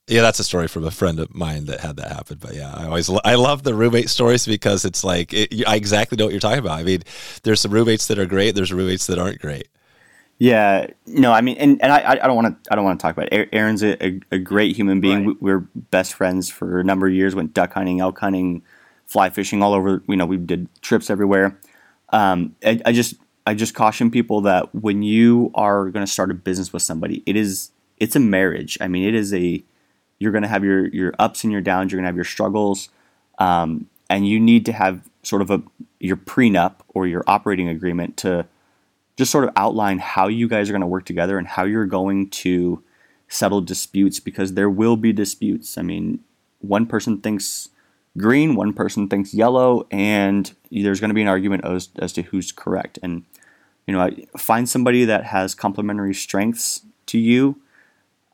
Yeah, 0.07 0.23
that's 0.23 0.41
a 0.41 0.45
story 0.45 0.67
from 0.67 0.85
a 0.85 0.91
friend 0.91 1.21
of 1.21 1.33
mine 1.33 1.67
that 1.67 1.81
had 1.81 1.97
that 1.99 2.11
happen. 2.11 2.39
But 2.41 2.55
yeah, 2.55 2.75
I 2.75 2.87
always 2.87 3.09
I 3.25 3.37
love 3.37 3.63
the 3.63 3.75
roommate 3.75 4.11
stories 4.11 4.45
because 4.45 4.85
it's 4.85 5.05
like 5.05 5.33
it, 5.33 5.67
I 5.69 5.77
exactly 5.77 6.17
know 6.17 6.25
what 6.25 6.33
you're 6.33 6.41
talking 6.41 6.59
about. 6.59 6.79
I 6.79 6.83
mean, 6.83 7.03
there's 7.45 7.61
some 7.61 7.71
roommates 7.71 8.09
that 8.09 8.19
are 8.19 8.27
great. 8.27 8.57
There's 8.57 8.73
roommates 8.73 9.07
that 9.07 9.19
aren't 9.19 9.41
great. 9.41 9.69
Yeah, 10.41 10.87
no, 11.07 11.33
I 11.33 11.43
mean, 11.43 11.59
and, 11.59 11.81
and 11.83 11.93
I, 11.93 12.13
I 12.13 12.27
don't 12.27 12.35
want 12.35 12.65
to 12.65 12.73
I 12.73 12.75
don't 12.75 12.85
want 12.85 12.99
to 12.99 13.03
talk 13.07 13.15
about 13.15 13.31
it. 13.31 13.51
Aaron's 13.53 13.83
a, 13.83 14.03
a, 14.03 14.21
a 14.33 14.39
great 14.39 14.75
human 14.75 14.99
being. 14.99 15.27
Right. 15.27 15.37
We, 15.39 15.53
we're 15.53 15.69
best 15.91 16.15
friends 16.15 16.49
for 16.49 16.81
a 16.81 16.85
number 16.85 17.07
of 17.07 17.13
years. 17.13 17.35
Went 17.35 17.53
duck 17.53 17.75
hunting, 17.75 18.01
elk 18.01 18.19
hunting, 18.19 18.63
fly 19.11 19.29
fishing 19.29 19.61
all 19.61 19.75
over. 19.75 20.03
You 20.09 20.17
know, 20.17 20.25
we 20.25 20.37
did 20.37 20.69
trips 20.83 21.11
everywhere. 21.11 21.59
Um, 22.11 22.55
I, 22.65 22.81
I 22.87 22.93
just 22.93 23.17
I 23.47 23.55
just 23.55 23.75
caution 23.75 24.11
people 24.11 24.43
that 24.43 24.73
when 24.75 25.03
you 25.03 25.51
are 25.55 25.91
going 25.91 26.07
to 26.07 26.11
start 26.11 26.31
a 26.31 26.35
business 26.35 26.73
with 26.73 26.83
somebody, 26.83 27.23
it 27.27 27.37
is 27.37 27.73
it's 27.99 28.15
a 28.15 28.21
marriage. 28.21 28.79
I 28.81 28.89
mean, 28.89 29.07
it 29.07 29.15
is 29.15 29.35
a 29.35 29.63
you're 30.21 30.33
going 30.33 30.43
to 30.43 30.49
have 30.49 30.65
your 30.65 30.87
your 30.89 31.13
ups 31.19 31.43
and 31.43 31.53
your 31.53 31.61
downs. 31.61 31.91
You're 31.91 31.99
going 31.99 32.05
to 32.05 32.09
have 32.09 32.17
your 32.17 32.25
struggles, 32.25 32.89
um, 33.39 33.89
and 34.09 34.29
you 34.29 34.39
need 34.39 34.65
to 34.67 34.73
have 34.73 35.03
sort 35.25 35.43
of 35.43 35.51
a 35.51 35.63
your 35.99 36.17
prenup 36.17 36.77
or 36.89 37.07
your 37.07 37.25
operating 37.27 37.69
agreement 37.69 38.17
to 38.19 38.47
just 39.17 39.33
sort 39.33 39.45
of 39.45 39.51
outline 39.57 39.99
how 39.99 40.29
you 40.29 40.49
guys 40.49 40.71
are 40.71 40.73
going 40.73 40.81
to 40.81 40.87
work 40.87 41.05
together 41.05 41.37
and 41.37 41.47
how 41.47 41.65
you're 41.65 41.87
going 41.87 42.31
to 42.31 42.83
settle 43.29 43.61
disputes 43.61 44.21
because 44.21 44.55
there 44.55 44.71
will 44.71 44.97
be 44.97 45.13
disputes. 45.13 45.77
I 45.77 45.83
mean, 45.83 46.21
one 46.61 46.87
person 46.87 47.19
thinks 47.19 47.69
green, 48.17 48.55
one 48.55 48.73
person 48.73 49.09
thinks 49.09 49.35
yellow, 49.35 49.87
and 49.91 50.53
there's 50.71 51.01
going 51.01 51.11
to 51.11 51.15
be 51.15 51.23
an 51.23 51.29
argument 51.29 51.65
as, 51.65 51.89
as 51.99 52.13
to 52.15 52.23
who's 52.23 52.53
correct. 52.53 52.99
And, 53.03 53.25
you 53.87 53.95
know, 53.95 54.01
I 54.01 54.27
find 54.39 54.69
somebody 54.69 55.05
that 55.05 55.25
has 55.25 55.55
complementary 55.55 56.15
strengths 56.15 56.83
to 57.07 57.19
you 57.19 57.61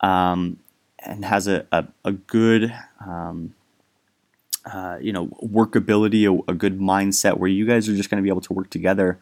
um, 0.01 0.59
and 0.99 1.25
has 1.25 1.47
a, 1.47 1.67
a, 1.73 1.87
a 2.05 2.13
good, 2.13 2.75
um, 3.07 3.55
uh, 4.65 4.99
you 5.01 5.13
know, 5.13 5.27
workability, 5.43 6.27
a, 6.27 6.51
a 6.51 6.55
good 6.55 6.79
mindset 6.79 7.39
where 7.39 7.49
you 7.49 7.67
guys 7.67 7.89
are 7.89 7.97
just 7.97 8.11
going 8.11 8.19
to 8.19 8.23
be 8.23 8.31
able 8.31 8.41
to 8.41 8.53
work 8.53 8.71
together 8.71 9.19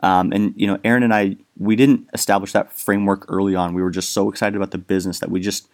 um, 0.00 0.32
and 0.32 0.52
you 0.56 0.66
know, 0.66 0.78
Aaron 0.84 1.02
and 1.02 1.14
I, 1.14 1.36
we 1.56 1.76
didn't 1.76 2.08
establish 2.12 2.52
that 2.52 2.72
framework 2.72 3.24
early 3.28 3.54
on. 3.54 3.74
We 3.74 3.82
were 3.82 3.90
just 3.90 4.10
so 4.10 4.28
excited 4.28 4.56
about 4.56 4.70
the 4.70 4.78
business 4.78 5.20
that 5.20 5.30
we 5.30 5.40
just 5.40 5.68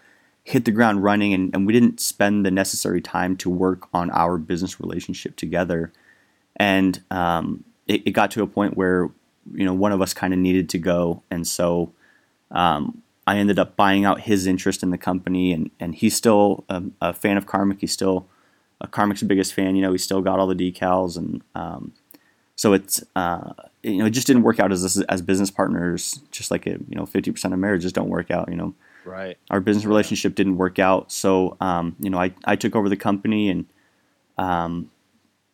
hit 0.50 0.64
the 0.64 0.72
ground 0.72 1.02
running, 1.04 1.32
and, 1.32 1.54
and 1.54 1.66
we 1.66 1.72
didn't 1.72 2.00
spend 2.00 2.44
the 2.44 2.50
necessary 2.50 3.00
time 3.00 3.36
to 3.36 3.48
work 3.48 3.88
on 3.94 4.10
our 4.10 4.36
business 4.36 4.80
relationship 4.80 5.36
together. 5.36 5.92
And 6.56 7.00
um, 7.10 7.64
it, 7.86 8.02
it, 8.06 8.10
got 8.10 8.32
to 8.32 8.42
a 8.42 8.46
point 8.46 8.76
where 8.76 9.10
you 9.54 9.64
know 9.64 9.72
one 9.72 9.92
of 9.92 10.02
us 10.02 10.12
kind 10.12 10.34
of 10.34 10.38
needed 10.38 10.68
to 10.70 10.78
go, 10.78 11.22
and 11.30 11.46
so 11.46 11.92
um, 12.50 13.02
I 13.26 13.38
ended 13.38 13.58
up 13.58 13.76
buying 13.76 14.04
out 14.04 14.22
his 14.22 14.46
interest 14.46 14.82
in 14.82 14.90
the 14.90 14.98
company, 14.98 15.52
and 15.52 15.70
and 15.78 15.94
he's 15.94 16.16
still 16.16 16.64
a, 16.68 16.82
a 17.00 17.12
fan 17.12 17.36
of 17.36 17.46
Karmik. 17.46 17.80
He's 17.80 17.92
still 17.92 18.26
a 18.80 18.88
Karmik's 18.88 19.22
biggest 19.22 19.54
fan. 19.54 19.76
You 19.76 19.82
know, 19.82 19.92
he 19.92 19.98
still 19.98 20.20
got 20.20 20.40
all 20.40 20.48
the 20.48 20.54
decals, 20.54 21.16
and 21.16 21.42
um, 21.54 21.92
so 22.56 22.72
it's 22.72 23.02
uh, 23.14 23.52
you 23.82 23.98
know 23.98 24.06
it 24.06 24.10
just 24.10 24.26
didn't 24.26 24.42
work 24.42 24.58
out 24.58 24.72
as 24.72 25.02
as 25.08 25.22
business 25.22 25.50
partners. 25.50 26.20
Just 26.32 26.50
like 26.50 26.66
you 26.66 26.84
know, 26.90 27.06
fifty 27.06 27.30
percent 27.30 27.54
of 27.54 27.60
marriages 27.60 27.92
don't 27.92 28.08
work 28.08 28.30
out. 28.30 28.48
You 28.50 28.56
know, 28.56 28.74
right? 29.04 29.36
Our 29.50 29.60
business 29.60 29.84
relationship 29.84 30.34
didn't 30.34 30.56
work 30.56 30.78
out. 30.78 31.12
So 31.12 31.56
um, 31.60 31.96
you 32.00 32.10
know, 32.10 32.18
I 32.18 32.32
I 32.44 32.56
took 32.56 32.74
over 32.76 32.88
the 32.88 32.96
company 32.96 33.48
and. 33.48 33.66
Um, 34.38 34.90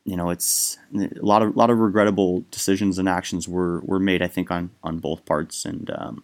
you 0.04 0.16
know, 0.16 0.30
it's 0.30 0.78
a 0.94 1.09
lot 1.20 1.42
of 1.42 1.56
lot 1.56 1.68
of 1.68 1.80
regrettable 1.80 2.44
decisions 2.52 2.96
and 2.96 3.09
actions 3.09 3.48
were 3.48 3.80
were 3.80 3.98
made. 3.98 4.22
I 4.22 4.28
think 4.28 4.52
on 4.52 4.70
on 4.85 4.98
both 4.98 5.24
parts, 5.26 5.64
and 5.64 5.90
um, 5.90 6.22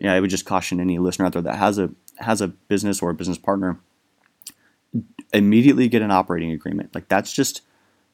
yeah, 0.00 0.12
I 0.12 0.18
would 0.18 0.28
just 0.28 0.44
caution 0.44 0.80
any 0.80 0.98
listener 0.98 1.26
out 1.26 1.34
there 1.34 1.42
that 1.42 1.54
has 1.54 1.78
a 1.78 1.90
has 2.16 2.40
a 2.40 2.48
business 2.48 3.00
or 3.00 3.10
a 3.10 3.14
business 3.14 3.38
partner 3.38 3.78
immediately 5.32 5.88
get 5.88 6.02
an 6.02 6.10
operating 6.10 6.50
agreement. 6.50 6.94
Like 6.94 7.08
that's 7.08 7.32
just 7.32 7.62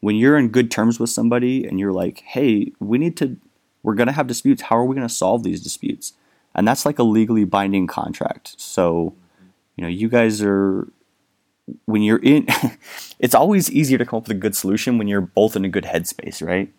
when 0.01 0.17
you're 0.17 0.39
in 0.39 0.49
good 0.49 0.71
terms 0.71 1.01
with 1.01 1.11
somebody 1.11 1.65
and 1.67 1.81
you're 1.81 1.93
like, 1.93 2.21
hey, 2.21 2.73
we 2.79 2.99
need 2.99 3.17
to, 3.17 3.37
we're 3.83 3.95
going 3.95 4.07
to 4.07 4.13
have 4.13 4.27
disputes. 4.27 4.63
How 4.63 4.77
are 4.79 4.85
we 4.85 4.95
going 4.95 5.09
to 5.09 5.13
solve 5.13 5.43
these 5.43 5.61
disputes? 5.61 6.13
And 6.59 6.67
that's 6.67 6.85
like 6.85 6.99
a 6.99 7.05
legally 7.05 7.45
binding 7.45 7.87
contract. 7.87 8.61
So, 8.61 9.15
you 9.77 9.83
know, 9.83 9.89
you 9.89 10.09
guys 10.09 10.43
are, 10.43 10.89
when 11.85 12.03
you're 12.03 12.19
in, 12.19 12.49
it's 13.21 13.35
always 13.35 13.71
easier 13.71 13.97
to 13.97 14.05
come 14.05 14.19
up 14.19 14.25
with 14.25 14.37
a 14.37 14.41
good 14.41 14.57
solution 14.57 14.99
when 14.99 15.07
you're 15.07 15.21
both 15.21 15.55
in 15.55 15.65
a 15.65 15.69
good 15.69 15.85
headspace, 15.85 16.45
right? 16.45 16.73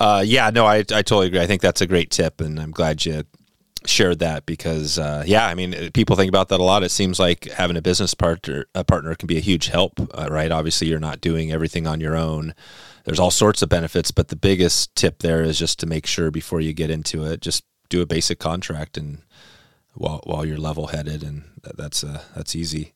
Uh, 0.00 0.24
yeah, 0.26 0.48
no, 0.48 0.64
I, 0.64 0.76
I 0.78 1.02
totally 1.02 1.26
agree. 1.26 1.40
I 1.40 1.46
think 1.46 1.60
that's 1.60 1.82
a 1.82 1.86
great 1.86 2.10
tip, 2.10 2.40
and 2.40 2.58
I'm 2.58 2.70
glad 2.70 3.04
you 3.04 3.24
shared 3.86 4.20
that 4.20 4.46
because 4.46 4.98
uh, 4.98 5.22
yeah, 5.26 5.46
I 5.46 5.54
mean, 5.54 5.92
people 5.92 6.16
think 6.16 6.30
about 6.30 6.48
that 6.48 6.58
a 6.58 6.64
lot. 6.64 6.82
It 6.82 6.90
seems 6.90 7.20
like 7.20 7.44
having 7.44 7.76
a 7.76 7.82
business 7.82 8.14
partner 8.14 8.64
a 8.74 8.82
partner 8.82 9.14
can 9.14 9.26
be 9.26 9.36
a 9.36 9.40
huge 9.40 9.68
help, 9.68 10.00
uh, 10.18 10.28
right? 10.30 10.50
Obviously, 10.50 10.88
you're 10.88 10.98
not 10.98 11.20
doing 11.20 11.52
everything 11.52 11.86
on 11.86 12.00
your 12.00 12.16
own. 12.16 12.54
There's 13.04 13.20
all 13.20 13.30
sorts 13.30 13.60
of 13.60 13.68
benefits, 13.68 14.10
but 14.10 14.28
the 14.28 14.36
biggest 14.36 14.94
tip 14.96 15.18
there 15.18 15.42
is 15.42 15.58
just 15.58 15.78
to 15.80 15.86
make 15.86 16.06
sure 16.06 16.30
before 16.30 16.60
you 16.60 16.72
get 16.72 16.90
into 16.90 17.24
it, 17.26 17.42
just 17.42 17.62
do 17.94 18.02
a 18.02 18.06
basic 18.06 18.38
contract 18.38 18.96
and 18.96 19.18
while 19.94 20.20
while 20.24 20.44
you're 20.44 20.58
level 20.58 20.88
headed, 20.88 21.22
and 21.22 21.44
that's 21.62 22.02
uh, 22.02 22.22
that's 22.34 22.56
easy. 22.56 22.92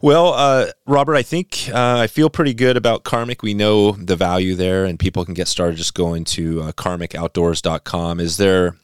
Well, 0.00 0.32
uh, 0.34 0.66
Robert, 0.84 1.14
I 1.14 1.22
think 1.22 1.70
uh, 1.72 1.98
I 1.98 2.08
feel 2.08 2.28
pretty 2.28 2.54
good 2.54 2.76
about 2.76 3.04
Karmik. 3.04 3.42
We 3.42 3.54
know 3.54 3.92
the 3.92 4.16
value 4.16 4.56
there, 4.56 4.84
and 4.84 4.98
people 4.98 5.24
can 5.24 5.34
get 5.34 5.46
started 5.46 5.76
just 5.76 5.94
going 5.94 6.24
to 6.24 6.62
uh, 6.62 6.72
karmikoutdoors.com. 6.72 8.18
Is 8.18 8.36
there 8.36 8.76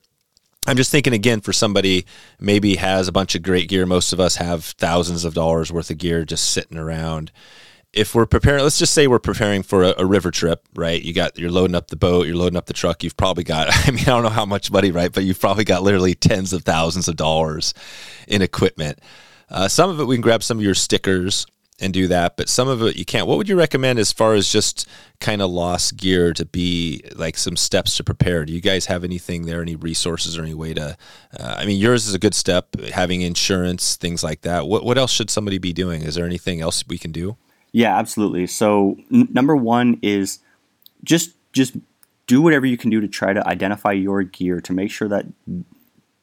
I'm 0.68 0.76
just 0.76 0.92
thinking 0.92 1.14
again 1.14 1.40
for 1.40 1.54
somebody 1.54 2.04
maybe 2.38 2.76
has 2.76 3.08
a 3.08 3.12
bunch 3.12 3.34
of 3.34 3.42
great 3.42 3.68
gear. 3.70 3.86
Most 3.86 4.12
of 4.12 4.20
us 4.20 4.36
have 4.36 4.64
thousands 4.64 5.24
of 5.24 5.32
dollars 5.32 5.72
worth 5.72 5.90
of 5.90 5.96
gear 5.96 6.26
just 6.26 6.50
sitting 6.50 6.76
around. 6.76 7.32
If 7.92 8.14
we're 8.14 8.26
preparing, 8.26 8.62
let's 8.62 8.78
just 8.78 8.92
say 8.92 9.06
we're 9.06 9.18
preparing 9.18 9.62
for 9.62 9.82
a, 9.82 9.94
a, 9.98 10.06
river 10.06 10.30
trip, 10.30 10.66
right? 10.74 11.02
You 11.02 11.14
got 11.14 11.38
you're 11.38 11.50
loading 11.50 11.74
up 11.74 11.88
the 11.88 11.96
boat, 11.96 12.26
you're 12.26 12.36
loading 12.36 12.56
up 12.56 12.66
the 12.66 12.74
truck. 12.74 13.02
You've 13.02 13.16
probably 13.16 13.44
got, 13.44 13.68
I 13.88 13.90
mean, 13.90 14.02
I 14.02 14.10
don't 14.10 14.22
know 14.22 14.28
how 14.28 14.44
much 14.44 14.70
money, 14.70 14.90
right? 14.90 15.10
But 15.10 15.24
you've 15.24 15.40
probably 15.40 15.64
got 15.64 15.82
literally 15.82 16.14
tens 16.14 16.52
of 16.52 16.64
thousands 16.64 17.08
of 17.08 17.16
dollars 17.16 17.72
in 18.26 18.42
equipment. 18.42 18.98
Uh, 19.50 19.68
some 19.68 19.88
of 19.88 19.98
it 20.00 20.04
we 20.04 20.16
can 20.16 20.22
grab 20.22 20.42
some 20.42 20.58
of 20.58 20.64
your 20.64 20.74
stickers 20.74 21.46
and 21.80 21.92
do 21.92 22.08
that, 22.08 22.36
but 22.36 22.48
some 22.48 22.68
of 22.68 22.82
it 22.82 22.96
you 22.96 23.04
can't. 23.04 23.26
What 23.26 23.38
would 23.38 23.48
you 23.48 23.56
recommend 23.56 23.98
as 23.98 24.12
far 24.12 24.34
as 24.34 24.50
just 24.50 24.86
kind 25.20 25.40
of 25.40 25.50
lost 25.50 25.96
gear 25.96 26.32
to 26.32 26.44
be 26.44 27.02
like 27.14 27.36
some 27.36 27.56
steps 27.56 27.96
to 27.96 28.04
prepare? 28.04 28.44
Do 28.44 28.52
you 28.52 28.60
guys 28.60 28.86
have 28.86 29.04
anything 29.04 29.46
there, 29.46 29.62
any 29.62 29.76
resources 29.76 30.36
or 30.36 30.42
any 30.42 30.54
way 30.54 30.74
to? 30.74 30.96
Uh, 31.38 31.54
I 31.56 31.64
mean, 31.64 31.78
yours 31.78 32.08
is 32.08 32.14
a 32.14 32.18
good 32.18 32.34
step, 32.34 32.78
having 32.92 33.22
insurance, 33.22 33.96
things 33.96 34.24
like 34.24 34.42
that. 34.42 34.66
What 34.66 34.84
what 34.84 34.98
else 34.98 35.12
should 35.12 35.30
somebody 35.30 35.58
be 35.58 35.72
doing? 35.72 36.02
Is 36.02 36.16
there 36.16 36.26
anything 36.26 36.60
else 36.60 36.84
we 36.86 36.98
can 36.98 37.12
do? 37.12 37.36
Yeah, 37.72 37.96
absolutely. 37.96 38.46
So 38.46 38.96
n- 39.12 39.28
number 39.32 39.56
one 39.56 39.98
is 40.02 40.40
just 41.04 41.32
just 41.52 41.76
do 42.26 42.42
whatever 42.42 42.66
you 42.66 42.76
can 42.76 42.90
do 42.90 43.00
to 43.00 43.08
try 43.08 43.32
to 43.32 43.46
identify 43.48 43.92
your 43.92 44.22
gear 44.22 44.60
to 44.60 44.72
make 44.72 44.90
sure 44.90 45.08
that 45.08 45.26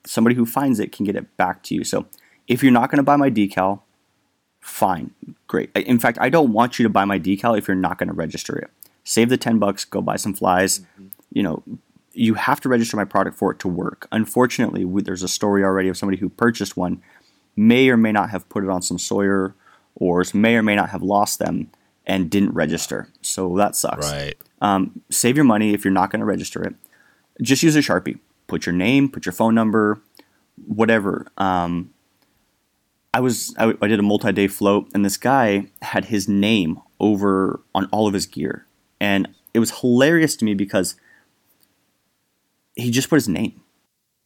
somebody 0.06 0.36
who 0.36 0.46
finds 0.46 0.80
it 0.80 0.92
can 0.92 1.06
get 1.06 1.16
it 1.16 1.36
back 1.36 1.64
to 1.64 1.76
you. 1.76 1.84
So 1.84 2.06
if 2.48 2.62
you're 2.62 2.72
not 2.72 2.92
going 2.92 2.98
to 2.98 3.04
buy 3.04 3.16
my 3.16 3.30
decal, 3.30 3.82
fine, 4.60 5.12
great. 5.48 5.72
In 5.76 6.00
fact, 6.00 6.20
I 6.22 6.30
don't 6.30 6.54
want 6.54 6.78
you 6.78 6.84
to 6.84 6.90
buy 6.90 7.06
my 7.06 7.20
decal 7.20 7.58
if 7.58 7.68
you're 7.68 7.76
not 7.76 7.98
going 7.98 8.10
to 8.10 8.14
register 8.14 8.56
it. 8.58 8.70
Save 9.04 9.30
the 9.30 9.38
10 9.38 9.58
bucks, 9.58 9.84
go 9.84 10.02
buy 10.02 10.16
some 10.16 10.34
flies. 10.34 10.80
Mm-hmm. 10.80 11.08
You 11.34 11.44
know, 11.44 11.64
you 12.14 12.36
have 12.36 12.62
to 12.62 12.70
register 12.70 12.96
my 12.98 13.04
product 13.04 13.38
for 13.38 13.52
it 13.52 13.60
to 13.60 13.68
work. 13.68 14.08
Unfortunately, 14.12 14.86
there's 15.02 15.24
a 15.24 15.28
story 15.28 15.64
already 15.64 15.90
of 15.90 15.98
somebody 15.98 16.18
who 16.18 16.30
purchased 16.30 16.78
one, 16.78 17.02
may 17.56 17.90
or 17.90 17.98
may 17.98 18.12
not 18.12 18.30
have 18.30 18.48
put 18.48 18.64
it 18.64 18.70
on 18.70 18.82
some 18.82 18.98
Sawyer 18.98 19.54
or 19.96 20.24
may 20.34 20.56
or 20.56 20.64
may 20.64 20.76
not 20.76 20.90
have 20.90 21.02
lost 21.02 21.40
them 21.40 21.70
and 22.06 22.30
didn't 22.30 22.54
register. 22.54 23.10
So 23.22 23.56
that 23.58 23.76
sucks. 23.76 24.12
Right. 24.12 24.36
Um, 24.62 25.02
save 25.10 25.36
your 25.36 25.46
money 25.46 25.74
if 25.74 25.84
you're 25.84 25.94
not 25.94 26.12
going 26.12 26.20
to 26.20 26.26
register 26.26 26.64
it. 26.64 26.76
Just 27.42 27.64
use 27.64 27.76
a 27.76 27.80
Sharpie. 27.80 28.20
Put 28.48 28.66
your 28.66 28.74
name, 28.74 29.10
put 29.10 29.26
your 29.26 29.34
phone 29.34 29.56
number, 29.56 30.02
whatever. 30.68 31.28
Um, 31.38 31.94
I 33.14 33.20
was 33.22 33.56
I, 33.58 33.74
I 33.82 33.88
did 33.88 34.00
a 34.00 34.04
multi-day 34.04 34.48
float, 34.48 34.90
and 34.94 35.04
this 35.04 35.18
guy 35.18 35.68
had 35.82 36.06
his 36.06 36.28
name 36.28 36.80
over 37.00 37.62
on 37.74 37.86
all 37.88 38.08
of 38.08 38.14
his 38.14 38.26
gear, 38.26 38.66
and 39.00 39.28
it 39.54 39.60
was 39.60 39.80
hilarious 39.80 40.36
to 40.38 40.46
me 40.46 40.54
because 40.54 40.96
he 42.76 42.92
just 42.92 43.10
put 43.10 43.16
his 43.16 43.30
name. 43.30 43.62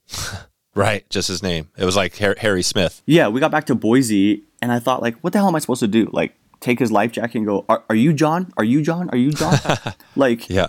right, 0.79 1.09
just 1.09 1.27
his 1.27 1.43
name. 1.43 1.69
It 1.77 1.85
was 1.85 1.95
like 1.95 2.15
Harry 2.15 2.63
Smith. 2.63 3.01
Yeah, 3.05 3.27
we 3.27 3.39
got 3.39 3.51
back 3.51 3.65
to 3.65 3.75
Boise, 3.75 4.43
and 4.61 4.71
I 4.71 4.79
thought, 4.79 5.01
like, 5.01 5.17
what 5.19 5.33
the 5.33 5.39
hell 5.39 5.47
am 5.47 5.55
I 5.55 5.59
supposed 5.59 5.81
to 5.81 5.87
do? 5.87 6.09
Like, 6.11 6.35
take 6.59 6.79
his 6.79 6.91
life 6.91 7.11
jacket 7.11 7.37
and 7.39 7.45
go, 7.45 7.65
"Are, 7.69 7.83
are 7.89 7.95
you 7.95 8.13
John? 8.13 8.51
Are 8.57 8.63
you 8.63 8.81
John? 8.81 9.09
Are 9.09 9.17
you 9.17 9.31
John?" 9.31 9.57
like, 10.15 10.49
yeah, 10.49 10.67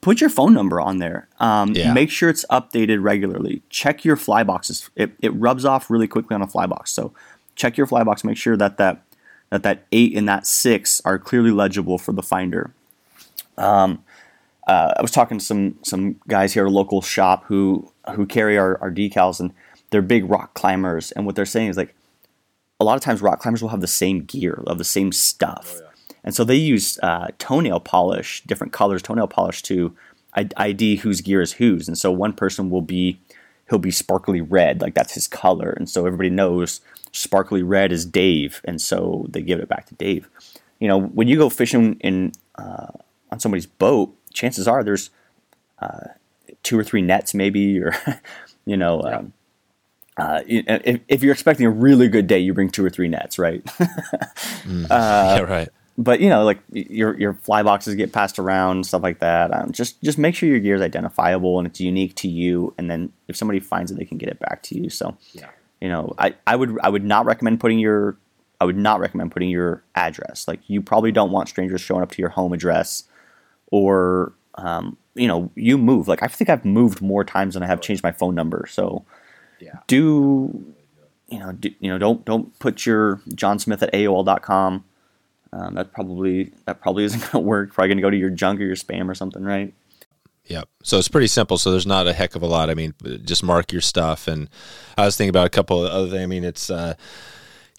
put 0.00 0.20
your 0.20 0.30
phone 0.30 0.54
number 0.54 0.80
on 0.80 0.98
there. 0.98 1.28
Um, 1.38 1.72
yeah. 1.74 1.92
Make 1.92 2.10
sure 2.10 2.28
it's 2.28 2.44
updated 2.50 3.02
regularly. 3.02 3.62
Check 3.70 4.04
your 4.04 4.16
fly 4.16 4.42
boxes. 4.42 4.90
It, 4.96 5.12
it 5.20 5.30
rubs 5.34 5.64
off 5.64 5.90
really 5.90 6.08
quickly 6.08 6.34
on 6.34 6.42
a 6.42 6.46
fly 6.46 6.66
box, 6.66 6.90
so 6.90 7.12
check 7.54 7.76
your 7.76 7.86
fly 7.86 8.02
box, 8.02 8.24
make 8.24 8.36
sure 8.36 8.56
that 8.56 8.78
that 8.78 9.02
that 9.50 9.62
that 9.62 9.86
eight 9.92 10.16
and 10.16 10.28
that 10.28 10.46
six 10.46 11.00
are 11.04 11.18
clearly 11.18 11.50
legible 11.50 11.98
for 11.98 12.12
the 12.12 12.22
finder. 12.22 12.72
Um, 13.56 14.04
uh, 14.66 14.94
I 14.96 15.02
was 15.02 15.10
talking 15.10 15.38
to 15.38 15.44
some 15.44 15.78
some 15.82 16.16
guys 16.26 16.54
here 16.54 16.64
at 16.64 16.68
a 16.68 16.74
local 16.74 17.02
shop 17.02 17.44
who 17.46 17.92
who 18.12 18.26
carry 18.26 18.58
our, 18.58 18.80
our 18.80 18.90
decals 18.90 19.40
and 19.40 19.52
they're 19.90 20.02
big 20.02 20.28
rock 20.28 20.54
climbers 20.54 21.12
and 21.12 21.24
what 21.26 21.36
they're 21.36 21.46
saying 21.46 21.68
is 21.68 21.76
like 21.76 21.94
a 22.80 22.84
lot 22.84 22.96
of 22.96 23.00
times 23.00 23.22
rock 23.22 23.40
climbers 23.40 23.62
will 23.62 23.70
have 23.70 23.80
the 23.80 23.86
same 23.86 24.20
gear, 24.24 24.62
of 24.66 24.78
the 24.78 24.84
same 24.84 25.12
stuff. 25.12 25.80
And 26.22 26.34
so 26.34 26.44
they 26.44 26.56
use 26.56 26.98
uh, 27.02 27.28
toenail 27.38 27.80
polish, 27.80 28.42
different 28.46 28.72
colors, 28.72 29.02
toenail 29.02 29.28
polish 29.28 29.62
to 29.62 29.94
ID 30.34 30.96
whose 30.96 31.20
gear 31.20 31.40
is 31.40 31.52
whose. 31.54 31.86
And 31.86 31.96
so 31.96 32.10
one 32.10 32.32
person 32.32 32.70
will 32.70 32.82
be, 32.82 33.20
he'll 33.68 33.78
be 33.78 33.90
sparkly 33.90 34.40
red, 34.40 34.80
like 34.80 34.94
that's 34.94 35.14
his 35.14 35.28
color. 35.28 35.70
And 35.70 35.88
so 35.88 36.06
everybody 36.06 36.30
knows 36.30 36.80
sparkly 37.12 37.62
red 37.62 37.92
is 37.92 38.04
Dave. 38.04 38.60
And 38.64 38.80
so 38.80 39.26
they 39.28 39.42
give 39.42 39.60
it 39.60 39.68
back 39.68 39.86
to 39.86 39.94
Dave. 39.94 40.28
You 40.80 40.88
know, 40.88 40.98
when 40.98 41.28
you 41.28 41.36
go 41.36 41.48
fishing 41.48 41.94
in 42.00 42.32
uh, 42.56 42.88
on 43.30 43.38
somebody's 43.38 43.66
boat, 43.66 44.14
chances 44.32 44.66
are 44.66 44.82
there's 44.82 45.10
uh, 45.78 46.08
two 46.64 46.76
or 46.76 46.82
three 46.82 47.02
nets, 47.02 47.32
maybe, 47.34 47.80
or 47.80 47.94
you 48.66 48.76
know, 48.76 49.00
yeah. 49.04 49.18
um, 49.18 49.32
uh, 50.16 50.40
if, 50.46 51.00
if, 51.08 51.22
you're 51.22 51.32
expecting 51.32 51.66
a 51.66 51.70
really 51.70 52.08
good 52.08 52.26
day, 52.26 52.38
you 52.38 52.54
bring 52.54 52.70
two 52.70 52.84
or 52.84 52.90
three 52.90 53.08
nets, 53.08 53.38
right? 53.38 53.64
mm. 53.64 54.88
yeah, 54.90 55.40
right. 55.40 55.68
But 55.96 56.20
you 56.20 56.28
know, 56.28 56.44
like 56.44 56.58
your 56.72 57.16
your 57.18 57.34
fly 57.34 57.62
boxes 57.62 57.94
get 57.94 58.12
passed 58.12 58.40
around, 58.40 58.84
stuff 58.84 59.02
like 59.02 59.20
that. 59.20 59.54
Um, 59.54 59.70
just 59.70 60.02
just 60.02 60.18
make 60.18 60.34
sure 60.34 60.48
your 60.48 60.58
gear 60.58 60.74
is 60.74 60.80
identifiable 60.80 61.58
and 61.58 61.68
it's 61.68 61.80
unique 61.80 62.16
to 62.16 62.28
you. 62.28 62.74
And 62.78 62.90
then 62.90 63.12
if 63.28 63.36
somebody 63.36 63.60
finds 63.60 63.92
it, 63.92 63.98
they 63.98 64.04
can 64.04 64.18
get 64.18 64.28
it 64.28 64.40
back 64.40 64.62
to 64.64 64.76
you. 64.76 64.90
So, 64.90 65.16
yeah. 65.32 65.50
you 65.80 65.88
know, 65.88 66.12
I, 66.18 66.34
I 66.48 66.56
would 66.56 66.76
I 66.82 66.88
would 66.88 67.04
not 67.04 67.26
recommend 67.26 67.60
putting 67.60 67.78
your 67.78 68.16
I 68.60 68.64
would 68.64 68.76
not 68.76 68.98
recommend 68.98 69.30
putting 69.30 69.50
your 69.50 69.84
address. 69.94 70.48
Like 70.48 70.60
you 70.68 70.82
probably 70.82 71.12
don't 71.12 71.30
want 71.30 71.48
strangers 71.48 71.80
showing 71.80 72.02
up 72.02 72.10
to 72.12 72.22
your 72.22 72.30
home 72.30 72.52
address 72.52 73.04
or 73.70 74.32
um, 74.56 74.96
you 75.14 75.28
know, 75.28 75.50
you 75.54 75.78
move. 75.78 76.08
Like 76.08 76.22
I 76.22 76.26
think 76.26 76.50
I've 76.50 76.64
moved 76.64 77.00
more 77.00 77.24
times 77.24 77.54
than 77.54 77.62
I 77.62 77.66
have 77.66 77.80
changed 77.80 78.02
my 78.02 78.12
phone 78.12 78.34
number. 78.34 78.66
So 78.68 79.04
yeah. 79.60 79.78
do 79.86 80.74
you 81.28 81.38
know, 81.38 81.52
do, 81.52 81.70
you 81.80 81.90
know, 81.90 81.98
don't 81.98 82.24
don't 82.24 82.56
put 82.58 82.86
your 82.86 83.20
John 83.34 83.58
Smith 83.58 83.82
at 83.82 83.92
AOL.com. 83.92 84.84
Um, 85.52 85.74
that 85.74 85.92
probably 85.92 86.52
that 86.66 86.80
probably 86.80 87.04
isn't 87.04 87.20
going 87.20 87.30
to 87.32 87.38
work. 87.40 87.72
Probably 87.72 87.88
going 87.88 87.98
to 87.98 88.02
go 88.02 88.10
to 88.10 88.16
your 88.16 88.30
junk 88.30 88.60
or 88.60 88.64
your 88.64 88.76
spam 88.76 89.08
or 89.08 89.14
something, 89.14 89.42
right? 89.42 89.72
Yep. 90.46 90.68
So 90.82 90.98
it's 90.98 91.08
pretty 91.08 91.28
simple. 91.28 91.56
So 91.56 91.70
there's 91.70 91.86
not 91.86 92.06
a 92.06 92.12
heck 92.12 92.34
of 92.34 92.42
a 92.42 92.46
lot. 92.46 92.68
I 92.68 92.74
mean, 92.74 92.94
just 93.24 93.42
mark 93.42 93.72
your 93.72 93.80
stuff. 93.80 94.28
And 94.28 94.50
I 94.98 95.06
was 95.06 95.16
thinking 95.16 95.30
about 95.30 95.46
a 95.46 95.50
couple 95.50 95.84
of 95.84 95.90
other 95.90 96.10
things. 96.10 96.22
I 96.22 96.26
mean, 96.26 96.44
it's 96.44 96.68
uh, 96.68 96.94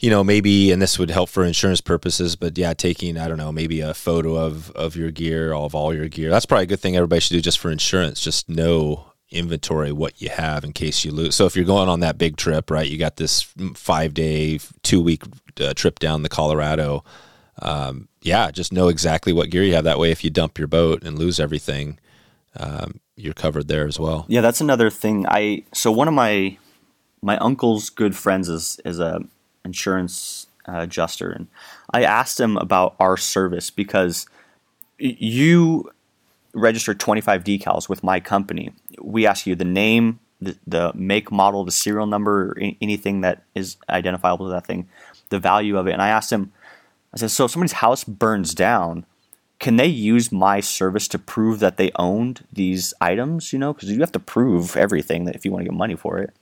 you 0.05 0.11
know, 0.11 0.23
maybe, 0.23 0.71
and 0.71 0.79
this 0.79 0.99
would 0.99 1.09
help 1.09 1.29
for 1.29 1.43
insurance 1.43 1.81
purposes, 1.81 2.35
but 2.35 2.55
yeah, 2.59 2.75
taking, 2.75 3.17
I 3.17 3.27
don't 3.27 3.39
know, 3.39 3.51
maybe 3.51 3.81
a 3.81 3.95
photo 3.95 4.35
of, 4.35 4.69
of 4.73 4.95
your 4.95 5.09
gear, 5.09 5.51
of 5.51 5.73
all 5.73 5.95
your 5.95 6.07
gear. 6.07 6.29
That's 6.29 6.45
probably 6.45 6.65
a 6.65 6.67
good 6.67 6.79
thing 6.79 6.95
everybody 6.95 7.21
should 7.21 7.33
do 7.33 7.41
just 7.41 7.57
for 7.57 7.71
insurance. 7.71 8.21
Just 8.21 8.47
know 8.47 9.13
inventory 9.31 9.91
what 9.91 10.21
you 10.21 10.29
have 10.29 10.63
in 10.63 10.73
case 10.73 11.03
you 11.03 11.11
lose. 11.11 11.33
So 11.33 11.47
if 11.47 11.55
you're 11.55 11.65
going 11.65 11.89
on 11.89 12.01
that 12.01 12.19
big 12.19 12.37
trip, 12.37 12.69
right, 12.69 12.87
you 12.87 12.99
got 12.99 13.15
this 13.15 13.51
five 13.73 14.13
day, 14.13 14.59
two 14.83 15.01
week 15.01 15.23
uh, 15.59 15.73
trip 15.73 15.97
down 15.97 16.21
the 16.21 16.29
Colorado. 16.29 17.03
Um, 17.63 18.07
yeah, 18.21 18.51
just 18.51 18.71
know 18.71 18.89
exactly 18.89 19.33
what 19.33 19.49
gear 19.49 19.63
you 19.63 19.73
have. 19.73 19.85
That 19.85 19.97
way, 19.97 20.11
if 20.11 20.23
you 20.23 20.29
dump 20.29 20.59
your 20.59 20.67
boat 20.67 21.01
and 21.01 21.17
lose 21.17 21.39
everything, 21.39 21.97
um, 22.55 22.99
you're 23.15 23.33
covered 23.33 23.67
there 23.67 23.87
as 23.87 23.99
well. 23.99 24.25
Yeah, 24.27 24.41
that's 24.41 24.61
another 24.61 24.91
thing. 24.91 25.25
I 25.27 25.63
so 25.73 25.91
one 25.91 26.07
of 26.07 26.13
my 26.13 26.59
my 27.23 27.37
uncle's 27.39 27.89
good 27.89 28.15
friends 28.15 28.49
is 28.49 28.79
is 28.85 28.99
a 28.99 29.21
insurance 29.66 30.47
uh, 30.68 30.82
adjuster, 30.82 31.32
and 31.32 31.47
I 31.91 32.03
asked 32.03 32.39
him 32.39 32.57
about 32.57 32.95
our 32.99 33.18
service 33.18 33.70
because 33.70 34.28
you 34.97 35.91
register 36.53 36.93
25 36.93 37.43
decals 37.43 37.89
with 37.89 38.03
my 38.03 38.20
company. 38.20 38.72
We 39.01 39.28
ask 39.28 39.45
you 39.45 39.55
the 39.55 39.66
name, 39.66 40.20
the, 40.41 40.57
the 40.66 40.91
make, 40.95 41.32
model, 41.32 41.66
the 41.66 41.72
serial 41.72 42.07
number, 42.07 42.57
anything 42.82 43.22
that 43.22 43.43
is 43.53 43.78
identifiable 43.89 44.47
to 44.47 44.51
that 44.51 44.66
thing, 44.66 44.88
the 45.30 45.39
value 45.39 45.78
of 45.78 45.88
it. 45.88 45.91
And 45.91 46.01
I 46.01 46.09
asked 46.09 46.32
him, 46.32 46.51
I 47.13 47.18
said, 47.18 47.32
so 47.32 47.45
if 47.45 47.51
somebody's 47.51 47.74
house 47.74 48.03
burns 48.03 48.53
down, 48.53 49.05
can 49.59 49.78
they 49.78 49.88
use 49.88 50.32
my 50.32 50.59
service 50.59 51.07
to 51.09 51.20
prove 51.20 51.59
that 51.59 51.78
they 51.78 51.91
owned 51.95 52.45
these 52.51 52.93
items? 52.99 53.53
You 53.53 53.59
know, 53.59 53.74
because 53.74 53.89
you 53.89 53.99
have 53.99 54.11
to 54.13 54.20
prove 54.20 54.76
everything 54.76 55.26
that 55.26 55.36
if 55.36 55.45
you 55.45 55.51
want 55.51 55.61
to 55.63 55.70
get 55.70 55.78
money 55.78 55.95
for 55.95 56.20
it. 56.20 56.34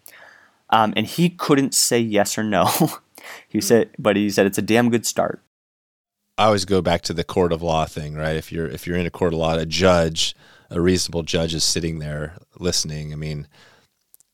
Um, 0.69 0.93
and 0.95 1.05
he 1.05 1.29
couldn't 1.29 1.75
say 1.75 1.99
yes 1.99 2.37
or 2.37 2.43
no. 2.43 2.69
he 3.47 3.61
said, 3.61 3.89
but 3.97 4.15
he 4.15 4.29
said 4.29 4.45
it's 4.45 4.57
a 4.57 4.63
damn 4.63 4.89
good 4.89 5.05
start. 5.05 5.41
I 6.37 6.45
always 6.45 6.65
go 6.65 6.81
back 6.81 7.01
to 7.03 7.13
the 7.13 7.23
court 7.23 7.51
of 7.51 7.61
law 7.61 7.85
thing, 7.85 8.15
right? 8.15 8.35
If 8.35 8.51
you're 8.51 8.67
if 8.67 8.87
you're 8.87 8.97
in 8.97 9.05
a 9.05 9.11
court 9.11 9.33
of 9.33 9.39
law, 9.39 9.55
a 9.55 9.65
judge, 9.65 10.35
a 10.69 10.81
reasonable 10.81 11.23
judge 11.23 11.53
is 11.53 11.63
sitting 11.63 11.99
there 11.99 12.37
listening. 12.57 13.13
I 13.13 13.15
mean, 13.15 13.47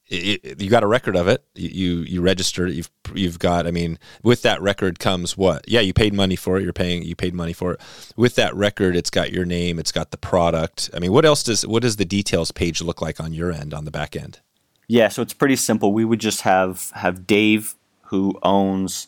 it, 0.10 0.40
it, 0.44 0.62
you 0.62 0.70
got 0.70 0.84
a 0.84 0.88
record 0.88 1.16
of 1.16 1.28
it. 1.28 1.44
You 1.56 1.98
you 2.00 2.22
registered. 2.22 2.72
You've 2.72 2.90
you've 3.14 3.38
got. 3.38 3.68
I 3.68 3.72
mean, 3.72 4.00
with 4.24 4.42
that 4.42 4.62
record 4.62 5.00
comes 5.00 5.38
what? 5.38 5.68
Yeah, 5.68 5.82
you 5.82 5.94
paid 5.94 6.14
money 6.14 6.36
for 6.36 6.58
it. 6.58 6.64
You're 6.64 6.74
paying. 6.74 7.04
You 7.04 7.16
paid 7.16 7.34
money 7.34 7.54
for 7.54 7.74
it. 7.74 7.82
With 8.16 8.36
that 8.36 8.56
record, 8.56 8.96
it's 8.96 9.10
got 9.10 9.32
your 9.32 9.46
name. 9.46 9.78
It's 9.78 9.92
got 9.92 10.12
the 10.12 10.18
product. 10.18 10.90
I 10.94 11.00
mean, 11.00 11.12
what 11.12 11.26
else 11.26 11.44
does 11.44 11.68
what 11.68 11.84
does 11.84 11.98
the 11.98 12.06
details 12.06 12.52
page 12.52 12.82
look 12.82 13.02
like 13.02 13.20
on 13.20 13.34
your 13.34 13.52
end 13.52 13.74
on 13.74 13.86
the 13.86 13.92
back 13.92 14.16
end? 14.16 14.40
Yeah, 14.88 15.10
so 15.10 15.22
it's 15.22 15.34
pretty 15.34 15.58
simple. 15.58 15.94
We 15.94 16.06
would 16.06 16.20
just 16.20 16.42
have 16.42 16.92
have 16.96 17.28
Dave 17.28 17.76
who 18.10 18.34
owns, 18.42 19.08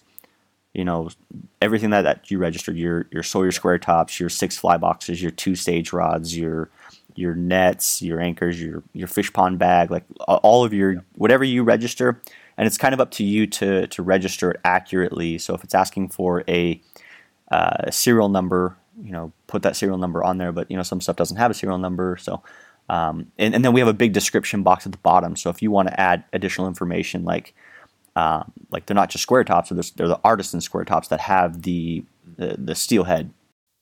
you 0.74 0.86
know, 0.86 1.10
everything 1.60 1.90
that, 1.90 2.04
that 2.04 2.30
you 2.30 2.38
registered 2.38 2.78
your 2.78 3.08
your 3.12 3.24
Sawyer 3.24 3.52
square 3.52 3.80
tops, 3.80 4.20
your 4.20 4.30
six 4.30 4.58
fly 4.58 4.78
boxes, 4.78 5.22
your 5.22 5.32
two 5.32 5.56
stage 5.56 5.92
rods, 5.92 6.38
your 6.38 6.70
your 7.16 7.34
nets, 7.34 8.02
your 8.02 8.20
anchors, 8.20 8.62
your 8.62 8.84
your 8.94 9.08
fish 9.08 9.34
pond 9.34 9.58
bag, 9.58 9.90
like 9.90 10.04
all 10.28 10.64
of 10.64 10.72
your 10.72 11.04
whatever 11.16 11.44
you 11.44 11.64
register, 11.64 12.22
and 12.58 12.68
it's 12.68 12.78
kind 12.78 12.94
of 12.94 13.02
up 13.02 13.10
to 13.12 13.24
you 13.24 13.48
to 13.48 13.88
to 13.88 14.04
register 14.04 14.52
it 14.52 14.60
accurately. 14.64 15.40
So 15.40 15.56
if 15.56 15.64
it's 15.64 15.74
asking 15.74 16.10
for 16.10 16.44
a 16.48 16.80
uh, 17.50 17.90
serial 17.90 18.30
number, 18.30 18.78
you 19.02 19.12
know, 19.12 19.32
put 19.48 19.64
that 19.64 19.76
serial 19.76 19.98
number 19.98 20.24
on 20.24 20.38
there. 20.38 20.52
But 20.52 20.70
you 20.70 20.78
know, 20.78 20.84
some 20.84 21.02
stuff 21.02 21.16
doesn't 21.16 21.38
have 21.38 21.52
a 21.52 21.56
serial 21.56 21.80
number, 21.80 22.18
so. 22.18 22.42
Um, 22.90 23.32
and, 23.38 23.56
and 23.56 23.64
then 23.64 23.72
we 23.72 23.80
have 23.80 23.88
a 23.88 23.94
big 23.94 24.12
description 24.12 24.64
box 24.64 24.86
at 24.86 24.92
the 24.92 24.98
bottom. 24.98 25.38
So 25.38 25.50
if 25.50 25.62
you 25.62 25.72
want 25.72 25.88
to 25.88 25.98
add 25.98 26.26
additional 26.34 26.68
information 26.68 27.24
like 27.24 27.54
um, 28.16 28.52
like 28.72 28.86
they're 28.86 28.96
not 28.96 29.10
just 29.10 29.24
square 29.24 29.44
tops, 29.44 29.70
they're, 29.70 29.84
they're 29.96 30.08
the 30.08 30.20
artisan 30.24 30.62
square 30.62 30.86
tops 30.86 31.08
that 31.10 31.22
have 31.22 31.62
the 31.64 32.04
the, 32.38 32.56
the 32.58 32.76
steel 32.76 33.04
head. 33.04 33.32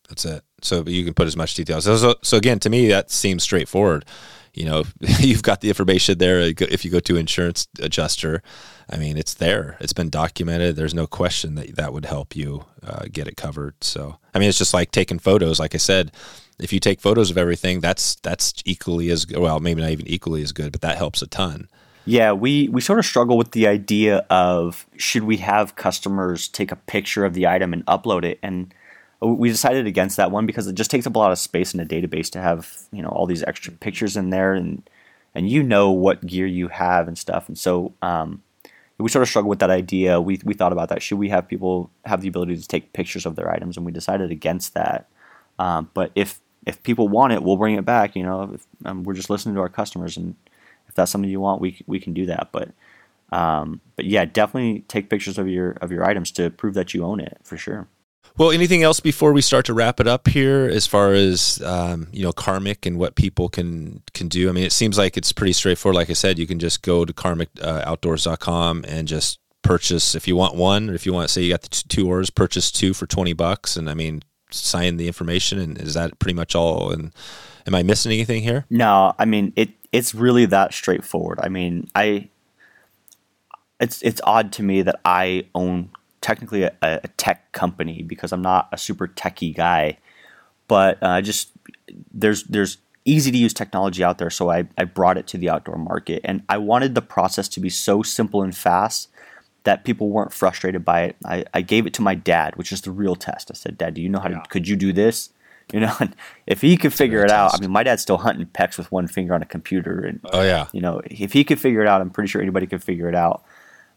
That's 0.07 0.25
it. 0.25 0.43
So 0.61 0.84
you 0.86 1.05
can 1.05 1.13
put 1.13 1.27
as 1.27 1.38
much 1.38 1.53
detail. 1.53 1.82
So, 1.82 1.95
so, 1.95 2.15
so 2.21 2.38
again, 2.38 2.59
to 2.59 2.69
me, 2.69 2.88
that 2.89 3.11
seems 3.11 3.43
straightforward. 3.43 4.05
You 4.53 4.65
know, 4.65 4.84
you've 5.19 5.43
got 5.43 5.61
the 5.61 5.69
information 5.69 6.17
there. 6.17 6.39
If 6.39 6.84
you 6.84 6.91
go 6.91 6.99
to 6.99 7.15
insurance 7.15 7.67
adjuster, 7.80 8.41
I 8.89 8.97
mean, 8.97 9.17
it's 9.17 9.36
there. 9.36 9.77
It's 9.80 9.93
been 9.93 10.09
documented. 10.09 10.75
There's 10.75 10.95
no 10.95 11.05
question 11.05 11.55
that 11.55 11.75
that 11.75 11.93
would 11.93 12.05
help 12.05 12.36
you 12.36 12.65
uh, 12.84 13.05
get 13.11 13.27
it 13.27 13.38
covered. 13.38 13.84
So, 13.84 14.17
I 14.34 14.39
mean, 14.39 14.49
it's 14.49 14.57
just 14.57 14.73
like 14.73 14.91
taking 14.91 15.19
photos. 15.19 15.59
Like 15.59 15.75
I 15.75 15.77
said, 15.77 16.11
if 16.59 16.73
you 16.73 16.80
take 16.80 16.99
photos 16.99 17.30
of 17.30 17.38
everything, 17.38 17.80
that's 17.80 18.15
that's 18.15 18.53
equally 18.65 19.11
as 19.11 19.27
well, 19.27 19.59
maybe 19.59 19.82
not 19.82 19.91
even 19.91 20.07
equally 20.07 20.41
as 20.41 20.51
good, 20.51 20.71
but 20.71 20.82
that 20.82 20.97
helps 20.97 21.21
a 21.21 21.27
ton. 21.27 21.69
Yeah, 22.06 22.32
we, 22.32 22.70
we 22.70 22.82
sort 22.82 22.97
of 22.97 23.06
struggle 23.06 23.38
with 23.38 23.52
the 23.52 23.68
idea 23.68 24.26
of 24.30 24.88
should 24.97 25.24
we 25.24 25.38
have 25.38 25.76
customers 25.76 26.47
take 26.47 26.72
a 26.72 26.76
picture 26.76 27.26
of 27.26 27.34
the 27.34 27.47
item 27.47 27.74
and 27.74 27.86
upload 27.86 28.24
it, 28.24 28.39
and 28.41 28.74
we 29.22 29.50
decided 29.50 29.86
against 29.86 30.18
that 30.18 30.32
one 30.32 30.45
because 30.45 30.66
it 30.68 30.76
just 30.76 30.89
takes 30.89 31.06
up 31.06 31.16
a 31.16 31.20
lot 31.20 31.32
of 31.32 31.38
space 31.38 31.74
in 31.74 31.80
a 31.80 31.86
database 31.86 32.30
to 32.32 32.41
have 32.41 32.78
you 32.91 33.02
know 33.02 33.10
all 33.10 33.26
these 33.26 33.43
extra 33.43 33.74
pictures 33.74 34.16
in 34.18 34.30
there, 34.30 34.54
and 34.54 34.89
and 35.36 35.50
you 35.50 35.62
know 35.62 35.91
what 35.91 36.26
gear 36.26 36.47
you 36.47 36.70
have 36.70 37.08
and 37.08 37.18
stuff, 37.18 37.47
and 37.47 37.58
so 37.58 37.93
um, 38.02 38.41
we 38.97 39.10
sort 39.10 39.24
of 39.24 39.30
struggle 39.30 39.50
with 39.50 39.60
that 39.60 39.70
idea. 39.70 40.20
We 40.20 40.39
we 40.43 40.54
thought 40.54 40.72
about 40.72 40.89
that. 40.89 41.02
Should 41.02 41.20
we 41.20 41.30
have 41.30 41.47
people 41.47 41.91
have 42.06 42.22
the 42.22 42.28
ability 42.28 42.58
to 42.58 42.68
take 42.68 42.93
pictures 42.93 43.26
of 43.26 43.36
their 43.36 43.52
items, 43.52 43.78
and 43.78 43.86
we 43.86 43.91
decided 43.91 44.32
against 44.32 44.74
that. 44.74 45.08
Um, 45.60 45.89
but 45.93 46.12
if 46.16 46.39
if 46.66 46.82
people 46.84 47.08
want 47.08 47.34
it, 47.34 47.43
we'll 47.43 47.58
bring 47.58 47.76
it 47.76 47.86
back. 47.86 48.16
You 48.16 48.24
know, 48.24 48.52
if, 48.54 48.66
um, 48.86 49.04
we're 49.04 49.14
just 49.14 49.30
listening 49.30 49.56
to 49.56 49.62
our 49.62 49.70
customers 49.70 50.18
and 50.18 50.36
if 50.89 50.95
that's 50.95 51.11
something 51.11 51.29
you 51.29 51.39
want, 51.39 51.61
we 51.61 51.81
we 51.87 51.99
can 51.99 52.13
do 52.13 52.25
that. 52.25 52.49
But 52.51 52.71
um, 53.31 53.81
but 53.95 54.05
yeah, 54.05 54.25
definitely 54.25 54.81
take 54.87 55.09
pictures 55.09 55.37
of 55.37 55.47
your 55.47 55.71
of 55.81 55.91
your 55.91 56.03
items 56.03 56.31
to 56.31 56.49
prove 56.49 56.73
that 56.73 56.93
you 56.93 57.03
own 57.05 57.19
it 57.19 57.37
for 57.43 57.57
sure. 57.57 57.87
Well, 58.37 58.51
anything 58.51 58.83
else 58.83 58.99
before 58.99 59.33
we 59.33 59.41
start 59.41 59.65
to 59.65 59.73
wrap 59.73 59.99
it 59.99 60.07
up 60.07 60.27
here, 60.27 60.65
as 60.65 60.87
far 60.87 61.13
as 61.13 61.61
um, 61.61 62.07
you 62.11 62.23
know, 62.23 62.31
Karmik 62.31 62.85
and 62.85 62.97
what 62.97 63.15
people 63.15 63.49
can 63.49 64.01
can 64.13 64.27
do? 64.27 64.49
I 64.49 64.51
mean, 64.51 64.63
it 64.63 64.71
seems 64.71 64.97
like 64.97 65.17
it's 65.17 65.33
pretty 65.33 65.53
straightforward. 65.53 65.95
Like 65.95 66.09
I 66.09 66.13
said, 66.13 66.39
you 66.39 66.47
can 66.47 66.59
just 66.59 66.81
go 66.81 67.05
to 67.05 67.13
karmikoutdoors.com 67.13 68.83
uh, 68.85 68.87
and 68.87 69.07
just 69.07 69.39
purchase 69.61 70.15
if 70.15 70.27
you 70.27 70.35
want 70.35 70.55
one, 70.55 70.89
or 70.89 70.93
if 70.93 71.05
you 71.05 71.13
want, 71.13 71.29
say 71.29 71.41
you 71.43 71.51
got 71.51 71.63
the 71.63 71.83
two 71.89 72.07
oars, 72.07 72.29
purchase 72.29 72.71
two 72.71 72.93
for 72.93 73.05
twenty 73.05 73.33
bucks, 73.33 73.75
and 73.75 73.89
I 73.89 73.93
mean, 73.93 74.23
sign 74.51 74.97
the 74.97 75.07
information. 75.07 75.59
And 75.59 75.77
is 75.77 75.93
that 75.95 76.17
pretty 76.19 76.35
much 76.35 76.55
all? 76.55 76.91
And 76.91 77.13
am 77.67 77.75
I 77.75 77.83
missing 77.83 78.11
anything 78.11 78.43
here? 78.43 78.65
No, 78.69 79.13
I 79.19 79.25
mean 79.25 79.53
it 79.55 79.69
it's 79.91 80.13
really 80.13 80.45
that 80.45 80.73
straightforward. 80.73 81.39
I 81.41 81.49
mean, 81.49 81.87
I 81.95 82.29
it's 83.79 84.01
it's 84.01 84.21
odd 84.23 84.51
to 84.53 84.63
me 84.63 84.81
that 84.81 84.99
I 85.05 85.47
own 85.55 85.89
technically 86.21 86.63
a, 86.63 86.73
a 86.81 87.07
tech 87.17 87.51
company 87.51 88.03
because 88.03 88.31
I'm 88.31 88.41
not 88.41 88.69
a 88.71 88.77
super 88.77 89.07
techy 89.07 89.53
guy, 89.53 89.97
but 90.67 90.97
uh, 91.01 91.21
just 91.21 91.51
there's 92.13 92.43
there's 92.45 92.77
easy 93.05 93.31
to 93.31 93.37
use 93.37 93.53
technology 93.53 94.03
out 94.03 94.17
there, 94.17 94.29
so 94.29 94.51
I, 94.51 94.67
I 94.77 94.83
brought 94.83 95.17
it 95.17 95.25
to 95.27 95.37
the 95.37 95.49
outdoor 95.49 95.77
market, 95.77 96.21
and 96.23 96.43
I 96.49 96.57
wanted 96.57 96.93
the 96.93 97.01
process 97.01 97.47
to 97.49 97.59
be 97.59 97.69
so 97.69 98.03
simple 98.03 98.43
and 98.43 98.55
fast 98.55 99.09
that 99.63 99.83
people 99.83 100.09
weren't 100.09 100.33
frustrated 100.33 100.85
by 100.85 101.01
it, 101.01 101.15
I, 101.25 101.45
I 101.53 101.61
gave 101.61 101.85
it 101.85 101.93
to 101.95 102.01
my 102.01 102.15
dad, 102.15 102.55
which 102.55 102.71
is 102.71 102.81
the 102.81 102.91
real 102.91 103.15
test. 103.15 103.51
I 103.51 103.55
said, 103.55 103.77
Dad, 103.77 103.93
do 103.93 104.01
you 104.01 104.09
know 104.09 104.19
how 104.19 104.29
to? 104.29 104.43
Could 104.49 104.67
you 104.67 104.75
do 104.75 104.93
this? 104.93 105.29
You 105.74 105.82
know, 105.82 105.95
and 105.99 106.15
if 106.47 106.61
he 106.61 106.78
could 106.78 106.93
figure 106.93 107.24
it 107.24 107.30
out, 107.30 107.53
I 107.53 107.61
mean, 107.61 107.70
my 107.72 107.84
dad's 107.84 108.01
still 108.01 108.17
hunting 108.17 108.47
pecks 108.47 108.78
with 108.78 108.91
one 108.91 109.07
finger 109.07 109.36
on 109.36 109.41
a 109.43 109.45
computer, 109.45 109.99
and 110.01 110.20
Oh 110.32 110.41
yeah. 110.41 110.65
you 110.74 110.82
know, 110.82 111.01
if 111.05 111.34
he 111.34 111.43
could 111.43 111.59
figure 111.59 111.82
it 111.82 111.88
out, 111.88 112.01
I'm 112.01 112.09
pretty 112.09 112.28
sure 112.28 112.41
anybody 112.41 112.65
could 112.65 112.84
figure 112.84 113.07
it 113.07 113.15
out. 113.15 113.43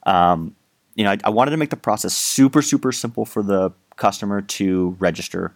Um, 0.04 0.54
you 0.94 1.04
know, 1.04 1.12
I, 1.12 1.18
I 1.24 1.30
wanted 1.30 1.52
to 1.52 1.56
make 1.56 1.70
the 1.70 1.76
process 1.76 2.12
super, 2.14 2.60
super 2.60 2.92
simple 2.92 3.24
for 3.24 3.42
the 3.42 3.70
customer 3.96 4.42
to 4.42 4.96
register. 4.98 5.54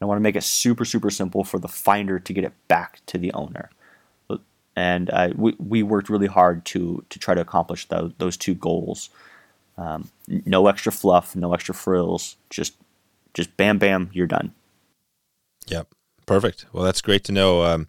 I 0.00 0.04
want 0.04 0.18
to 0.18 0.22
make 0.22 0.36
it 0.36 0.42
super, 0.42 0.84
super 0.84 1.10
simple 1.10 1.44
for 1.44 1.58
the 1.58 1.68
finder 1.68 2.18
to 2.18 2.32
get 2.32 2.44
it 2.44 2.52
back 2.68 3.00
to 3.06 3.18
the 3.18 3.32
owner. 3.34 3.70
And 4.74 5.10
uh, 5.10 5.30
we, 5.36 5.54
we 5.58 5.82
worked 5.82 6.08
really 6.08 6.26
hard 6.26 6.64
to 6.66 7.04
to 7.10 7.18
try 7.18 7.34
to 7.34 7.42
accomplish 7.42 7.86
those, 7.88 8.12
those 8.16 8.36
two 8.38 8.54
goals. 8.54 9.10
Um, 9.76 10.10
no 10.26 10.66
extra 10.66 10.90
fluff, 10.90 11.36
no 11.36 11.52
extra 11.52 11.74
frills, 11.74 12.36
just 12.48 12.74
just 13.34 13.54
bam, 13.58 13.78
bam, 13.78 14.10
you're 14.14 14.26
done. 14.26 14.54
Yep. 15.68 15.88
Perfect. 16.26 16.66
Well, 16.72 16.84
that's 16.84 17.00
great 17.00 17.24
to 17.24 17.32
know. 17.32 17.62
Um, 17.62 17.88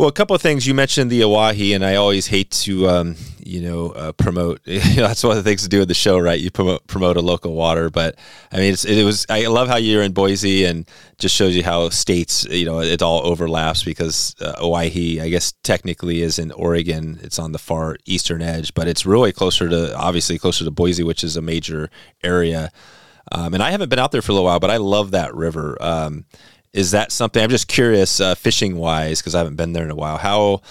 well, 0.00 0.08
a 0.08 0.12
couple 0.12 0.34
of 0.34 0.40
things 0.40 0.66
you 0.66 0.72
mentioned 0.72 1.10
the 1.10 1.24
Owyhee, 1.24 1.74
and 1.74 1.84
I 1.84 1.96
always 1.96 2.28
hate 2.28 2.50
to, 2.52 2.88
um, 2.88 3.16
you 3.38 3.60
know, 3.60 3.90
uh, 3.90 4.12
promote. 4.12 4.62
You 4.64 4.78
know, 4.96 5.08
that's 5.08 5.22
one 5.22 5.36
of 5.36 5.44
the 5.44 5.48
things 5.48 5.62
to 5.62 5.68
do 5.68 5.80
with 5.80 5.88
the 5.88 5.94
show, 5.94 6.18
right? 6.18 6.40
You 6.40 6.50
promote 6.50 6.86
promote 6.86 7.18
a 7.18 7.20
local 7.20 7.52
water, 7.52 7.90
but 7.90 8.18
I 8.50 8.56
mean, 8.56 8.74
it 8.88 9.04
was. 9.04 9.26
I 9.28 9.46
love 9.48 9.68
how 9.68 9.76
you're 9.76 10.02
in 10.02 10.12
Boise, 10.12 10.64
and 10.64 10.88
just 11.18 11.34
shows 11.34 11.54
you 11.54 11.62
how 11.62 11.90
states, 11.90 12.46
you 12.46 12.64
know, 12.64 12.80
it 12.80 13.02
all 13.02 13.26
overlaps 13.26 13.84
because 13.84 14.34
uh, 14.40 14.54
Owyhee, 14.58 15.20
I 15.20 15.28
guess, 15.28 15.52
technically 15.62 16.22
is 16.22 16.38
in 16.38 16.50
Oregon. 16.52 17.18
It's 17.22 17.38
on 17.38 17.52
the 17.52 17.58
far 17.58 17.98
eastern 18.06 18.40
edge, 18.40 18.72
but 18.72 18.88
it's 18.88 19.04
really 19.04 19.32
closer 19.32 19.68
to, 19.68 19.94
obviously, 19.94 20.38
closer 20.38 20.64
to 20.64 20.70
Boise, 20.70 21.02
which 21.02 21.22
is 21.22 21.36
a 21.36 21.42
major 21.42 21.90
area. 22.24 22.72
Um, 23.32 23.52
and 23.52 23.62
I 23.62 23.70
haven't 23.70 23.90
been 23.90 23.98
out 23.98 24.12
there 24.12 24.22
for 24.22 24.32
a 24.32 24.34
little 24.34 24.46
while, 24.46 24.60
but 24.60 24.70
I 24.70 24.78
love 24.78 25.10
that 25.10 25.34
river. 25.34 25.76
Um, 25.80 26.24
is 26.72 26.92
that 26.92 27.12
something 27.12 27.42
I'm 27.42 27.50
just 27.50 27.68
curious, 27.68 28.20
uh, 28.20 28.34
fishing 28.34 28.76
wise, 28.76 29.20
because 29.20 29.34
I 29.34 29.38
haven't 29.38 29.56
been 29.56 29.72
there 29.72 29.84
in 29.84 29.90
a 29.90 29.96
while. 29.96 30.18
How, 30.18 30.62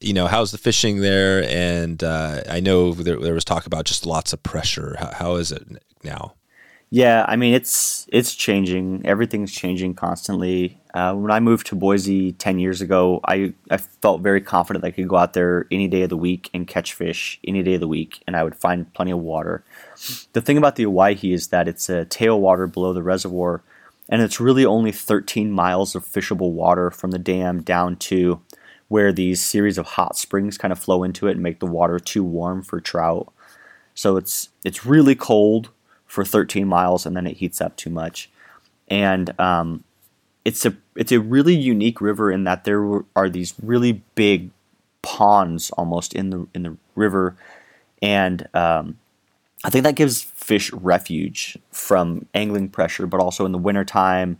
you 0.00 0.12
know, 0.12 0.26
how's 0.26 0.52
the 0.52 0.58
fishing 0.58 1.00
there? 1.00 1.44
And 1.44 2.02
uh, 2.02 2.42
I 2.48 2.60
know 2.60 2.92
there, 2.92 3.18
there, 3.18 3.34
was 3.34 3.44
talk 3.44 3.66
about 3.66 3.84
just 3.84 4.04
lots 4.04 4.32
of 4.32 4.42
pressure. 4.42 4.96
How, 4.98 5.12
how 5.12 5.34
is 5.36 5.50
it 5.52 5.66
now? 6.02 6.34
Yeah, 6.94 7.24
I 7.26 7.36
mean 7.36 7.54
it's 7.54 8.06
it's 8.12 8.34
changing. 8.34 9.00
Everything's 9.06 9.50
changing 9.50 9.94
constantly. 9.94 10.78
Uh, 10.92 11.14
when 11.14 11.30
I 11.30 11.40
moved 11.40 11.68
to 11.68 11.74
Boise 11.74 12.32
ten 12.32 12.58
years 12.58 12.82
ago, 12.82 13.18
I 13.26 13.54
I 13.70 13.78
felt 13.78 14.20
very 14.20 14.42
confident 14.42 14.84
I 14.84 14.90
could 14.90 15.08
go 15.08 15.16
out 15.16 15.32
there 15.32 15.66
any 15.70 15.88
day 15.88 16.02
of 16.02 16.10
the 16.10 16.18
week 16.18 16.50
and 16.52 16.66
catch 16.66 16.92
fish 16.92 17.40
any 17.46 17.62
day 17.62 17.76
of 17.76 17.80
the 17.80 17.88
week, 17.88 18.22
and 18.26 18.36
I 18.36 18.44
would 18.44 18.54
find 18.54 18.92
plenty 18.92 19.10
of 19.10 19.20
water. 19.20 19.64
The 20.34 20.42
thing 20.42 20.58
about 20.58 20.76
the 20.76 20.84
Owyhee 20.84 21.32
is 21.32 21.48
that 21.48 21.66
it's 21.66 21.88
a 21.88 22.04
tailwater 22.04 22.70
below 22.70 22.92
the 22.92 23.02
reservoir, 23.02 23.62
and 24.12 24.20
it's 24.20 24.38
really 24.38 24.66
only 24.66 24.92
13 24.92 25.50
miles 25.50 25.94
of 25.94 26.04
fishable 26.04 26.50
water 26.50 26.90
from 26.90 27.12
the 27.12 27.18
dam 27.18 27.62
down 27.62 27.96
to 27.96 28.42
where 28.88 29.10
these 29.10 29.40
series 29.40 29.78
of 29.78 29.86
hot 29.86 30.18
springs 30.18 30.58
kind 30.58 30.70
of 30.70 30.78
flow 30.78 31.02
into 31.02 31.28
it 31.28 31.32
and 31.32 31.42
make 31.42 31.60
the 31.60 31.66
water 31.66 31.98
too 31.98 32.22
warm 32.22 32.62
for 32.62 32.78
trout. 32.78 33.32
So 33.94 34.18
it's 34.18 34.50
it's 34.66 34.84
really 34.84 35.14
cold 35.14 35.70
for 36.06 36.26
13 36.26 36.68
miles 36.68 37.06
and 37.06 37.16
then 37.16 37.26
it 37.26 37.38
heats 37.38 37.62
up 37.62 37.74
too 37.74 37.88
much. 37.88 38.28
And 38.86 39.32
um, 39.40 39.82
it's 40.44 40.66
a 40.66 40.76
it's 40.94 41.12
a 41.12 41.20
really 41.20 41.54
unique 41.56 42.02
river 42.02 42.30
in 42.30 42.44
that 42.44 42.64
there 42.64 43.00
are 43.16 43.30
these 43.30 43.54
really 43.62 44.02
big 44.14 44.50
ponds 45.00 45.70
almost 45.70 46.12
in 46.12 46.28
the 46.28 46.46
in 46.54 46.64
the 46.64 46.76
river, 46.96 47.34
and 48.02 48.46
um, 48.52 48.98
I 49.64 49.70
think 49.70 49.84
that 49.84 49.94
gives 49.94 50.22
fish 50.22 50.72
refuge 50.72 51.56
from 51.70 52.26
angling 52.34 52.68
pressure, 52.68 53.06
but 53.06 53.20
also 53.20 53.44
in 53.46 53.52
the 53.52 53.58
wintertime 53.58 54.38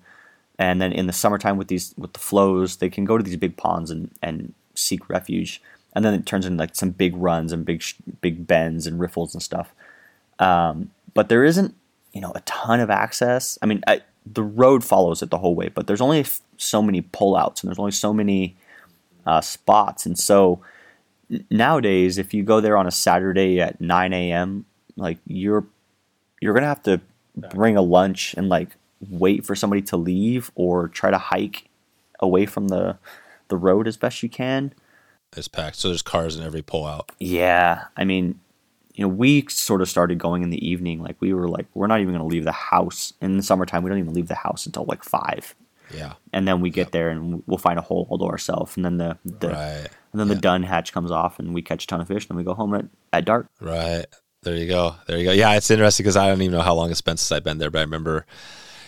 and 0.59 0.81
then 0.81 0.93
in 0.93 1.07
the 1.07 1.13
summertime 1.13 1.57
with 1.57 1.69
these 1.69 1.95
with 1.97 2.13
the 2.13 2.21
flows, 2.21 2.77
they 2.77 2.91
can 2.91 3.05
go 3.05 3.17
to 3.19 3.25
these 3.25 3.37
big 3.37 3.57
ponds 3.57 3.91
and, 3.91 4.11
and 4.23 4.55
seek 4.75 5.09
refuge. 5.09 5.63
And 5.95 6.05
then 6.05 6.15
it 6.15 6.27
turns 6.27 6.47
into 6.47 6.59
like 6.59 6.77
some 6.77 6.91
big 6.91 7.17
runs 7.17 7.53
and 7.53 7.65
big 7.65 7.83
big 8.21 8.47
bends 8.47 8.87
and 8.87 9.01
riffles 9.01 9.35
and 9.35 9.43
stuff. 9.43 9.75
Um, 10.39 10.91
but 11.15 11.29
there 11.29 11.45
isn't 11.45 11.75
you 12.13 12.21
know 12.21 12.33
a 12.35 12.41
ton 12.43 12.81
of 12.81 12.91
access. 12.91 13.59
I 13.63 13.67
mean, 13.67 13.83
I, 13.87 14.03
the 14.25 14.43
road 14.43 14.85
follows 14.85 15.23
it 15.23 15.31
the 15.31 15.39
whole 15.39 15.55
way, 15.55 15.69
but 15.69 15.87
there's 15.87 16.01
only 16.01 16.21
f- 16.21 16.41
so 16.59 16.81
many 16.81 17.03
pullouts 17.03 17.63
and 17.63 17.69
there's 17.69 17.79
only 17.79 17.91
so 17.91 18.13
many 18.13 18.57
uh, 19.27 19.41
spots, 19.41 20.07
and 20.07 20.19
so 20.19 20.61
nowadays, 21.51 22.19
if 22.19 22.35
you 22.35 22.43
go 22.43 22.61
there 22.61 22.77
on 22.77 22.87
a 22.87 22.91
Saturday 22.91 23.61
at 23.61 23.81
9 23.81 24.13
a.m., 24.13 24.67
like 24.97 25.19
you're 25.27 25.67
you're 26.41 26.55
gonna 26.55 26.67
have 26.67 26.83
to 26.83 27.01
bring 27.51 27.77
a 27.77 27.83
lunch 27.83 28.35
and 28.37 28.49
like 28.49 28.77
wait 29.11 29.45
for 29.45 29.55
somebody 29.55 29.83
to 29.83 29.97
leave 29.97 30.51
or 30.55 30.89
try 30.89 31.11
to 31.11 31.19
hike 31.19 31.69
away 32.21 32.47
from 32.47 32.69
the 32.69 32.99
the 33.49 33.57
road 33.57 33.87
as 33.87 33.97
best 33.97 34.23
you 34.23 34.29
can. 34.29 34.73
It's 35.37 35.49
packed, 35.49 35.77
so 35.77 35.89
there's 35.89 36.03
cars 36.03 36.37
in 36.37 36.43
every 36.43 36.63
pullout. 36.63 37.09
Yeah, 37.19 37.85
I 37.97 38.05
mean, 38.05 38.39
you 38.95 39.03
know, 39.03 39.09
we 39.09 39.47
sort 39.49 39.81
of 39.81 39.89
started 39.89 40.19
going 40.19 40.43
in 40.43 40.51
the 40.51 40.67
evening. 40.67 41.03
Like 41.03 41.17
we 41.21 41.33
were 41.33 41.49
like, 41.49 41.67
we're 41.75 41.87
not 41.87 42.01
even 42.01 42.13
gonna 42.13 42.27
leave 42.27 42.45
the 42.45 42.53
house 42.53 43.15
in 43.21 43.37
the 43.37 43.43
summertime. 43.43 43.83
We 43.83 43.91
don't 43.91 43.99
even 43.99 44.15
leave 44.15 44.29
the 44.29 44.35
house 44.35 44.67
until 44.67 44.85
like 44.85 45.03
five. 45.03 45.55
Yeah, 45.95 46.15
and 46.33 46.47
then 46.47 46.61
we 46.61 46.71
get 46.71 46.93
there 46.93 47.11
and 47.11 47.43
we'll 47.47 47.59
find 47.59 47.79
a 47.79 47.83
hole 47.83 48.07
all 48.11 48.19
to 48.19 48.25
ourselves, 48.25 48.77
and 48.77 48.85
then 48.85 48.99
the, 48.99 49.19
the 49.25 49.49
right. 49.49 49.89
and 50.13 50.21
then 50.21 50.29
the 50.29 50.35
dun 50.35 50.63
hatch 50.63 50.93
comes 50.93 51.11
off, 51.11 51.39
and 51.39 51.55
we 51.55 51.63
catch 51.63 51.85
a 51.85 51.87
ton 51.87 52.01
of 52.01 52.09
fish. 52.09 52.25
And 52.25 52.31
then 52.31 52.37
we 52.37 52.45
go 52.45 52.55
home 52.55 52.75
at, 52.75 52.87
at 53.13 53.25
dark. 53.25 53.49
Right. 53.61 54.07
There 54.43 54.57
you 54.57 54.67
go. 54.67 54.97
There 55.07 55.19
you 55.19 55.25
go. 55.25 55.33
Yeah, 55.33 55.55
it's 55.57 55.71
interesting 55.71 56.03
because 56.03 56.17
I 56.17 56.27
don't 56.27 56.43
even 56.43 56.53
know 56.53 56.63
how 56.63 56.75
long 56.75 56.91
it's 56.91 57.01
been 57.01 57.17
since 57.17 57.31
I've 57.31 57.45
been 57.45 57.59
there, 57.59 57.71
but 57.71 57.79
I 57.79 57.83
remember. 57.83 58.27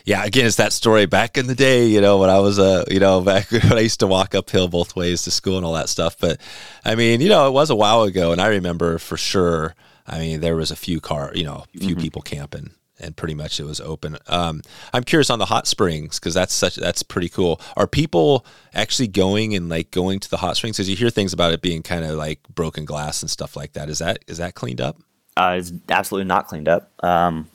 Yeah, 0.04 0.24
again, 0.24 0.44
it's 0.44 0.56
that 0.56 0.74
story 0.74 1.06
back 1.06 1.38
in 1.38 1.46
the 1.46 1.54
day, 1.54 1.86
you 1.86 2.00
know, 2.02 2.18
when 2.18 2.28
I 2.28 2.38
was, 2.38 2.58
uh, 2.58 2.84
you 2.90 3.00
know, 3.00 3.20
back 3.22 3.50
when 3.50 3.72
I 3.72 3.80
used 3.80 4.00
to 4.00 4.06
walk 4.06 4.34
uphill 4.34 4.68
both 4.68 4.96
ways 4.96 5.22
to 5.22 5.30
school 5.30 5.56
and 5.56 5.64
all 5.64 5.72
that 5.74 5.88
stuff. 5.88 6.18
But 6.18 6.40
I 6.84 6.94
mean, 6.96 7.20
you 7.20 7.28
know, 7.28 7.48
it 7.48 7.52
was 7.52 7.70
a 7.70 7.76
while 7.76 8.02
ago, 8.02 8.32
and 8.32 8.40
I 8.40 8.48
remember 8.48 8.98
for 8.98 9.16
sure. 9.16 9.74
I 10.06 10.18
mean, 10.18 10.40
there 10.40 10.56
was 10.56 10.70
a 10.70 10.76
few 10.76 11.00
car, 11.00 11.30
you 11.34 11.44
know, 11.44 11.64
a 11.74 11.78
few 11.78 11.94
mm-hmm. 11.94 12.00
people 12.00 12.20
camping, 12.20 12.72
and 12.98 13.16
pretty 13.16 13.32
much 13.32 13.58
it 13.58 13.64
was 13.64 13.80
open. 13.80 14.18
Um, 14.26 14.60
I'm 14.92 15.04
curious 15.04 15.30
on 15.30 15.38
the 15.38 15.46
hot 15.46 15.66
springs 15.66 16.18
because 16.18 16.34
that's 16.34 16.52
such 16.52 16.74
that's 16.74 17.02
pretty 17.02 17.30
cool. 17.30 17.60
Are 17.76 17.86
people 17.86 18.44
actually 18.74 19.08
going 19.08 19.54
and 19.54 19.70
like 19.70 19.92
going 19.92 20.20
to 20.20 20.28
the 20.28 20.38
hot 20.38 20.56
springs? 20.56 20.76
Because 20.76 20.90
you 20.90 20.96
hear 20.96 21.10
things 21.10 21.32
about 21.32 21.52
it 21.52 21.62
being 21.62 21.82
kind 21.82 22.04
of 22.04 22.16
like 22.16 22.40
broken 22.54 22.84
glass 22.84 23.22
and 23.22 23.30
stuff 23.30 23.56
like 23.56 23.72
that. 23.74 23.88
Is 23.88 24.00
that 24.00 24.18
is 24.26 24.38
that 24.38 24.54
cleaned 24.54 24.82
up? 24.82 24.98
Uh, 25.36 25.56
it's 25.58 25.72
absolutely 25.88 26.26
not 26.26 26.46
cleaned 26.46 26.68
up. 26.68 26.90
Um, 27.04 27.48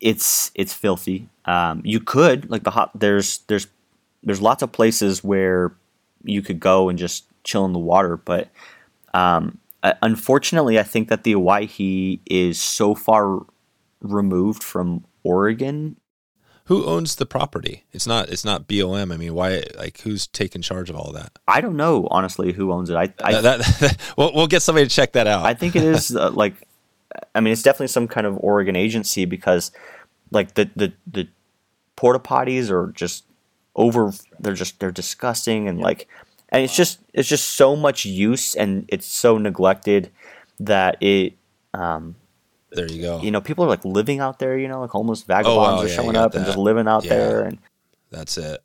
it's 0.00 0.50
it's 0.54 0.72
filthy. 0.72 1.28
Um, 1.44 1.82
you 1.84 2.00
could 2.00 2.50
like 2.50 2.62
the 2.62 2.70
hot. 2.70 2.90
There's 2.98 3.38
there's 3.48 3.66
there's 4.22 4.40
lots 4.40 4.62
of 4.62 4.72
places 4.72 5.24
where 5.24 5.72
you 6.22 6.42
could 6.42 6.60
go 6.60 6.88
and 6.88 6.98
just 6.98 7.24
chill 7.44 7.64
in 7.64 7.72
the 7.72 7.78
water, 7.78 8.16
but 8.16 8.48
um, 9.14 9.58
unfortunately, 9.82 10.78
I 10.78 10.82
think 10.82 11.08
that 11.08 11.24
the 11.24 11.34
Owyhee 11.34 12.20
is 12.26 12.60
so 12.60 12.94
far 12.94 13.40
removed 14.00 14.62
from 14.62 15.04
Oregon. 15.22 15.96
Who 16.64 16.84
owns 16.84 17.16
the 17.16 17.26
property? 17.26 17.84
It's 17.92 18.06
not. 18.06 18.28
It's 18.28 18.44
not 18.44 18.68
BLM. 18.68 19.12
I 19.12 19.16
mean, 19.16 19.34
why? 19.34 19.64
Like, 19.76 20.00
who's 20.02 20.28
taking 20.28 20.62
charge 20.62 20.88
of 20.88 20.94
all 20.94 21.10
that? 21.12 21.32
I 21.48 21.60
don't 21.60 21.76
know, 21.76 22.06
honestly, 22.12 22.52
who 22.52 22.70
owns 22.70 22.90
it. 22.90 22.94
I, 22.94 23.12
I 23.24 23.40
that, 23.40 23.60
that, 23.80 23.96
we'll, 24.16 24.32
we'll 24.32 24.46
get 24.46 24.62
somebody 24.62 24.86
to 24.86 24.94
check 24.94 25.12
that 25.12 25.26
out. 25.26 25.44
I 25.44 25.54
think 25.54 25.74
it 25.74 25.82
is 25.82 26.14
uh, 26.14 26.30
like 26.30 26.54
I 27.34 27.40
mean, 27.40 27.52
it's 27.52 27.62
definitely 27.62 27.88
some 27.88 28.08
kind 28.08 28.26
of 28.26 28.38
Oregon 28.40 28.76
agency 28.76 29.24
because, 29.24 29.72
like 30.30 30.54
the 30.54 30.70
the 30.76 30.92
the 31.06 31.28
porta 31.96 32.18
potties 32.18 32.70
are 32.70 32.92
just 32.92 33.24
over. 33.76 34.12
They're 34.38 34.54
just 34.54 34.80
they're 34.80 34.90
disgusting 34.90 35.68
and 35.68 35.80
like, 35.80 36.08
and 36.50 36.62
it's 36.62 36.76
just 36.76 37.00
it's 37.12 37.28
just 37.28 37.50
so 37.50 37.76
much 37.76 38.04
use 38.04 38.54
and 38.54 38.84
it's 38.88 39.06
so 39.06 39.38
neglected 39.38 40.10
that 40.58 41.02
it. 41.02 41.34
Um, 41.74 42.16
there 42.72 42.90
you 42.90 43.02
go. 43.02 43.20
You 43.20 43.30
know, 43.30 43.40
people 43.40 43.64
are 43.64 43.68
like 43.68 43.84
living 43.84 44.20
out 44.20 44.38
there. 44.38 44.56
You 44.56 44.68
know, 44.68 44.80
like 44.80 44.90
homeless 44.90 45.22
vagabonds 45.22 45.56
oh, 45.56 45.60
wow, 45.60 45.82
are 45.82 45.88
yeah, 45.88 45.94
showing 45.94 46.16
up 46.16 46.32
that. 46.32 46.38
and 46.38 46.46
just 46.46 46.58
living 46.58 46.86
out 46.86 47.04
yeah. 47.04 47.10
there. 47.10 47.42
And 47.42 47.58
that's 48.10 48.38
it. 48.38 48.60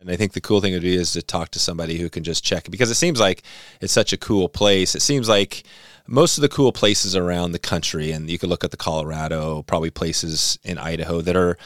And 0.00 0.10
I 0.10 0.16
think 0.16 0.32
the 0.32 0.40
cool 0.40 0.60
thing 0.60 0.72
to 0.72 0.80
do 0.80 0.88
is 0.88 1.12
to 1.12 1.22
talk 1.22 1.50
to 1.50 1.58
somebody 1.58 1.98
who 1.98 2.10
can 2.10 2.22
just 2.22 2.44
check 2.44 2.70
because 2.70 2.90
it 2.90 2.96
seems 2.96 3.18
like 3.18 3.42
it's 3.80 3.92
such 3.92 4.12
a 4.12 4.18
cool 4.18 4.48
place. 4.48 4.94
It 4.94 5.02
seems 5.02 5.28
like 5.28 5.64
most 6.06 6.38
of 6.38 6.42
the 6.42 6.48
cool 6.48 6.72
places 6.72 7.16
around 7.16 7.52
the 7.52 7.58
country, 7.58 8.12
and 8.12 8.28
you 8.30 8.38
could 8.38 8.48
look 8.48 8.64
at 8.64 8.70
the 8.70 8.76
Colorado, 8.76 9.62
probably 9.62 9.90
places 9.90 10.58
in 10.62 10.78
Idaho 10.78 11.20
that 11.20 11.36
are 11.36 11.56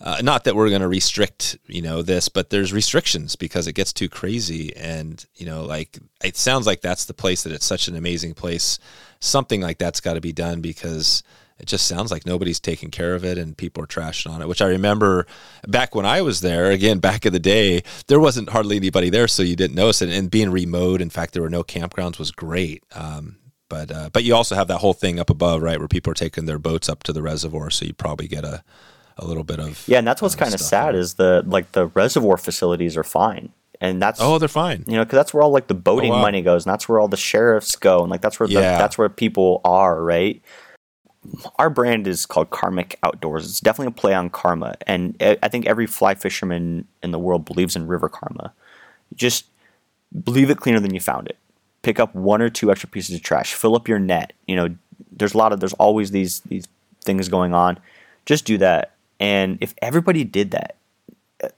uh, 0.00 0.20
not 0.22 0.44
that 0.44 0.54
we're 0.54 0.68
going 0.68 0.80
to 0.80 0.88
restrict, 0.88 1.58
you 1.66 1.82
know, 1.82 2.02
this, 2.02 2.28
but 2.28 2.50
there's 2.50 2.72
restrictions 2.72 3.34
because 3.34 3.66
it 3.66 3.72
gets 3.72 3.92
too 3.92 4.08
crazy. 4.08 4.74
And, 4.76 5.24
you 5.34 5.46
know, 5.46 5.64
like 5.64 5.98
it 6.22 6.36
sounds 6.36 6.66
like 6.66 6.80
that's 6.80 7.06
the 7.06 7.14
place 7.14 7.42
that 7.42 7.52
it's 7.52 7.66
such 7.66 7.88
an 7.88 7.96
amazing 7.96 8.34
place. 8.34 8.78
Something 9.20 9.60
like 9.60 9.78
that's 9.78 10.00
got 10.00 10.14
to 10.14 10.20
be 10.20 10.32
done 10.32 10.60
because 10.60 11.24
it 11.58 11.66
just 11.66 11.88
sounds 11.88 12.12
like 12.12 12.24
nobody's 12.24 12.60
taking 12.60 12.92
care 12.92 13.16
of 13.16 13.24
it 13.24 13.38
and 13.38 13.56
people 13.56 13.82
are 13.82 13.88
trashing 13.88 14.30
on 14.30 14.40
it, 14.40 14.46
which 14.46 14.62
I 14.62 14.68
remember 14.68 15.26
back 15.66 15.96
when 15.96 16.06
I 16.06 16.22
was 16.22 16.40
there, 16.40 16.70
again, 16.70 17.00
back 17.00 17.26
in 17.26 17.32
the 17.32 17.40
day, 17.40 17.82
there 18.06 18.20
wasn't 18.20 18.50
hardly 18.50 18.76
anybody 18.76 19.10
there. 19.10 19.26
So 19.26 19.42
you 19.42 19.56
didn't 19.56 19.74
notice 19.74 20.00
it. 20.02 20.10
And 20.10 20.30
being 20.30 20.50
remote, 20.50 21.00
in 21.00 21.10
fact, 21.10 21.32
there 21.32 21.42
were 21.42 21.50
no 21.50 21.64
campgrounds 21.64 22.20
was 22.20 22.30
great. 22.30 22.84
Um, 22.94 23.36
But 23.68 23.90
uh, 23.90 24.10
but 24.12 24.24
you 24.24 24.34
also 24.34 24.54
have 24.54 24.68
that 24.68 24.78
whole 24.78 24.94
thing 24.94 25.18
up 25.18 25.30
above, 25.30 25.62
right, 25.62 25.78
where 25.78 25.88
people 25.88 26.10
are 26.10 26.14
taking 26.14 26.46
their 26.46 26.58
boats 26.58 26.88
up 26.88 27.02
to 27.04 27.12
the 27.12 27.22
reservoir, 27.22 27.70
so 27.70 27.84
you 27.84 27.92
probably 27.92 28.26
get 28.28 28.44
a 28.44 28.62
a 29.18 29.26
little 29.26 29.44
bit 29.44 29.58
of 29.60 29.84
Yeah, 29.86 29.98
and 29.98 30.06
that's 30.06 30.22
what's 30.22 30.34
uh, 30.34 30.38
kind 30.38 30.54
of 30.54 30.60
sad 30.60 30.94
there. 30.94 31.00
is 31.00 31.14
the 31.14 31.42
like 31.46 31.72
the 31.72 31.86
reservoir 31.88 32.36
facilities 32.38 32.96
are 32.96 33.04
fine, 33.04 33.50
and 33.80 34.00
that's 34.00 34.20
oh, 34.22 34.38
they're 34.38 34.48
fine. 34.48 34.84
you 34.86 34.96
know 34.96 35.04
because 35.04 35.16
that's 35.18 35.34
where 35.34 35.42
all 35.42 35.50
like 35.50 35.66
the 35.66 35.74
boating 35.74 36.12
Oh, 36.12 36.16
wow. 36.16 36.22
money 36.22 36.40
goes, 36.40 36.64
and 36.64 36.72
that's 36.72 36.88
where 36.88 36.98
all 36.98 37.08
the 37.08 37.16
sheriffs 37.16 37.76
go, 37.76 38.00
and 38.02 38.10
like 38.10 38.20
that's 38.22 38.40
where 38.40 38.48
the, 38.48 38.54
that's 38.54 38.96
where 38.96 39.08
people 39.08 39.60
are, 39.64 40.02
right? 40.02 40.40
Our 41.56 41.68
brand 41.68 42.06
is 42.06 42.24
called 42.24 42.48
Karmik 42.50 42.94
Outdoors. 43.02 43.44
It's 43.44 43.60
definitely 43.60 43.88
a 43.88 44.00
play 44.00 44.14
on 44.14 44.30
karma, 44.30 44.76
and 44.86 45.14
I 45.20 45.36
I 45.42 45.48
think 45.48 45.66
every 45.66 45.86
fly 45.86 46.14
fisherman 46.14 46.86
in 47.02 47.10
the 47.10 47.18
world 47.18 47.44
believes 47.44 47.76
in 47.76 47.86
river 47.86 48.08
karma. 48.08 48.54
Just 49.14 49.44
leave 50.26 50.48
it 50.48 50.58
cleaner 50.58 50.80
than 50.80 50.94
you 50.94 51.00
found 51.00 51.26
it. 51.28 51.36
Pick 51.88 51.98
up 51.98 52.14
one 52.14 52.42
or 52.42 52.50
two 52.50 52.70
extra 52.70 52.86
pieces 52.86 53.16
of 53.16 53.22
trash. 53.22 53.54
Fill 53.54 53.74
up 53.74 53.88
your 53.88 53.98
net. 53.98 54.34
You 54.46 54.56
know, 54.56 54.76
there's 55.10 55.32
a 55.32 55.38
lot 55.38 55.54
of 55.54 55.60
there's 55.60 55.72
always 55.72 56.10
these 56.10 56.40
these 56.40 56.66
things 57.02 57.30
going 57.30 57.54
on. 57.54 57.80
Just 58.26 58.44
do 58.44 58.58
that, 58.58 58.92
and 59.18 59.56
if 59.62 59.74
everybody 59.80 60.22
did 60.22 60.50
that, 60.50 60.76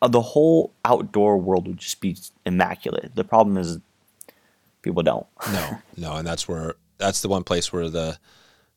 uh, 0.00 0.06
the 0.06 0.20
whole 0.20 0.72
outdoor 0.84 1.36
world 1.36 1.66
would 1.66 1.78
just 1.78 2.00
be 2.00 2.16
immaculate. 2.46 3.10
The 3.16 3.24
problem 3.24 3.56
is 3.56 3.80
people 4.82 5.02
don't. 5.02 5.26
No, 5.52 5.78
no, 5.96 6.12
and 6.14 6.24
that's 6.24 6.46
where 6.46 6.76
that's 6.98 7.22
the 7.22 7.28
one 7.28 7.42
place 7.42 7.72
where 7.72 7.90
the 7.90 8.16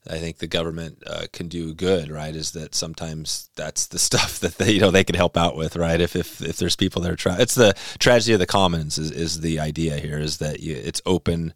I 0.10 0.18
think 0.18 0.40
the 0.40 0.48
government 0.48 1.02
uh, 1.08 1.28
can 1.32 1.48
do 1.48 1.74
good, 1.74 2.10
right? 2.10 2.36
Is 2.36 2.52
that 2.52 2.76
sometimes 2.76 3.50
that's 3.56 3.88
the 3.88 4.00
stuff 4.10 4.40
that 4.40 4.58
they 4.58 4.72
you 4.72 4.80
know 4.80 4.92
they 4.92 5.04
can 5.04 5.16
help 5.16 5.38
out 5.38 5.56
with, 5.56 5.76
right? 5.76 6.00
If 6.00 6.16
if, 6.16 6.42
if 6.42 6.58
there's 6.58 6.76
people 6.76 7.02
that 7.04 7.12
are 7.12 7.16
trying, 7.16 7.40
it's 7.42 7.56
the 7.56 7.74
tragedy 8.00 8.34
of 8.34 8.40
the 8.40 8.46
commons 8.46 8.98
is, 8.98 9.12
is 9.12 9.40
the 9.42 9.60
idea 9.60 9.98
here 9.98 10.20
is 10.20 10.38
that 10.38 10.60
you, 10.60 10.76
it's 10.76 11.02
open 11.06 11.54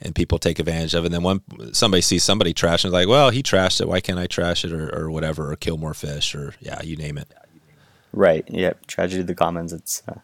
and 0.00 0.14
people 0.14 0.38
take 0.38 0.58
advantage 0.58 0.94
of 0.94 1.04
it. 1.04 1.12
And 1.12 1.14
then 1.14 1.22
when 1.22 1.74
somebody 1.74 2.00
sees 2.00 2.24
somebody 2.24 2.54
trash 2.54 2.84
and 2.84 2.92
like, 2.92 3.08
well, 3.08 3.30
he 3.30 3.42
trashed 3.42 3.80
it, 3.80 3.88
why 3.88 4.00
can't 4.00 4.18
I 4.18 4.26
trash 4.26 4.64
it 4.64 4.72
or, 4.72 4.94
or 4.94 5.10
whatever, 5.10 5.52
or 5.52 5.56
kill 5.56 5.76
more 5.76 5.94
fish 5.94 6.34
or 6.34 6.54
yeah, 6.60 6.82
you 6.82 6.96
name 6.96 7.18
it. 7.18 7.28
Right. 8.12 8.44
Yeah. 8.48 8.72
Tragedy 8.86 9.20
of 9.20 9.26
the 9.26 9.34
commons. 9.34 9.72
It's 9.72 10.02
uh, 10.08 10.20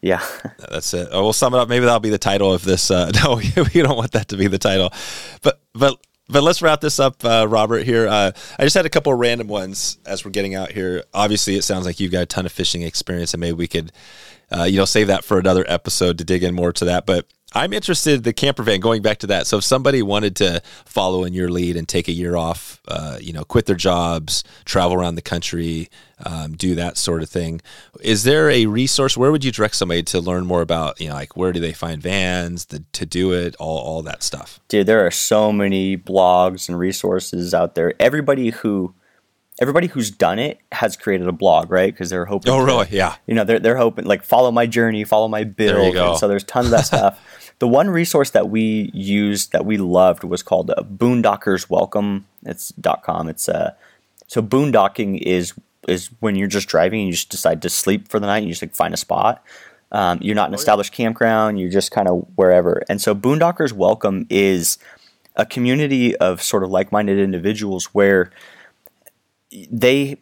yeah. 0.00 0.24
That's 0.70 0.92
it. 0.94 1.08
Oh, 1.10 1.22
we'll 1.22 1.32
sum 1.32 1.54
it 1.54 1.58
up. 1.58 1.68
Maybe 1.68 1.84
that'll 1.84 2.00
be 2.00 2.10
the 2.10 2.18
title 2.18 2.52
of 2.52 2.64
this. 2.64 2.90
Uh, 2.90 3.10
no, 3.24 3.36
we 3.36 3.82
don't 3.82 3.96
want 3.96 4.12
that 4.12 4.28
to 4.28 4.36
be 4.36 4.46
the 4.46 4.58
title, 4.58 4.92
but 5.42 5.60
but 5.74 5.98
but 6.32 6.42
let's 6.42 6.62
wrap 6.62 6.80
this 6.80 6.98
up, 6.98 7.24
uh, 7.24 7.46
Robert. 7.48 7.84
Here, 7.84 8.08
uh, 8.08 8.32
I 8.58 8.62
just 8.64 8.74
had 8.74 8.86
a 8.86 8.90
couple 8.90 9.12
of 9.12 9.18
random 9.18 9.48
ones 9.48 9.98
as 10.06 10.24
we're 10.24 10.30
getting 10.30 10.54
out 10.54 10.72
here. 10.72 11.04
Obviously, 11.12 11.56
it 11.56 11.62
sounds 11.62 11.84
like 11.84 12.00
you've 12.00 12.12
got 12.12 12.22
a 12.22 12.26
ton 12.26 12.46
of 12.46 12.52
fishing 12.52 12.82
experience, 12.82 13.34
and 13.34 13.40
maybe 13.40 13.52
we 13.52 13.68
could, 13.68 13.92
uh, 14.50 14.64
you 14.64 14.78
know, 14.78 14.84
save 14.86 15.08
that 15.08 15.24
for 15.24 15.38
another 15.38 15.64
episode 15.68 16.18
to 16.18 16.24
dig 16.24 16.42
in 16.42 16.54
more 16.54 16.72
to 16.72 16.86
that. 16.86 17.06
But 17.06 17.26
I'm 17.54 17.72
interested 17.72 18.24
the 18.24 18.32
camper 18.32 18.62
van. 18.62 18.80
Going 18.80 19.02
back 19.02 19.18
to 19.18 19.26
that, 19.28 19.46
so 19.46 19.58
if 19.58 19.64
somebody 19.64 20.02
wanted 20.02 20.36
to 20.36 20.62
follow 20.84 21.24
in 21.24 21.32
your 21.32 21.48
lead 21.50 21.76
and 21.76 21.88
take 21.88 22.08
a 22.08 22.12
year 22.12 22.36
off, 22.36 22.80
uh, 22.88 23.18
you 23.20 23.32
know, 23.32 23.44
quit 23.44 23.66
their 23.66 23.76
jobs, 23.76 24.44
travel 24.64 24.94
around 24.94 25.16
the 25.16 25.22
country, 25.22 25.88
um, 26.24 26.52
do 26.52 26.74
that 26.74 26.96
sort 26.96 27.22
of 27.22 27.28
thing, 27.28 27.60
is 28.00 28.24
there 28.24 28.48
a 28.50 28.66
resource? 28.66 29.16
Where 29.16 29.32
would 29.32 29.44
you 29.44 29.52
direct 29.52 29.74
somebody 29.76 30.02
to 30.04 30.20
learn 30.20 30.46
more 30.46 30.62
about, 30.62 31.00
you 31.00 31.08
know, 31.08 31.14
like 31.14 31.36
where 31.36 31.52
do 31.52 31.60
they 31.60 31.72
find 31.72 32.00
vans 32.00 32.66
the, 32.66 32.84
to 32.92 33.06
do 33.06 33.32
it, 33.32 33.56
all 33.56 33.78
all 33.78 34.02
that 34.02 34.22
stuff? 34.22 34.60
Dude, 34.68 34.86
there 34.86 35.04
are 35.04 35.10
so 35.10 35.52
many 35.52 35.96
blogs 35.96 36.68
and 36.68 36.78
resources 36.78 37.54
out 37.54 37.74
there. 37.74 37.94
Everybody 38.00 38.50
who 38.50 38.94
everybody 39.60 39.86
who's 39.86 40.10
done 40.10 40.38
it 40.38 40.58
has 40.72 40.96
created 40.96 41.28
a 41.28 41.32
blog, 41.32 41.70
right? 41.70 41.92
Because 41.92 42.10
they're 42.10 42.24
hoping. 42.24 42.52
Oh, 42.52 42.60
to- 42.60 42.64
really? 42.64 42.86
Yeah. 42.90 43.16
You 43.26 43.34
know, 43.34 43.44
they're 43.44 43.60
they're 43.60 43.76
hoping 43.76 44.04
like 44.04 44.24
follow 44.24 44.50
my 44.50 44.66
journey, 44.66 45.04
follow 45.04 45.28
my 45.28 45.44
build. 45.44 45.94
go. 45.94 46.10
And 46.10 46.18
so 46.18 46.28
there's 46.28 46.44
tons 46.44 46.66
of 46.66 46.72
that 46.72 46.86
stuff. 46.86 47.20
The 47.58 47.68
one 47.68 47.90
resource 47.90 48.30
that 48.30 48.48
we 48.48 48.90
used 48.92 49.52
that 49.52 49.64
we 49.64 49.76
loved 49.76 50.24
was 50.24 50.42
called 50.42 50.70
uh, 50.70 50.82
Boondockers 50.82 51.70
Welcome. 51.70 52.26
It's 52.44 52.70
dot 52.70 53.02
.com. 53.02 53.28
It's 53.28 53.48
uh 53.48 53.74
so 54.26 54.42
boondocking 54.42 55.18
is 55.18 55.54
is 55.88 56.10
when 56.20 56.36
you're 56.36 56.48
just 56.48 56.68
driving 56.68 57.00
and 57.00 57.08
you 57.08 57.14
just 57.14 57.28
decide 57.28 57.62
to 57.62 57.70
sleep 57.70 58.08
for 58.08 58.18
the 58.20 58.26
night 58.26 58.38
and 58.38 58.46
you 58.46 58.52
just 58.52 58.62
like 58.62 58.74
find 58.74 58.94
a 58.94 58.96
spot. 58.96 59.44
Um, 59.90 60.18
you're 60.22 60.34
not 60.34 60.48
an 60.48 60.54
established 60.54 60.92
campground. 60.92 61.60
You're 61.60 61.70
just 61.70 61.90
kind 61.90 62.08
of 62.08 62.26
wherever. 62.36 62.82
And 62.88 63.00
so 63.00 63.14
Boondockers 63.14 63.72
Welcome 63.72 64.26
is 64.30 64.78
a 65.36 65.44
community 65.44 66.16
of 66.16 66.42
sort 66.42 66.62
of 66.62 66.70
like-minded 66.70 67.18
individuals 67.18 67.86
where 67.86 68.30
they 69.70 70.16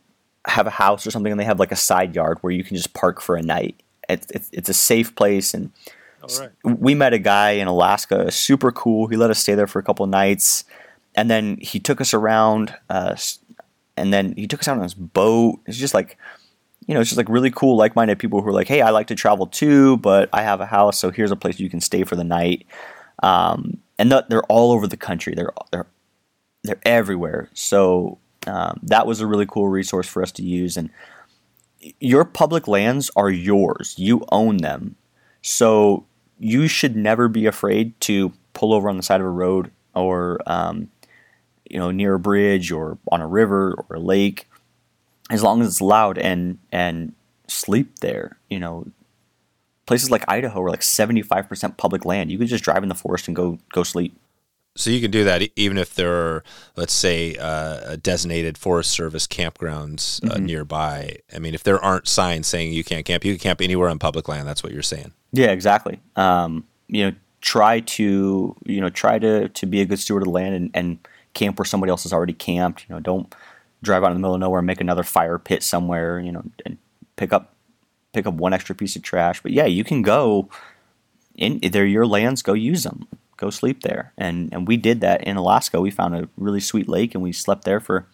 have 0.47 0.66
a 0.66 0.70
house 0.70 1.07
or 1.07 1.11
something 1.11 1.31
and 1.31 1.39
they 1.39 1.45
have 1.45 1.61
like 1.61 1.72
a 1.72 1.76
side 1.76 2.16
yard 2.16 2.39
where 2.41 2.53
you 2.53 2.64
can 2.64 2.76
just 2.76 2.95
park 2.95 3.20
for 3.20 3.37
a 3.37 3.43
night. 3.43 3.81
It's, 4.09 4.26
it's, 4.31 4.51
it's 4.53 4.68
a 4.68 4.74
safe 4.74 5.14
place 5.14 5.55
and 5.55 5.70
we 6.64 6.95
met 6.95 7.12
a 7.12 7.18
guy 7.18 7.53
in 7.53 7.68
Alaska, 7.68 8.31
super 8.31 8.73
cool. 8.73 9.07
He 9.07 9.16
let 9.16 9.31
us 9.31 9.39
stay 9.39 9.55
there 9.55 9.66
for 9.66 9.79
a 9.79 9.83
couple 9.83 10.07
nights, 10.07 10.64
and 11.14 11.31
then 11.31 11.59
he 11.61 11.81
took 11.81 12.01
us 12.01 12.14
around. 12.14 12.75
Uh, 12.89 13.16
and 13.97 14.12
then 14.12 14.35
he 14.37 14.47
took 14.47 14.61
us 14.61 14.68
out 14.68 14.77
on 14.77 14.83
his 14.83 14.95
boat. 14.95 15.61
It's 15.66 15.77
just 15.77 15.95
like, 15.95 16.16
you 16.87 16.95
know, 16.95 17.01
it's 17.01 17.11
just 17.11 17.18
like 17.18 17.29
really 17.29 17.51
cool, 17.51 17.77
like-minded 17.77 18.18
people 18.18 18.41
who 18.41 18.49
are 18.49 18.53
like, 18.53 18.68
"Hey, 18.68 18.81
I 18.81 18.91
like 18.91 19.09
to 19.09 19.14
travel 19.14 19.47
too, 19.47 19.99
but 19.99 20.29
I 20.33 20.43
have 20.43 20.61
a 20.61 20.66
house, 20.66 20.99
so 20.99 21.11
here's 21.11 21.31
a 21.31 21.37
place 21.37 21.61
you 21.61 21.71
can 21.71 21.81
stay 21.81 22.05
for 22.05 22.16
the 22.16 22.25
night." 22.25 22.66
Um, 23.23 23.79
and 23.99 24.11
th- 24.11 24.25
they're 24.29 24.45
all 24.45 24.73
over 24.73 24.87
the 24.87 24.97
country. 24.97 25.35
They're 25.35 25.53
they're 25.71 25.87
they're 26.64 26.81
everywhere. 26.85 27.51
So 27.55 28.18
um, 28.47 28.81
that 28.83 29.07
was 29.07 29.21
a 29.21 29.27
really 29.27 29.47
cool 29.47 29.68
resource 29.68 30.09
for 30.09 30.23
us 30.23 30.33
to 30.33 30.43
use. 30.43 30.77
And 30.77 30.91
your 32.01 32.25
public 32.25 32.68
lands 32.68 33.11
are 33.16 33.31
yours. 33.31 33.95
You 33.99 34.25
own 34.31 34.59
them. 34.59 34.97
So 35.43 36.07
you 36.41 36.66
should 36.66 36.97
never 36.97 37.28
be 37.28 37.47
afraid 37.47 37.99
to 38.01 38.32
pull 38.55 38.72
over 38.74 38.88
on 38.88 38.97
the 38.97 39.03
side 39.03 39.20
of 39.20 39.26
a 39.26 39.30
road 39.30 39.70
or 39.95 40.41
um, 40.47 40.91
you 41.68 41.78
know 41.78 41.91
near 41.91 42.14
a 42.14 42.18
bridge 42.18 42.72
or 42.72 42.99
on 43.12 43.20
a 43.20 43.26
river 43.26 43.74
or 43.74 43.97
a 43.97 44.01
lake, 44.01 44.49
as 45.30 45.43
long 45.43 45.61
as 45.61 45.68
it's 45.68 45.80
loud 45.80 46.18
and 46.18 46.59
and 46.72 47.12
sleep 47.47 48.01
there. 48.01 48.38
You 48.49 48.59
know, 48.59 48.86
places 49.86 50.11
like 50.11 50.24
Idaho 50.26 50.62
are 50.62 50.70
like 50.70 50.82
seventy 50.82 51.22
five 51.22 51.49
percent 51.49 51.76
public 51.76 52.05
land. 52.05 52.32
You 52.32 52.38
could 52.38 52.49
just 52.49 52.64
drive 52.64 52.82
in 52.82 52.88
the 52.88 52.95
forest 52.95 53.28
and 53.28 53.36
go 53.36 53.59
go 53.72 53.82
sleep. 53.82 54.16
So 54.77 54.91
you 54.91 55.01
can 55.01 55.11
do 55.11 55.25
that 55.25 55.43
even 55.57 55.79
if 55.79 55.95
there 55.95 56.12
are, 56.12 56.45
let's 56.77 56.93
say, 56.93 57.37
uh, 57.37 57.97
designated 57.97 58.57
Forest 58.57 58.93
Service 58.93 59.27
campgrounds 59.27 60.25
uh, 60.31 60.39
nearby. 60.39 61.16
I 61.35 61.39
mean, 61.39 61.55
if 61.55 61.64
there 61.64 61.83
aren't 61.83 62.07
signs 62.07 62.47
saying 62.47 62.73
you 62.73 62.85
can't 62.85 63.05
camp, 63.05 63.25
you 63.25 63.33
can 63.35 63.41
camp 63.41 63.61
anywhere 63.61 63.89
on 63.89 63.99
public 63.99 64.29
land. 64.29 64.47
That's 64.47 64.62
what 64.62 64.73
you're 64.73 64.83
saying. 64.83 65.12
Yeah, 65.33 65.51
exactly. 65.51 66.01
Um, 66.16 66.66
you 66.89 67.05
know, 67.05 67.16
try 67.41 67.81
to 67.81 68.57
you 68.64 68.81
know 68.81 68.91
try 68.91 69.18
to 69.18 69.49
to 69.49 69.66
be 69.66 69.81
a 69.81 69.87
good 69.87 69.99
steward 69.99 70.23
of 70.23 70.27
the 70.27 70.31
land 70.31 70.55
and, 70.55 70.71
and 70.75 70.99
camp 71.35 71.59
where 71.59 71.66
somebody 71.66 71.91
else 71.91 72.05
has 72.05 72.12
already 72.12 72.33
camped. 72.33 72.87
You 72.89 72.95
know, 72.95 73.01
don't 73.01 73.35
drive 73.83 74.05
out 74.05 74.09
in 74.09 74.14
the 74.14 74.21
middle 74.21 74.35
of 74.35 74.41
nowhere 74.41 74.61
and 74.61 74.66
make 74.66 74.81
another 74.81 75.03
fire 75.03 75.39
pit 75.39 75.62
somewhere. 75.62 76.21
You 76.21 76.33
know, 76.33 76.45
and 76.64 76.79
pick 77.16 77.33
up 77.33 77.55
pick 78.12 78.27
up 78.27 78.35
one 78.35 78.53
extra 78.53 78.75
piece 78.75 78.97
of 78.97 79.03
trash. 79.03 79.43
But 79.43 79.53
yeah, 79.53 79.66
you 79.66 79.85
can 79.85 80.03
go 80.03 80.49
in. 81.35 81.59
They're 81.61 81.85
your 81.87 82.07
lands. 82.07 82.43
Go 82.43 82.53
use 82.53 82.85
them. 82.85 83.09
Go 83.41 83.51
sleep 83.51 83.82
there. 83.82 84.12
And 84.18 84.53
and 84.53 84.68
we 84.68 84.76
did 84.76 85.01
that 85.01 85.24
in 85.24 85.36
Alaska. 85.36 85.80
We 85.80 85.91
found 85.91 86.14
a 86.14 86.28
really 86.36 86.61
sweet 86.61 86.88
lake 86.88 87.14
and 87.14 87.22
we 87.22 87.32
slept 87.32 87.64
there 87.64 87.80
for 87.80 88.07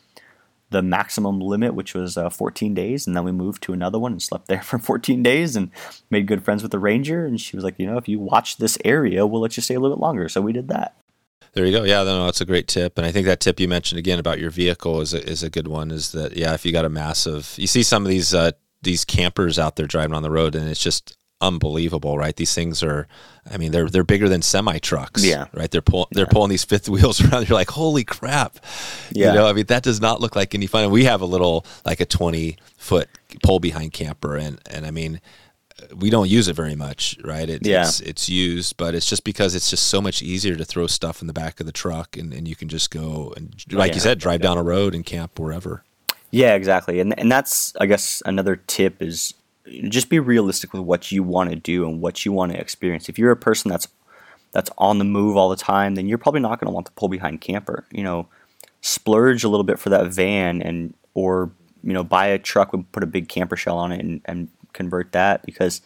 the 0.70 0.83
maximum 0.83 1.41
limit, 1.41 1.74
which 1.74 1.95
was 1.95 2.16
uh, 2.16 2.29
14 2.29 2.74
days, 2.74 3.07
and 3.07 3.16
then 3.16 3.24
we 3.24 3.31
moved 3.33 3.62
to 3.62 3.72
another 3.72 3.99
one 3.99 4.12
and 4.12 4.22
slept 4.22 4.49
there 4.49 4.62
for 4.62 4.79
14 4.79 5.22
days 5.22 5.57
and 5.57 5.70
made 6.11 6.27
good 6.27 6.45
friends 6.45 6.62
with 6.62 6.72
the 6.72 6.79
ranger. 6.79 7.24
And 7.24 7.41
she 7.41 7.57
was 7.57 7.64
like, 7.64 7.79
you 7.79 7.87
know, 7.87 7.99
if 7.99 8.09
you 8.09 8.18
watch 8.18 8.57
this 8.57 8.79
area, 8.85 9.27
we'll 9.27 9.41
let 9.41 9.57
you 9.57 9.62
stay 9.62 9.74
a 9.74 9.81
little 9.81 9.97
bit 9.97 10.03
longer. 10.03 10.29
So 10.29 10.41
we 10.41 10.53
did 10.53 10.68
that. 10.68 10.97
There 11.53 11.64
you 11.64 11.72
go. 11.72 11.85
Yeah, 11.85 12.03
no, 12.03 12.27
that's 12.27 12.43
a 12.43 12.45
great 12.45 12.68
tip, 12.68 12.99
and 12.99 13.07
I 13.07 13.12
think 13.12 13.27
that 13.27 13.41
tip 13.41 13.59
you 13.59 13.66
mentioned 13.66 13.99
again 13.99 14.18
about 14.18 14.39
your 14.39 14.51
vehicle 14.51 15.01
is 15.01 15.14
a, 15.14 15.27
is 15.27 15.43
a 15.43 15.49
good 15.49 15.68
one. 15.68 15.91
Is 15.91 16.12
that 16.12 16.37
yeah, 16.37 16.53
if 16.53 16.66
you 16.66 16.72
got 16.72 16.85
a 16.85 16.91
massive, 16.91 17.55
you 17.57 17.66
see 17.66 17.83
some 17.83 18.05
of 18.05 18.11
these 18.11 18.35
uh, 18.35 18.51
these 18.83 19.07
campers 19.07 19.59
out 19.59 19.77
there 19.77 19.87
driving 19.87 20.14
on 20.14 20.22
the 20.22 20.31
road, 20.31 20.55
and 20.55 20.68
it's 20.68 20.83
just 20.83 21.16
unbelievable, 21.41 22.16
right? 22.16 22.34
These 22.34 22.55
things 22.55 22.82
are, 22.82 23.07
I 23.51 23.59
mean, 23.59 23.72
they're 23.72 23.89
they're 23.89 24.05
bigger 24.05 24.28
than 24.28 24.43
semi 24.43 24.78
trucks. 24.78 25.24
Yeah. 25.24 25.47
right. 25.53 25.70
They're 25.70 25.82
pulling 25.82 26.09
they're 26.12 26.26
pulling 26.26 26.51
these 26.51 26.64
fifth 26.64 26.89
wheels 26.95 27.20
around. 27.20 27.49
You're 27.49 27.57
like, 27.57 27.70
holy 27.70 28.05
crap. 28.05 28.59
Yeah. 29.12 29.28
You 29.28 29.39
know, 29.39 29.47
I 29.47 29.53
mean, 29.53 29.66
that 29.66 29.82
does 29.82 30.01
not 30.01 30.20
look 30.20 30.37
like 30.37 30.55
any 30.55 30.66
fun. 30.66 30.84
And 30.84 30.93
we 30.93 31.05
have 31.05 31.20
a 31.20 31.26
little 31.26 31.66
like 31.84 32.01
a 32.01 32.07
20 32.07 32.57
foot 32.76 33.09
pull 33.43 33.61
behind 33.61 33.93
camper, 33.93 34.37
and 34.37 34.61
and 34.70 34.87
I 34.87 34.91
mean. 34.91 35.20
We 35.95 36.09
don't 36.09 36.30
use 36.30 36.49
it 36.49 36.57
very 36.57 36.74
much, 36.74 37.18
right? 37.22 37.47
It, 37.47 37.66
Yeah. 37.66 37.82
It's, 37.82 38.01
it's 38.01 38.28
used, 38.30 38.78
but 38.78 38.95
it's 38.95 39.05
just 39.05 39.24
because 39.24 39.55
it's 39.55 39.68
just 39.68 39.89
so 39.89 40.01
much 40.01 40.22
easier 40.22 40.57
to 40.57 40.64
throw 40.64 40.87
stuff 40.87 41.20
in 41.20 41.26
the 41.26 41.34
back 41.34 41.61
of 41.61 41.66
the 41.66 41.70
truck, 41.72 42.16
and, 42.16 42.32
and 42.32 42.49
you 42.49 42.57
can 42.57 42.68
just 42.68 42.91
go 42.91 43.34
and, 43.37 43.55
oh, 43.74 43.76
like 43.76 43.93
you 43.93 44.01
said, 44.01 44.18
drive 44.18 44.41
down 44.41 44.57
a 44.57 44.62
road 44.62 44.95
and 44.95 45.05
camp 45.05 45.39
wherever. 45.39 45.84
Yeah, 46.30 46.55
exactly. 46.55 46.99
And 46.99 47.16
and 47.18 47.30
that's 47.30 47.76
I 47.78 47.84
guess 47.84 48.22
another 48.24 48.57
tip 48.57 49.03
is 49.03 49.34
just 49.89 50.09
be 50.09 50.19
realistic 50.19 50.73
with 50.73 50.83
what 50.83 51.11
you 51.12 51.23
want 51.23 51.51
to 51.51 51.57
do 51.57 51.89
and 51.89 52.01
what 52.01 52.25
you 52.25 52.33
want 52.33 52.53
to 52.53 52.59
experience. 52.59 53.09
If 53.09 53.19
you're 53.19 53.31
a 53.31 53.37
person 53.37 53.71
that's 53.71 53.89
that's 54.53 54.71
on 54.79 54.99
the 54.99 55.05
move 55.05 55.37
all 55.37 55.49
the 55.49 55.57
time, 55.57 55.97
then 55.97 56.07
you're 56.07 56.19
probably 56.19 56.41
not 56.41 56.61
going 56.61 56.69
to 56.69 56.75
want 56.75 56.87
to 56.87 56.93
pull 56.93 57.09
behind 57.09 57.41
camper. 57.41 57.85
You 57.91 58.03
know, 58.03 58.29
splurge 58.81 59.45
a 59.45 59.49
little 59.49 59.64
bit 59.64 59.79
for 59.79 59.91
that 59.91 60.07
van 60.12 60.62
and 60.62 60.95
or 61.14 61.51
you 61.83 61.93
know 61.93 62.05
buy 62.05 62.27
a 62.27 62.39
truck 62.39 62.73
and 62.73 62.91
put 62.93 63.03
a 63.03 63.07
big 63.07 63.29
camper 63.29 63.57
shell 63.57 63.79
on 63.79 63.93
it 63.93 64.01
and, 64.01 64.21
and 64.25 64.49
convert 64.73 65.12
that 65.12 65.45
because 65.45 65.81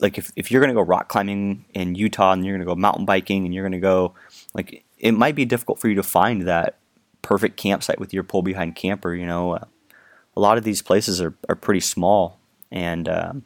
like 0.00 0.18
if, 0.18 0.32
if 0.36 0.50
you're 0.50 0.60
going 0.60 0.68
to 0.68 0.74
go 0.74 0.82
rock 0.82 1.08
climbing 1.08 1.64
in 1.74 1.94
Utah 1.94 2.32
and 2.32 2.44
you're 2.44 2.56
going 2.56 2.66
to 2.66 2.74
go 2.74 2.74
mountain 2.74 3.04
biking 3.04 3.44
and 3.44 3.54
you're 3.54 3.62
going 3.62 3.72
to 3.72 3.78
go 3.78 4.14
like 4.54 4.84
it 4.98 5.12
might 5.12 5.34
be 5.34 5.44
difficult 5.44 5.78
for 5.78 5.88
you 5.88 5.94
to 5.94 6.02
find 6.02 6.42
that 6.42 6.78
perfect 7.22 7.56
campsite 7.56 8.00
with 8.00 8.12
your 8.12 8.24
pull 8.24 8.42
behind 8.42 8.74
camper. 8.74 9.14
You 9.14 9.26
know, 9.26 9.54
a 9.54 10.40
lot 10.40 10.58
of 10.58 10.64
these 10.64 10.82
places 10.82 11.20
are, 11.20 11.34
are 11.48 11.54
pretty 11.54 11.80
small 11.80 12.37
and 12.70 13.08
um, 13.08 13.44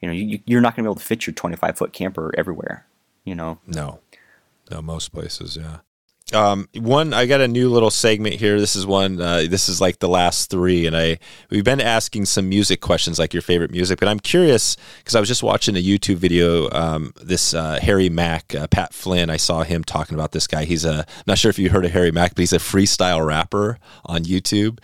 you 0.00 0.08
know 0.08 0.14
you, 0.14 0.40
you're 0.46 0.60
not 0.60 0.76
going 0.76 0.84
to 0.84 0.88
be 0.88 0.92
able 0.92 1.00
to 1.00 1.04
fit 1.04 1.26
your 1.26 1.34
25 1.34 1.76
foot 1.78 1.92
camper 1.92 2.32
everywhere. 2.36 2.86
You 3.24 3.34
know, 3.34 3.58
no, 3.66 4.00
no, 4.70 4.82
most 4.82 5.12
places, 5.12 5.56
yeah. 5.56 5.78
Um, 6.32 6.68
one, 6.74 7.12
I 7.12 7.26
got 7.26 7.42
a 7.42 7.48
new 7.48 7.68
little 7.68 7.90
segment 7.90 8.36
here. 8.36 8.58
This 8.58 8.74
is 8.74 8.86
one. 8.86 9.20
Uh, 9.20 9.44
this 9.48 9.68
is 9.68 9.80
like 9.80 9.98
the 9.98 10.08
last 10.08 10.50
three, 10.50 10.86
and 10.86 10.96
I 10.96 11.18
we've 11.50 11.64
been 11.64 11.82
asking 11.82 12.24
some 12.24 12.48
music 12.48 12.80
questions, 12.80 13.18
like 13.18 13.34
your 13.34 13.42
favorite 13.42 13.70
music. 13.70 14.00
But 14.00 14.08
I'm 14.08 14.18
curious 14.18 14.76
because 14.98 15.14
I 15.14 15.20
was 15.20 15.28
just 15.28 15.42
watching 15.42 15.76
a 15.76 15.82
YouTube 15.82 16.16
video. 16.16 16.70
Um, 16.70 17.12
this 17.22 17.52
uh, 17.52 17.78
Harry 17.82 18.08
Mack, 18.08 18.54
uh, 18.54 18.66
Pat 18.68 18.94
Flynn. 18.94 19.28
I 19.28 19.36
saw 19.36 19.64
him 19.64 19.84
talking 19.84 20.14
about 20.14 20.32
this 20.32 20.46
guy. 20.46 20.64
He's 20.64 20.86
a 20.86 21.04
not 21.26 21.36
sure 21.36 21.50
if 21.50 21.58
you 21.58 21.68
heard 21.68 21.84
of 21.84 21.90
Harry 21.90 22.10
Mack, 22.10 22.34
but 22.34 22.40
he's 22.40 22.54
a 22.54 22.58
freestyle 22.58 23.24
rapper 23.24 23.78
on 24.06 24.24
YouTube, 24.24 24.78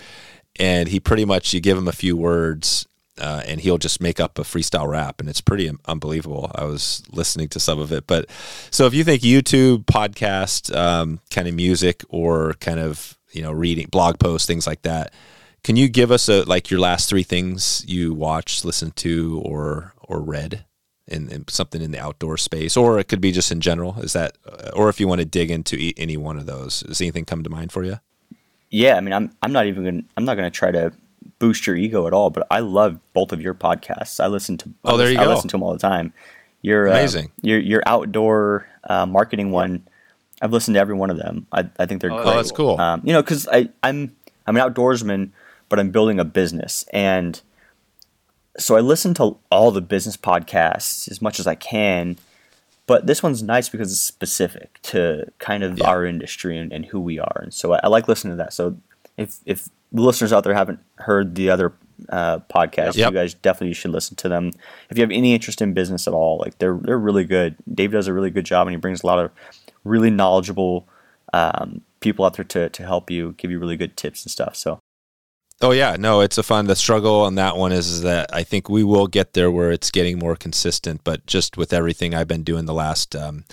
and 0.59 0.89
he 0.89 1.01
pretty 1.01 1.25
much 1.25 1.55
you 1.55 1.61
give 1.61 1.79
him 1.79 1.89
a 1.89 1.93
few 1.93 2.19
words 2.19 2.87
uh, 3.21 3.43
and 3.47 3.61
he'll 3.61 3.79
just 3.79 4.01
make 4.01 4.19
up 4.21 4.39
a 4.39 4.43
freestyle 4.43 4.89
rap, 4.89 5.21
and 5.21 5.29
it's 5.29 5.41
pretty 5.41 5.71
unbelievable. 5.87 6.51
I 6.55 6.65
was 6.65 7.03
listening 7.13 7.49
to 7.51 7.61
some 7.61 7.79
of 7.79 7.93
it, 7.93 8.07
but 8.07 8.29
so 8.71 8.87
if 8.87 8.95
you 8.95 9.05
think 9.05 9.23
YouTube, 9.23 9.85
podcast, 9.85 10.75
um, 10.75 11.21
kind 11.31 11.47
of 11.47 11.55
music, 11.55 12.05
or 12.09 12.55
kind 12.55 12.81
of 12.81 13.19
you 13.33 13.43
know 13.43 13.53
reading, 13.53 13.89
blog 13.91 14.19
posts, 14.19 14.47
things 14.47 14.67
like 14.67 14.83
that, 14.83 15.13
can 15.63 15.77
you 15.77 15.89
give 15.89 16.11
us 16.11 16.29
a 16.29 16.43
like 16.45 16.71
your 16.71 16.81
last 16.81 17.09
three 17.09 17.23
things 17.23 17.85
you 17.87 18.15
watched, 18.15 18.65
listened 18.65 18.97
to, 18.97 19.41
or 19.45 19.95
or 20.03 20.21
read? 20.21 20.65
In, 21.07 21.29
in, 21.29 21.49
something 21.49 21.83
in 21.83 21.91
the 21.91 21.99
outdoor 21.99 22.37
space, 22.37 22.77
or 22.77 23.01
it 23.01 23.09
could 23.09 23.21
be 23.21 23.33
just 23.33 23.51
in 23.51 23.61
general. 23.61 23.99
Is 23.99 24.13
that, 24.13 24.39
uh, 24.47 24.71
or 24.77 24.89
if 24.89 25.01
you 25.01 25.09
want 25.09 25.19
to 25.19 25.25
dig 25.25 25.51
into 25.51 25.93
any 25.97 26.17
one 26.17 26.39
of 26.39 26.47
those, 26.47 26.83
does 26.83 27.01
anything 27.01 27.25
come 27.25 27.43
to 27.43 27.51
mind 27.51 27.73
for 27.73 27.83
you? 27.83 27.99
Yeah, 28.71 28.95
I 28.95 29.01
mean, 29.01 29.13
I'm 29.13 29.33
I'm 29.43 29.53
not 29.53 29.67
even 29.67 29.85
gonna 29.85 30.03
I'm 30.17 30.25
not 30.25 30.37
gonna 30.37 30.51
try 30.51 30.71
to 30.71 30.93
boost 31.41 31.67
your 31.67 31.75
ego 31.75 32.07
at 32.07 32.13
all. 32.13 32.31
But 32.31 32.47
I 32.53 32.61
love 32.61 33.01
both 33.13 33.33
of 33.33 33.43
your 33.43 33.55
podcasts. 33.55 34.23
I 34.23 34.29
listen 34.29 34.57
to. 34.59 34.71
Oh, 34.85 34.97
there 34.97 35.11
you 35.11 35.19
I 35.19 35.25
go. 35.25 35.31
listen 35.31 35.49
to 35.49 35.55
them 35.55 35.65
all 35.65 35.73
the 35.73 35.79
time. 35.81 36.13
Your 36.63 36.87
amazing. 36.87 37.27
Uh, 37.27 37.41
your 37.43 37.59
your 37.59 37.83
outdoor 37.87 38.69
uh, 38.85 39.07
marketing 39.07 39.51
one. 39.51 39.89
I've 40.43 40.53
listened 40.53 40.77
to 40.77 40.81
every 40.81 40.95
one 40.95 41.11
of 41.11 41.19
them. 41.19 41.47
I, 41.53 41.69
I 41.79 41.85
think 41.87 42.01
they're 42.01 42.13
oh, 42.13 42.23
great. 42.23 42.35
that's 42.35 42.53
cool. 42.53 42.81
Um, 42.81 43.03
you 43.05 43.13
know, 43.13 43.23
because 43.23 43.49
I 43.49 43.69
I'm 43.83 44.15
I'm 44.47 44.57
an 44.57 44.63
outdoorsman, 44.63 45.31
but 45.69 45.81
I'm 45.81 45.91
building 45.91 46.21
a 46.21 46.25
business, 46.25 46.85
and 46.93 47.41
so 48.59 48.77
I 48.77 48.81
listen 48.81 49.15
to 49.15 49.37
all 49.51 49.71
the 49.71 49.81
business 49.81 50.17
podcasts 50.17 51.11
as 51.11 51.21
much 51.21 51.41
as 51.41 51.47
I 51.47 51.55
can. 51.55 52.19
But 52.87 53.07
this 53.07 53.23
one's 53.23 53.41
nice 53.41 53.69
because 53.69 53.93
it's 53.93 54.01
specific 54.01 54.81
to 54.83 55.31
kind 55.39 55.63
of 55.63 55.79
yeah. 55.79 55.89
our 55.89 56.05
industry 56.05 56.59
and, 56.59 56.73
and, 56.73 56.87
who 56.87 56.99
we 56.99 57.21
are, 57.21 57.41
and 57.43 57.55
so 57.55 57.75
I, 57.75 57.81
I 57.85 57.87
like 57.87 58.09
listening 58.09 58.33
to 58.33 58.37
that. 58.39 58.53
So 58.53 58.77
if 59.17 59.39
if 59.47 59.69
listeners 59.93 60.33
out 60.33 60.45
there 60.45 60.55
haven't 60.55 60.81
heard 60.97 61.35
the 61.35 61.51
other 61.51 61.73
uh, 62.09 62.39
podcasts, 62.53 62.97
yep. 62.97 63.13
you 63.13 63.19
guys 63.19 63.35
definitely 63.35 63.75
should 63.75 63.91
listen 63.91 64.17
to 64.17 64.29
them. 64.29 64.51
If 64.89 64.97
you 64.97 65.03
have 65.03 65.11
any 65.11 65.35
interest 65.35 65.61
in 65.61 65.75
business 65.75 66.07
at 66.07 66.15
all, 66.15 66.39
like 66.39 66.59
they're 66.59 66.79
they're 66.83 66.99
really 66.99 67.25
good. 67.25 67.57
Dave 67.73 67.93
does 67.93 68.07
a 68.07 68.13
really 68.13 68.31
good 68.31 68.47
job, 68.47 68.67
and 68.67 68.75
he 68.75 68.79
brings 68.79 69.03
a 69.03 69.07
lot 69.07 69.19
of 69.19 69.31
really 69.85 70.11
knowledgeable 70.11 70.89
um, 71.33 71.83
people 72.01 72.25
out 72.25 72.35
there 72.35 72.45
to 72.45 72.69
to 72.71 72.83
help 72.85 73.11
you, 73.11 73.35
give 73.37 73.51
you 73.51 73.59
really 73.59 73.77
good 73.77 73.97
tips 73.97 74.25
and 74.25 74.31
stuff. 74.31 74.57
So 74.57 74.81
Oh 75.63 75.73
yeah, 75.73 75.97
no, 75.99 76.23
it's 76.23 76.39
a 76.39 76.43
fun. 76.43 76.69
The 76.69 76.75
struggle 76.75 77.21
on 77.21 77.35
that 77.35 77.55
one 77.55 77.71
is, 77.71 77.87
is 77.87 78.01
that 78.01 78.35
I 78.35 78.45
think 78.45 78.71
we 78.71 78.83
will 78.83 79.07
get 79.07 79.35
there 79.35 79.51
where 79.51 79.71
it's 79.71 79.91
getting 79.91 80.19
more 80.19 80.35
consistent. 80.35 81.05
But 81.05 81.27
just 81.27 81.59
with 81.59 81.75
everything 81.75 82.15
I've 82.15 82.27
been 82.27 82.45
doing 82.45 82.65
the 82.65 82.73
last 82.73 83.15
um, 83.15 83.45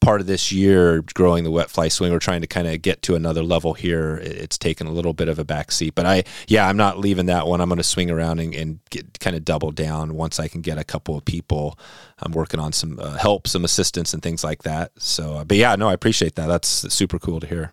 part 0.00 0.20
of 0.20 0.28
this 0.28 0.52
year, 0.52 1.02
growing 1.14 1.42
the 1.42 1.50
wet 1.50 1.68
fly 1.68 1.88
swing, 1.88 2.12
we're 2.12 2.20
trying 2.20 2.42
to 2.42 2.46
kind 2.46 2.68
of 2.68 2.82
get 2.82 3.02
to 3.02 3.16
another 3.16 3.42
level 3.42 3.74
here. 3.74 4.16
It's 4.18 4.56
taken 4.56 4.86
a 4.86 4.92
little 4.92 5.12
bit 5.12 5.28
of 5.28 5.40
a 5.40 5.44
backseat, 5.44 5.96
but 5.96 6.06
I, 6.06 6.22
yeah, 6.46 6.68
I'm 6.68 6.76
not 6.76 7.00
leaving 7.00 7.26
that 7.26 7.48
one. 7.48 7.60
I'm 7.60 7.68
going 7.68 7.78
to 7.78 7.82
swing 7.82 8.12
around 8.12 8.38
and, 8.38 8.54
and 8.54 8.78
get, 8.90 9.18
kind 9.18 9.34
of 9.34 9.44
double 9.44 9.72
down 9.72 10.14
once 10.14 10.38
I 10.38 10.46
can 10.46 10.60
get 10.60 10.78
a 10.78 10.84
couple 10.84 11.18
of 11.18 11.24
people. 11.24 11.76
I'm 12.20 12.30
working 12.30 12.60
on 12.60 12.72
some 12.74 13.00
uh, 13.00 13.16
help, 13.16 13.48
some 13.48 13.64
assistance, 13.64 14.14
and 14.14 14.22
things 14.22 14.44
like 14.44 14.62
that. 14.62 14.92
So, 14.98 15.38
uh, 15.38 15.44
but 15.44 15.56
yeah, 15.56 15.74
no, 15.74 15.88
I 15.88 15.94
appreciate 15.94 16.36
that. 16.36 16.46
That's 16.46 16.68
super 16.94 17.18
cool 17.18 17.40
to 17.40 17.46
hear. 17.48 17.72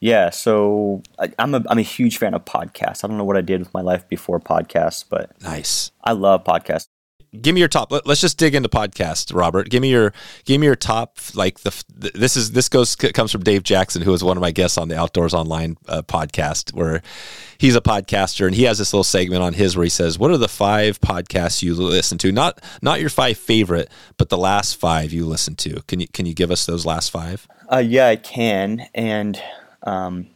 Yeah, 0.00 0.30
so 0.30 1.02
I, 1.18 1.32
am 1.38 1.54
a 1.54 1.64
I'm 1.68 1.78
a 1.78 1.82
huge 1.82 2.18
fan 2.18 2.34
of 2.34 2.44
podcasts. 2.44 3.04
I 3.04 3.08
don't 3.08 3.18
know 3.18 3.24
what 3.24 3.36
I 3.36 3.40
did 3.40 3.60
with 3.60 3.74
my 3.74 3.80
life 3.80 4.08
before 4.08 4.38
podcasts, 4.38 5.04
but 5.08 5.40
nice. 5.42 5.90
I 6.04 6.12
love 6.12 6.44
podcasts. 6.44 6.88
Give 7.42 7.54
me 7.54 7.60
your 7.60 7.68
top. 7.68 7.92
Let, 7.92 8.06
us 8.06 8.22
just 8.22 8.38
dig 8.38 8.54
into 8.54 8.70
podcasts, 8.70 9.34
Robert. 9.34 9.68
Give 9.68 9.82
me 9.82 9.90
your 9.90 10.14
give 10.46 10.60
me 10.60 10.66
your 10.66 10.76
top. 10.76 11.18
Like 11.34 11.60
the 11.60 11.84
this 11.94 12.36
is 12.36 12.52
this 12.52 12.70
goes 12.70 12.96
comes 12.96 13.30
from 13.30 13.42
Dave 13.42 13.64
Jackson, 13.64 14.00
who 14.00 14.14
is 14.14 14.24
one 14.24 14.38
of 14.38 14.40
my 14.40 14.50
guests 14.50 14.78
on 14.78 14.88
the 14.88 14.98
Outdoors 14.98 15.34
Online 15.34 15.76
uh, 15.88 16.00
podcast, 16.00 16.72
where 16.72 17.02
he's 17.58 17.76
a 17.76 17.82
podcaster 17.82 18.46
and 18.46 18.54
he 18.54 18.62
has 18.62 18.78
this 18.78 18.94
little 18.94 19.04
segment 19.04 19.42
on 19.42 19.52
his 19.52 19.76
where 19.76 19.84
he 19.84 19.90
says, 19.90 20.18
"What 20.18 20.30
are 20.30 20.38
the 20.38 20.48
five 20.48 21.00
podcasts 21.02 21.62
you 21.62 21.74
listen 21.74 22.16
to? 22.18 22.32
Not 22.32 22.62
not 22.80 23.00
your 23.00 23.10
five 23.10 23.36
favorite, 23.36 23.90
but 24.16 24.30
the 24.30 24.38
last 24.38 24.76
five 24.76 25.12
you 25.12 25.26
listen 25.26 25.54
to. 25.56 25.82
Can 25.82 26.00
you 26.00 26.08
can 26.08 26.24
you 26.24 26.32
give 26.32 26.50
us 26.50 26.64
those 26.64 26.86
last 26.86 27.10
five? 27.10 27.46
Uh, 27.70 27.78
yeah, 27.78 28.08
I 28.08 28.16
can. 28.16 28.86
And 28.94 29.38
um, 29.88 30.28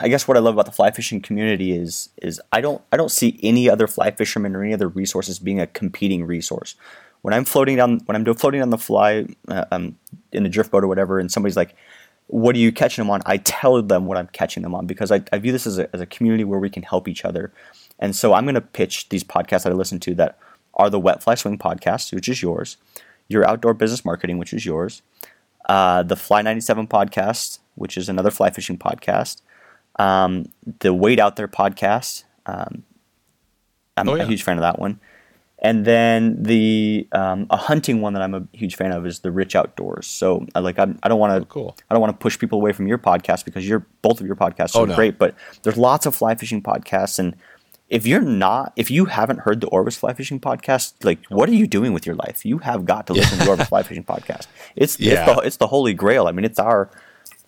I 0.00 0.08
guess 0.08 0.26
what 0.26 0.36
I 0.36 0.40
love 0.40 0.54
about 0.54 0.66
the 0.66 0.72
fly 0.72 0.90
fishing 0.90 1.20
community 1.20 1.76
is 1.76 2.08
is 2.22 2.40
I 2.52 2.60
don't 2.60 2.82
I 2.90 2.96
don't 2.96 3.10
see 3.10 3.38
any 3.42 3.68
other 3.68 3.86
fly 3.86 4.10
fishermen 4.10 4.56
or 4.56 4.62
any 4.62 4.74
other 4.74 4.88
resources 4.88 5.38
being 5.38 5.60
a 5.60 5.66
competing 5.66 6.24
resource. 6.24 6.74
When 7.22 7.34
I'm 7.34 7.44
floating 7.44 7.76
down 7.76 8.00
when 8.06 8.16
I'm 8.16 8.24
floating 8.34 8.60
down 8.60 8.70
the 8.70 8.78
fly 8.78 9.26
uh, 9.48 9.64
um, 9.70 9.98
in 10.32 10.42
the 10.42 10.48
drift 10.48 10.70
boat 10.70 10.84
or 10.84 10.88
whatever, 10.88 11.18
and 11.18 11.30
somebody's 11.30 11.56
like, 11.56 11.74
"What 12.26 12.54
are 12.56 12.58
you 12.58 12.72
catching 12.72 13.04
them 13.04 13.10
on?" 13.10 13.22
I 13.26 13.36
tell 13.38 13.80
them 13.82 14.06
what 14.06 14.16
I'm 14.16 14.28
catching 14.28 14.62
them 14.62 14.74
on 14.74 14.86
because 14.86 15.12
I, 15.12 15.22
I 15.32 15.38
view 15.38 15.52
this 15.52 15.66
as 15.66 15.78
a, 15.78 15.94
as 15.94 16.00
a 16.00 16.06
community 16.06 16.44
where 16.44 16.60
we 16.60 16.70
can 16.70 16.82
help 16.82 17.08
each 17.08 17.24
other. 17.24 17.52
And 17.98 18.14
so 18.14 18.34
I'm 18.34 18.44
going 18.44 18.54
to 18.54 18.60
pitch 18.60 19.08
these 19.08 19.24
podcasts 19.24 19.64
that 19.64 19.72
I 19.72 19.76
listen 19.76 20.00
to 20.00 20.14
that 20.16 20.38
are 20.74 20.90
the 20.90 21.00
Wet 21.00 21.22
Fly 21.22 21.34
Swing 21.34 21.58
podcast, 21.58 22.12
which 22.12 22.28
is 22.28 22.42
yours, 22.42 22.76
your 23.28 23.48
outdoor 23.48 23.74
business 23.74 24.04
marketing, 24.04 24.38
which 24.38 24.52
is 24.52 24.66
yours, 24.66 25.02
uh, 25.68 26.02
the 26.02 26.16
Fly 26.16 26.42
97 26.42 26.86
podcast, 26.86 27.60
which 27.76 27.96
is 27.96 28.08
another 28.08 28.30
fly 28.30 28.50
fishing 28.50 28.76
podcast, 28.76 29.40
um, 29.98 30.46
the 30.80 30.92
Wade 30.92 31.20
Out 31.20 31.36
There 31.36 31.48
podcast. 31.48 32.24
Um, 32.44 32.84
I'm 33.96 34.08
oh, 34.08 34.14
yeah. 34.14 34.24
a 34.24 34.26
huge 34.26 34.42
fan 34.42 34.58
of 34.58 34.62
that 34.62 34.78
one. 34.78 35.00
And 35.58 35.86
then 35.86 36.42
the 36.42 37.08
um, 37.12 37.46
a 37.48 37.56
hunting 37.56 38.02
one 38.02 38.12
that 38.12 38.22
I'm 38.22 38.34
a 38.34 38.46
huge 38.52 38.76
fan 38.76 38.92
of 38.92 39.06
is 39.06 39.20
the 39.20 39.30
Rich 39.30 39.56
Outdoors. 39.56 40.06
So 40.06 40.46
I 40.54 40.58
like 40.60 40.78
I'm, 40.78 40.98
I 41.02 41.08
don't 41.08 41.18
want 41.18 41.32
to 41.32 41.42
oh, 41.42 41.44
cool. 41.46 41.76
I 41.88 41.94
don't 41.94 42.00
want 42.00 42.12
to 42.12 42.22
push 42.22 42.38
people 42.38 42.58
away 42.58 42.72
from 42.72 42.86
your 42.86 42.98
podcast 42.98 43.46
because 43.46 43.66
you're 43.66 43.86
both 44.02 44.20
of 44.20 44.26
your 44.26 44.36
podcasts 44.36 44.76
are 44.76 44.82
oh, 44.82 44.84
no. 44.84 44.94
great. 44.94 45.18
But 45.18 45.34
there's 45.62 45.78
lots 45.78 46.04
of 46.04 46.14
fly 46.14 46.34
fishing 46.34 46.62
podcasts, 46.62 47.18
and 47.18 47.36
if 47.88 48.06
you're 48.06 48.20
not, 48.20 48.72
if 48.76 48.90
you 48.90 49.06
haven't 49.06 49.40
heard 49.40 49.60
the 49.60 49.68
Orvis 49.68 49.96
Fly 49.96 50.12
Fishing 50.12 50.40
podcast, 50.40 51.04
like 51.04 51.24
what 51.28 51.48
are 51.48 51.54
you 51.54 51.66
doing 51.66 51.92
with 51.92 52.04
your 52.04 52.16
life? 52.16 52.44
You 52.44 52.58
have 52.58 52.84
got 52.84 53.06
to 53.06 53.14
listen 53.14 53.38
to 53.38 53.44
the 53.44 53.50
Orvis 53.52 53.68
Fly 53.68 53.82
Fishing 53.82 54.04
podcast. 54.04 54.46
It's 54.74 54.98
yeah. 54.98 55.24
it's, 55.24 55.26
the, 55.26 55.46
it's 55.46 55.56
the 55.56 55.68
holy 55.68 55.94
grail. 55.94 56.26
I 56.26 56.32
mean, 56.32 56.44
it's 56.44 56.58
our 56.58 56.90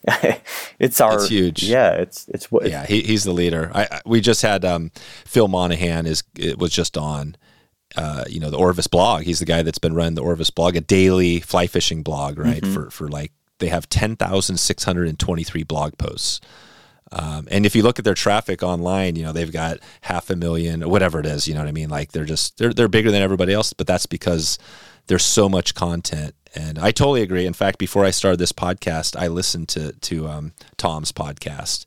it's 0.78 1.00
our 1.00 1.14
it's 1.14 1.28
huge. 1.28 1.64
Yeah, 1.64 1.92
it's 1.92 2.28
it's 2.28 2.50
what. 2.50 2.68
Yeah, 2.68 2.86
he, 2.86 3.02
he's 3.02 3.24
the 3.24 3.32
leader. 3.32 3.70
I, 3.74 4.00
we 4.06 4.20
just 4.20 4.42
had 4.42 4.64
um, 4.64 4.90
Phil 5.24 5.48
Monahan 5.48 6.06
is 6.06 6.22
it 6.36 6.58
was 6.58 6.72
just 6.72 6.96
on. 6.96 7.36
Uh, 7.96 8.22
you 8.28 8.38
know 8.38 8.50
the 8.50 8.58
Orvis 8.58 8.86
blog. 8.86 9.22
He's 9.22 9.38
the 9.38 9.46
guy 9.46 9.62
that's 9.62 9.78
been 9.78 9.94
running 9.94 10.14
the 10.14 10.22
Orvis 10.22 10.50
blog, 10.50 10.76
a 10.76 10.80
daily 10.80 11.40
fly 11.40 11.66
fishing 11.66 12.02
blog, 12.02 12.38
right? 12.38 12.62
Mm-hmm. 12.62 12.74
For 12.74 12.90
for 12.90 13.08
like 13.08 13.32
they 13.60 13.68
have 13.68 13.88
ten 13.88 14.14
thousand 14.14 14.58
six 14.58 14.84
hundred 14.84 15.08
and 15.08 15.18
twenty 15.18 15.42
three 15.42 15.62
blog 15.62 15.96
posts. 15.96 16.40
Um, 17.10 17.48
and 17.50 17.64
if 17.64 17.74
you 17.74 17.82
look 17.82 17.98
at 17.98 18.04
their 18.04 18.14
traffic 18.14 18.62
online, 18.62 19.16
you 19.16 19.22
know 19.22 19.32
they've 19.32 19.50
got 19.50 19.78
half 20.02 20.28
a 20.28 20.36
million, 20.36 20.88
whatever 20.88 21.18
it 21.18 21.26
is. 21.26 21.48
You 21.48 21.54
know 21.54 21.60
what 21.60 21.68
I 21.68 21.72
mean? 21.72 21.88
Like 21.88 22.12
they're 22.12 22.26
just 22.26 22.58
they're 22.58 22.74
they're 22.74 22.88
bigger 22.88 23.10
than 23.10 23.22
everybody 23.22 23.54
else, 23.54 23.72
but 23.72 23.86
that's 23.86 24.06
because 24.06 24.58
there's 25.06 25.24
so 25.24 25.48
much 25.48 25.74
content. 25.74 26.34
And 26.54 26.78
I 26.78 26.90
totally 26.90 27.22
agree. 27.22 27.46
In 27.46 27.52
fact, 27.52 27.78
before 27.78 28.04
I 28.04 28.10
started 28.10 28.38
this 28.38 28.52
podcast, 28.52 29.16
I 29.16 29.28
listened 29.28 29.68
to 29.70 29.92
to 29.92 30.28
um, 30.28 30.52
Tom's 30.76 31.12
podcast, 31.12 31.86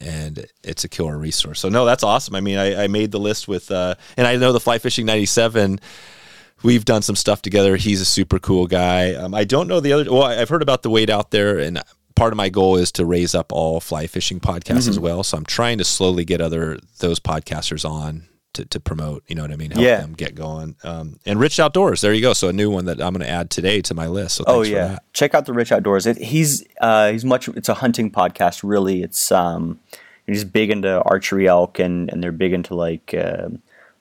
and 0.00 0.46
it's 0.62 0.84
a 0.84 0.88
killer 0.88 1.18
resource. 1.18 1.60
So 1.60 1.68
no, 1.68 1.84
that's 1.84 2.02
awesome. 2.02 2.34
I 2.34 2.40
mean, 2.40 2.58
I, 2.58 2.84
I 2.84 2.86
made 2.88 3.12
the 3.12 3.20
list 3.20 3.46
with, 3.46 3.70
uh, 3.70 3.94
and 4.16 4.26
I 4.26 4.36
know 4.36 4.52
the 4.52 4.60
Fly 4.60 4.78
Fishing 4.78 5.06
'97 5.06 5.80
we've 6.62 6.84
done 6.84 7.02
some 7.02 7.14
stuff 7.14 7.42
together. 7.42 7.76
He's 7.76 8.00
a 8.00 8.06
super 8.06 8.38
cool 8.40 8.66
guy. 8.66 9.14
Um, 9.14 9.34
I 9.34 9.44
don't 9.44 9.68
know 9.68 9.78
the 9.80 9.92
other. 9.92 10.10
Well, 10.10 10.24
I've 10.24 10.48
heard 10.48 10.62
about 10.62 10.82
the 10.82 10.90
Wade 10.90 11.10
Out 11.10 11.30
There, 11.30 11.58
and 11.58 11.80
part 12.16 12.32
of 12.32 12.36
my 12.36 12.48
goal 12.48 12.76
is 12.76 12.90
to 12.92 13.04
raise 13.04 13.34
up 13.34 13.52
all 13.52 13.80
fly 13.80 14.06
fishing 14.06 14.40
podcasts 14.40 14.80
mm-hmm. 14.80 14.90
as 14.90 14.98
well. 14.98 15.22
So 15.22 15.36
I'm 15.36 15.44
trying 15.44 15.78
to 15.78 15.84
slowly 15.84 16.24
get 16.24 16.40
other 16.40 16.78
those 16.98 17.20
podcasters 17.20 17.88
on 17.88 18.26
to, 18.54 18.64
to 18.64 18.80
promote. 18.80 19.22
You 19.28 19.34
know 19.34 19.42
what 19.42 19.52
I 19.52 19.56
mean? 19.56 19.70
Help 19.70 19.84
yeah. 19.84 20.00
them 20.00 20.14
get 20.14 20.34
going. 20.34 20.76
Um, 20.82 21.18
and 21.26 21.38
Rich 21.38 21.60
Outdoors, 21.60 22.00
there 22.00 22.12
you 22.12 22.22
go. 22.22 22.32
So 22.32 22.48
a 22.48 22.52
new 22.52 22.70
one 22.70 22.86
that 22.86 23.00
I'm 23.00 23.12
going 23.12 23.24
to 23.24 23.30
add 23.30 23.50
today 23.50 23.80
to 23.82 23.94
my 23.94 24.06
list. 24.06 24.36
So 24.36 24.44
oh 24.46 24.62
yeah, 24.62 24.98
check 25.12 25.34
out 25.34 25.46
the 25.46 25.52
Rich 25.52 25.72
Outdoors. 25.72 26.06
It, 26.06 26.18
he's 26.18 26.64
uh, 26.80 27.12
he's 27.12 27.24
much. 27.24 27.48
It's 27.48 27.68
a 27.68 27.74
hunting 27.74 28.10
podcast. 28.10 28.62
Really, 28.64 29.02
it's 29.02 29.30
um, 29.30 29.78
he's 30.26 30.44
big 30.44 30.70
into 30.70 31.02
archery 31.02 31.46
elk 31.46 31.78
and 31.78 32.10
and 32.10 32.22
they're 32.22 32.32
big 32.32 32.52
into 32.52 32.74
like 32.74 33.14
uh, 33.14 33.48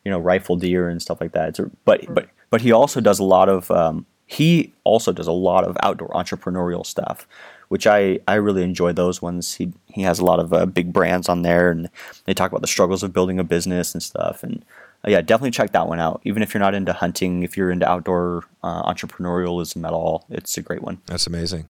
you 0.04 0.12
know 0.12 0.20
rifle 0.20 0.56
deer 0.56 0.89
and 0.89 1.01
stuff 1.01 1.20
like 1.22 1.34
that. 1.34 1.49
It's 1.49 1.60
a, 1.60 1.70
but 1.86 2.01
but 2.14 2.30
but 2.49 2.62
he 2.62 2.72
also 2.72 3.01
does 3.01 3.20
a 3.20 3.24
lot 3.24 3.49
of 3.49 3.70
um, 3.72 4.06
he 4.26 4.74
also 4.84 5.12
does 5.12 5.28
a 5.28 5.32
lot 5.32 5.64
of 5.64 5.78
outdoor 5.84 6.10
entrepreneurial 6.10 6.86
stuff, 6.86 7.28
which 7.74 7.88
I, 7.88 8.19
I 8.28 8.36
really 8.36 8.61
enjoy 8.61 8.93
those 8.93 9.19
ones. 9.19 9.55
He 9.55 9.74
he 9.88 10.03
has 10.03 10.19
a 10.19 10.24
lot 10.24 10.39
of 10.39 10.53
uh, 10.53 10.67
big 10.67 10.93
brands 10.93 11.28
on 11.28 11.41
there, 11.41 11.71
and 11.71 11.89
they 12.26 12.36
talk 12.36 12.51
about 12.51 12.61
the 12.61 12.67
struggles 12.67 13.01
of 13.01 13.13
building 13.13 13.39
a 13.39 13.43
business 13.43 13.95
and 13.95 14.03
stuff. 14.03 14.43
And 14.43 14.63
uh, 15.03 15.09
yeah, 15.09 15.21
definitely 15.21 15.49
check 15.49 15.71
that 15.71 15.88
one 15.88 15.99
out. 15.99 16.21
Even 16.24 16.43
if 16.43 16.53
you're 16.53 16.61
not 16.61 16.76
into 16.76 16.93
hunting, 16.93 17.41
if 17.41 17.57
you're 17.57 17.71
into 17.71 17.89
outdoor 17.89 18.43
uh, 18.61 18.84
entrepreneurialism 18.84 19.88
at 19.88 19.91
all, 19.91 20.28
it's 20.30 20.55
a 20.55 20.61
great 20.61 20.84
one. 20.84 21.01
That's 21.07 21.26
amazing. 21.26 21.65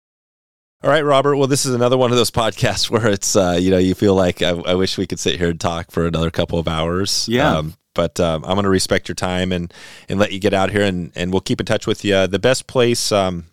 All 0.85 0.89
right, 0.89 1.03
Robert. 1.03 1.35
Well, 1.35 1.47
this 1.47 1.65
is 1.65 1.75
another 1.75 1.97
one 1.97 2.11
of 2.11 2.17
those 2.17 2.31
podcasts 2.31 2.89
where 2.89 3.09
it's 3.09 3.35
uh, 3.35 3.57
you 3.59 3.69
know 3.69 3.77
you 3.77 3.93
feel 3.93 4.15
like 4.15 4.41
I, 4.41 4.51
I, 4.51 4.75
wish 4.75 4.97
we 4.97 5.05
could 5.05 5.19
sit 5.19 5.37
here 5.37 5.49
and 5.49 5.59
talk 5.59 5.91
for 5.91 6.07
another 6.07 6.31
couple 6.31 6.59
of 6.59 6.69
hours. 6.69 7.27
Yeah. 7.27 7.57
Um, 7.57 7.73
but 7.93 8.21
um, 8.21 8.45
I'm 8.45 8.53
going 8.53 8.63
to 8.63 8.69
respect 8.69 9.09
your 9.09 9.15
time 9.15 9.51
and 9.51 9.73
and 10.07 10.17
let 10.17 10.31
you 10.31 10.39
get 10.39 10.53
out 10.53 10.71
here 10.71 10.85
and 10.85 11.11
and 11.13 11.33
we'll 11.33 11.41
keep 11.41 11.59
in 11.59 11.65
touch 11.65 11.85
with 11.85 12.05
you. 12.05 12.25
The 12.25 12.39
best 12.39 12.67
place, 12.67 13.11
um, 13.11 13.47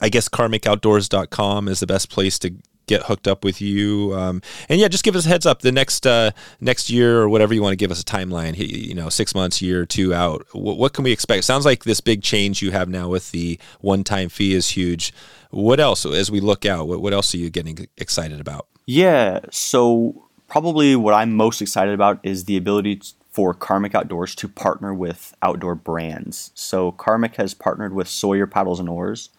I 0.00 0.08
guess, 0.08 0.28
karmikoutdoors.com 0.28 1.68
is 1.68 1.80
the 1.80 1.86
best 1.86 2.10
place 2.10 2.38
to 2.40 2.54
get 2.86 3.04
hooked 3.04 3.26
up 3.26 3.44
with 3.44 3.60
you. 3.60 4.14
Um, 4.14 4.42
and 4.68 4.78
yeah, 4.78 4.88
just 4.88 5.04
give 5.04 5.16
us 5.16 5.26
a 5.26 5.28
heads 5.28 5.46
up. 5.46 5.62
The 5.62 5.72
next 5.72 6.06
uh, 6.06 6.32
next 6.60 6.90
year 6.90 7.20
or 7.20 7.28
whatever 7.28 7.54
you 7.54 7.62
want 7.62 7.72
to 7.72 7.76
give 7.76 7.90
us 7.90 8.00
a 8.00 8.04
timeline. 8.04 8.56
You 8.56 8.94
know, 8.94 9.08
six 9.08 9.34
months, 9.34 9.62
year, 9.62 9.86
two 9.86 10.12
out. 10.12 10.46
What, 10.52 10.78
what 10.78 10.92
can 10.92 11.04
we 11.04 11.12
expect? 11.12 11.44
sounds 11.44 11.64
like 11.64 11.84
this 11.84 12.00
big 12.00 12.22
change 12.22 12.62
you 12.62 12.70
have 12.70 12.88
now 12.88 13.08
with 13.08 13.30
the 13.30 13.58
one 13.80 14.04
time 14.04 14.28
fee 14.28 14.54
is 14.54 14.70
huge. 14.70 15.12
What 15.50 15.80
else 15.80 16.04
as 16.04 16.30
we 16.30 16.40
look 16.40 16.66
out? 16.66 16.88
What, 16.88 17.00
what 17.00 17.12
else 17.12 17.34
are 17.34 17.38
you 17.38 17.50
getting 17.50 17.86
excited 17.96 18.40
about? 18.40 18.66
Yeah, 18.86 19.40
so 19.50 20.28
probably 20.48 20.94
what 20.96 21.14
I'm 21.14 21.34
most 21.34 21.62
excited 21.62 21.94
about 21.94 22.18
is 22.22 22.44
the 22.44 22.56
ability 22.56 23.00
for 23.30 23.54
Karmik 23.54 23.94
Outdoors 23.94 24.34
to 24.36 24.48
partner 24.48 24.94
with 24.94 25.34
outdoor 25.42 25.74
brands. 25.74 26.52
So 26.54 26.92
Karmik 26.92 27.36
has 27.36 27.54
partnered 27.54 27.92
with 27.92 28.08
Sawyer 28.08 28.46
Paddles 28.46 28.78
and 28.78 28.88
Oars. 28.88 29.30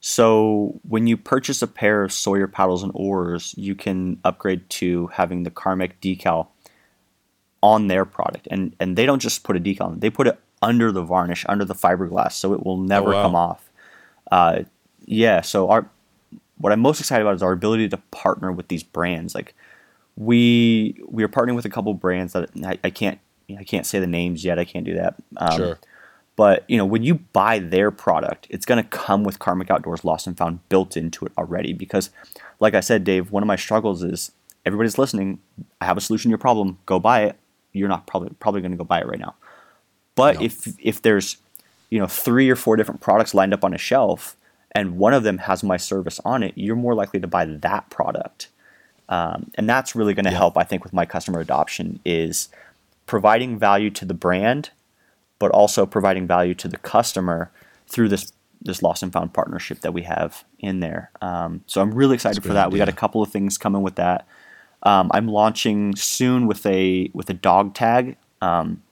So 0.00 0.80
when 0.88 1.06
you 1.06 1.16
purchase 1.16 1.60
a 1.60 1.66
pair 1.66 2.02
of 2.02 2.12
Sawyer 2.12 2.46
paddles 2.46 2.82
and 2.82 2.90
oars, 2.94 3.54
you 3.56 3.74
can 3.74 4.18
upgrade 4.24 4.68
to 4.70 5.08
having 5.08 5.42
the 5.42 5.50
Karmik 5.50 5.92
decal 6.00 6.48
on 7.62 7.88
their 7.88 8.06
product, 8.06 8.48
and 8.50 8.74
and 8.80 8.96
they 8.96 9.04
don't 9.04 9.20
just 9.20 9.44
put 9.44 9.56
a 9.56 9.60
decal 9.60 9.82
on; 9.82 10.00
they 10.00 10.08
put 10.08 10.26
it 10.26 10.38
under 10.62 10.90
the 10.90 11.02
varnish, 11.02 11.44
under 11.48 11.64
the 11.64 11.74
fiberglass, 11.74 12.32
so 12.32 12.54
it 12.54 12.64
will 12.64 12.78
never 12.78 13.12
oh, 13.12 13.16
wow. 13.16 13.22
come 13.22 13.34
off. 13.34 13.70
Uh, 14.30 14.60
yeah, 15.04 15.42
so 15.42 15.68
our 15.68 15.86
what 16.56 16.72
I'm 16.72 16.80
most 16.80 17.00
excited 17.00 17.22
about 17.22 17.34
is 17.34 17.42
our 17.42 17.52
ability 17.52 17.88
to 17.90 17.96
partner 18.10 18.52
with 18.52 18.68
these 18.68 18.82
brands. 18.82 19.34
Like 19.34 19.54
we 20.16 20.98
we 21.08 21.22
are 21.22 21.28
partnering 21.28 21.56
with 21.56 21.66
a 21.66 21.70
couple 21.70 21.92
brands 21.92 22.32
that 22.32 22.50
I, 22.64 22.78
I 22.84 22.90
can't 22.90 23.18
I 23.58 23.64
can't 23.64 23.84
say 23.84 23.98
the 24.00 24.06
names 24.06 24.44
yet. 24.44 24.58
I 24.58 24.64
can't 24.64 24.84
do 24.84 24.94
that. 24.94 25.16
Um, 25.36 25.56
sure. 25.56 25.78
But 26.36 26.64
you 26.68 26.76
know, 26.76 26.86
when 26.86 27.02
you 27.02 27.16
buy 27.16 27.58
their 27.58 27.90
product, 27.90 28.46
it's 28.50 28.64
going 28.64 28.82
to 28.82 28.88
come 28.88 29.24
with 29.24 29.38
Karmik 29.38 29.70
Outdoors 29.70 30.04
Lost 30.04 30.26
and 30.26 30.36
Found 30.38 30.66
built 30.68 30.96
into 30.96 31.24
it 31.26 31.32
already. 31.36 31.72
Because, 31.72 32.10
like 32.60 32.74
I 32.74 32.80
said, 32.80 33.04
Dave, 33.04 33.30
one 33.30 33.42
of 33.42 33.46
my 33.46 33.56
struggles 33.56 34.02
is 34.02 34.32
everybody's 34.64 34.98
listening. 34.98 35.40
I 35.80 35.86
have 35.86 35.96
a 35.96 36.00
solution 36.00 36.28
to 36.28 36.32
your 36.32 36.38
problem. 36.38 36.78
Go 36.86 36.98
buy 36.98 37.24
it. 37.24 37.36
You're 37.72 37.88
not 37.88 38.06
probably 38.06 38.30
probably 38.40 38.60
going 38.60 38.72
to 38.72 38.78
go 38.78 38.84
buy 38.84 39.00
it 39.00 39.06
right 39.06 39.18
now. 39.18 39.34
But 40.14 40.36
no. 40.36 40.42
if 40.42 40.74
if 40.80 41.02
there's 41.02 41.36
you 41.90 41.98
know 41.98 42.06
three 42.06 42.48
or 42.48 42.56
four 42.56 42.76
different 42.76 43.00
products 43.00 43.34
lined 43.34 43.52
up 43.52 43.64
on 43.64 43.74
a 43.74 43.78
shelf, 43.78 44.36
and 44.72 44.98
one 44.98 45.14
of 45.14 45.22
them 45.22 45.38
has 45.38 45.62
my 45.62 45.76
service 45.76 46.20
on 46.24 46.42
it, 46.42 46.52
you're 46.56 46.76
more 46.76 46.94
likely 46.94 47.20
to 47.20 47.26
buy 47.26 47.44
that 47.44 47.90
product. 47.90 48.48
Um, 49.08 49.50
and 49.56 49.68
that's 49.68 49.96
really 49.96 50.14
going 50.14 50.24
to 50.24 50.30
yeah. 50.30 50.38
help, 50.38 50.56
I 50.56 50.62
think, 50.62 50.84
with 50.84 50.92
my 50.92 51.04
customer 51.04 51.40
adoption 51.40 51.98
is 52.04 52.48
providing 53.06 53.58
value 53.58 53.90
to 53.90 54.04
the 54.04 54.14
brand, 54.14 54.70
but 55.40 55.50
also 55.50 55.84
providing 55.84 56.28
value 56.28 56.54
to 56.54 56.68
the 56.68 56.76
customer 56.76 57.50
through 57.88 58.08
this 58.08 58.32
this 58.62 58.82
lost 58.82 59.02
and 59.02 59.10
found 59.10 59.32
partnership 59.32 59.80
that 59.80 59.94
we 59.94 60.02
have 60.02 60.44
in 60.58 60.80
there. 60.80 61.10
Um, 61.22 61.64
so 61.66 61.80
I'm 61.80 61.92
really 61.92 62.14
excited 62.14 62.42
for 62.42 62.52
that. 62.52 62.66
Idea. 62.66 62.72
We 62.72 62.78
got 62.78 62.90
a 62.90 62.92
couple 62.92 63.22
of 63.22 63.32
things 63.32 63.56
coming 63.56 63.80
with 63.80 63.94
that. 63.94 64.26
Um, 64.82 65.10
I'm 65.14 65.28
launching 65.28 65.96
soon 65.96 66.46
with 66.46 66.64
a 66.66 67.10
with 67.12 67.28
a 67.30 67.34
dog 67.34 67.74
tag. 67.74 68.16
Um, 68.40 68.82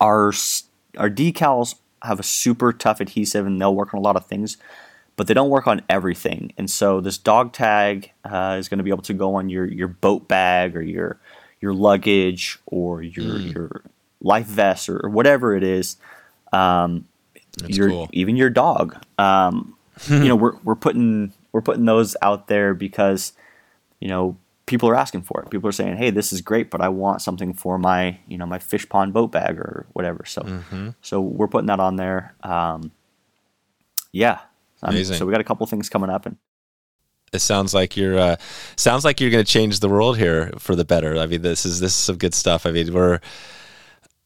our 0.00 0.32
our 0.98 1.08
decals 1.08 1.76
have 2.02 2.20
a 2.20 2.24
super 2.24 2.72
tough 2.72 3.00
adhesive, 3.00 3.46
and 3.46 3.58
they'll 3.60 3.74
work 3.74 3.94
on 3.94 3.98
a 3.98 4.02
lot 4.02 4.16
of 4.16 4.26
things 4.26 4.58
but 5.16 5.26
they 5.26 5.34
don't 5.34 5.50
work 5.50 5.66
on 5.66 5.82
everything. 5.88 6.52
And 6.56 6.70
so 6.70 7.00
this 7.00 7.18
dog 7.18 7.52
tag 7.52 8.12
uh, 8.24 8.56
is 8.58 8.68
going 8.68 8.78
to 8.78 8.84
be 8.84 8.90
able 8.90 9.02
to 9.02 9.14
go 9.14 9.34
on 9.34 9.48
your, 9.48 9.66
your 9.66 9.88
boat 9.88 10.28
bag 10.28 10.76
or 10.76 10.82
your 10.82 11.18
your 11.58 11.72
luggage 11.72 12.58
or 12.66 13.02
your 13.02 13.24
mm. 13.24 13.54
your 13.54 13.82
life 14.26 14.46
vest 14.46 14.88
or, 14.88 15.04
or, 15.04 15.10
whatever 15.10 15.56
it 15.56 15.62
is. 15.62 15.96
Um, 16.52 17.06
your 17.66 17.88
cool. 17.88 18.08
even 18.12 18.36
your 18.36 18.50
dog. 18.50 18.96
Um, 19.18 19.76
you 20.08 20.28
know, 20.28 20.36
we're 20.36 20.56
we're 20.64 20.74
putting 20.74 21.32
we're 21.52 21.62
putting 21.62 21.86
those 21.86 22.16
out 22.20 22.48
there 22.48 22.74
because 22.74 23.32
you 24.00 24.08
know 24.08 24.36
people 24.66 24.88
are 24.88 24.96
asking 24.96 25.22
for 25.22 25.40
it. 25.40 25.50
People 25.50 25.68
are 25.68 25.72
saying, 25.72 25.96
"Hey, 25.96 26.10
this 26.10 26.32
is 26.32 26.40
great, 26.40 26.70
but 26.70 26.80
I 26.80 26.88
want 26.88 27.22
something 27.22 27.54
for 27.54 27.78
my 27.78 28.18
you 28.28 28.36
know 28.36 28.46
my 28.46 28.58
fish 28.58 28.88
pond 28.88 29.14
boat 29.14 29.32
bag 29.32 29.58
or 29.58 29.86
whatever." 29.92 30.24
So 30.26 30.42
mm-hmm. 30.42 30.90
so 31.00 31.20
we're 31.20 31.48
putting 31.48 31.68
that 31.68 31.80
on 31.80 31.96
there. 31.96 32.34
Um, 32.42 32.92
yeah, 34.12 34.40
Amazing. 34.82 35.16
so 35.16 35.26
we 35.26 35.32
got 35.32 35.40
a 35.40 35.44
couple 35.44 35.66
things 35.66 35.88
coming 35.88 36.10
up, 36.10 36.26
and 36.26 36.36
it 37.32 37.40
sounds 37.40 37.74
like 37.74 37.96
you're 37.96 38.18
uh, 38.18 38.36
sounds 38.76 39.04
like 39.04 39.20
you're 39.20 39.30
going 39.30 39.44
to 39.44 39.50
change 39.50 39.80
the 39.80 39.88
world 39.88 40.18
here 40.18 40.52
for 40.58 40.76
the 40.76 40.84
better. 40.84 41.16
I 41.16 41.26
mean, 41.26 41.42
this 41.42 41.64
is 41.64 41.80
this 41.80 41.92
is 41.92 41.98
some 41.98 42.16
good 42.16 42.34
stuff. 42.34 42.66
I 42.66 42.70
mean, 42.72 42.92
we're 42.92 43.20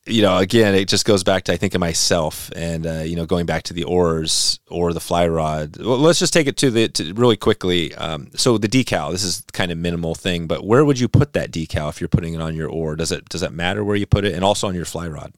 you 0.06 0.22
know, 0.22 0.38
again, 0.38 0.74
it 0.74 0.88
just 0.88 1.04
goes 1.04 1.22
back 1.22 1.44
to 1.44 1.52
I 1.52 1.56
think 1.56 1.74
of 1.74 1.80
myself, 1.80 2.50
and 2.56 2.86
uh, 2.86 3.00
you 3.00 3.16
know, 3.16 3.26
going 3.26 3.46
back 3.46 3.64
to 3.64 3.74
the 3.74 3.84
oars 3.84 4.58
or 4.68 4.92
the 4.92 5.00
fly 5.00 5.28
rod. 5.28 5.76
Well, 5.76 5.98
let's 5.98 6.18
just 6.18 6.32
take 6.32 6.46
it 6.46 6.56
to 6.58 6.70
the 6.70 6.88
to 6.88 7.12
really 7.14 7.36
quickly. 7.36 7.94
Um, 7.94 8.30
so 8.34 8.56
the 8.58 8.68
decal, 8.68 9.12
this 9.12 9.22
is 9.22 9.44
kind 9.52 9.70
of 9.70 9.78
minimal 9.78 10.14
thing, 10.14 10.46
but 10.46 10.64
where 10.64 10.84
would 10.84 10.98
you 10.98 11.08
put 11.08 11.34
that 11.34 11.50
decal 11.50 11.88
if 11.90 12.00
you're 12.00 12.08
putting 12.08 12.34
it 12.34 12.40
on 12.40 12.54
your 12.54 12.68
oar? 12.68 12.96
Does 12.96 13.12
it 13.12 13.28
does 13.28 13.42
it 13.42 13.52
matter 13.52 13.84
where 13.84 13.96
you 13.96 14.06
put 14.06 14.24
it, 14.24 14.34
and 14.34 14.42
also 14.42 14.68
on 14.68 14.74
your 14.74 14.86
fly 14.86 15.06
rod? 15.06 15.34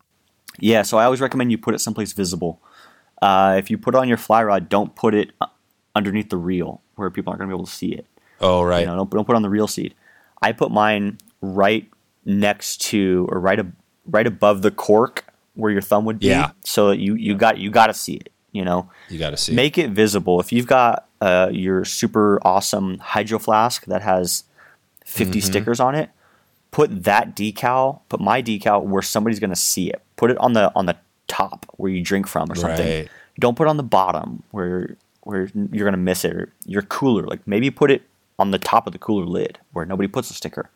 Yeah, 0.59 0.83
so 0.83 0.99
I 0.99 1.05
always 1.05 1.21
recommend 1.21 1.51
you 1.51 1.59
put 1.59 1.75
it 1.75 1.81
someplace 1.81 2.13
visible. 2.13 2.61
Uh, 3.21 3.57
if 3.59 3.71
you 3.71 3.79
put 3.79 3.95
it 3.95 3.99
on 3.99 4.09
your 4.09 4.19
fly 4.19 4.43
rod, 4.43 4.69
don't 4.69 4.95
put 4.95 5.15
it 5.15 5.31
uh, 5.41 5.47
underneath 5.95 6.29
the 6.29 6.37
reel 6.37 6.83
where 6.97 7.11
people 7.11 7.31
aren't 7.31 7.39
going 7.39 7.49
to 7.49 7.55
be 7.55 7.57
able 7.57 7.67
to 7.67 7.73
see 7.73 7.93
it. 7.93 8.07
Oh, 8.41 8.63
right. 8.63 8.81
You 8.81 8.87
know, 8.87 8.97
don't, 8.97 9.11
don't 9.11 9.25
put 9.25 9.35
it 9.35 9.37
on 9.37 9.43
the 9.43 9.51
reel 9.51 9.69
seat. 9.69 9.95
I 10.43 10.53
put 10.53 10.71
mine 10.71 11.19
right 11.41 11.89
next 12.25 12.81
to 12.83 13.27
or 13.31 13.41
right 13.41 13.61
ab- 13.61 13.75
right 14.07 14.27
above 14.27 14.63
the 14.63 14.71
cork 14.71 15.25
where 15.55 15.71
your 15.71 15.83
thumb 15.83 16.05
would 16.05 16.19
be. 16.19 16.29
Yeah. 16.29 16.53
So 16.65 16.91
you 16.91 17.15
you 17.15 17.35
got 17.35 17.59
you 17.59 17.71
got 17.71 17.87
to 17.89 17.95
see 17.95 18.15
it. 18.15 18.31
You 18.53 18.65
know. 18.65 18.91
You 19.09 19.19
got 19.19 19.31
to 19.31 19.37
see. 19.37 19.55
Make 19.55 19.79
it 19.79 19.91
visible. 19.91 20.41
If 20.41 20.53
you've 20.53 20.67
got 20.67 21.09
uh, 21.21 21.49
your 21.53 21.85
super 21.85 22.41
awesome 22.43 22.99
hydro 22.99 23.39
flask 23.39 23.85
that 23.87 24.03
has 24.03 24.45
50 25.07 25.39
mm-hmm. 25.39 25.47
stickers 25.47 25.81
on 25.81 25.95
it, 25.95 26.11
put 26.71 27.05
that 27.05 27.35
decal, 27.35 28.01
put 28.09 28.21
my 28.21 28.43
decal 28.43 28.83
where 28.83 29.03
somebody's 29.03 29.41
going 29.41 29.51
to 29.51 29.57
see 29.57 29.89
it. 29.89 30.03
Put 30.17 30.31
it 30.31 30.39
on 30.39 30.53
the 30.53 30.73
on 30.75 30.87
the 30.87 30.97
top 31.29 31.67
where 31.77 31.91
you 31.91 32.03
drink 32.03 32.27
from 32.27 32.51
or 32.51 32.55
something. 32.55 32.87
Right. 32.87 33.09
Don't 33.41 33.57
put 33.57 33.67
it 33.67 33.71
on 33.71 33.79
the 33.79 33.83
bottom 33.83 34.43
where 34.51 34.97
where 35.23 35.49
you're 35.55 35.85
gonna 35.85 35.97
miss 35.97 36.25
it. 36.25 36.35
Or 36.35 36.53
your 36.67 36.83
cooler, 36.83 37.23
like 37.23 37.47
maybe 37.47 37.71
put 37.71 37.91
it 37.91 38.03
on 38.39 38.51
the 38.51 38.59
top 38.59 38.87
of 38.87 38.93
the 38.93 38.99
cooler 38.99 39.25
lid 39.25 39.59
where 39.73 39.87
nobody 39.87 40.09
puts 40.09 40.31
a 40.31 40.35
sticker. 40.35 40.71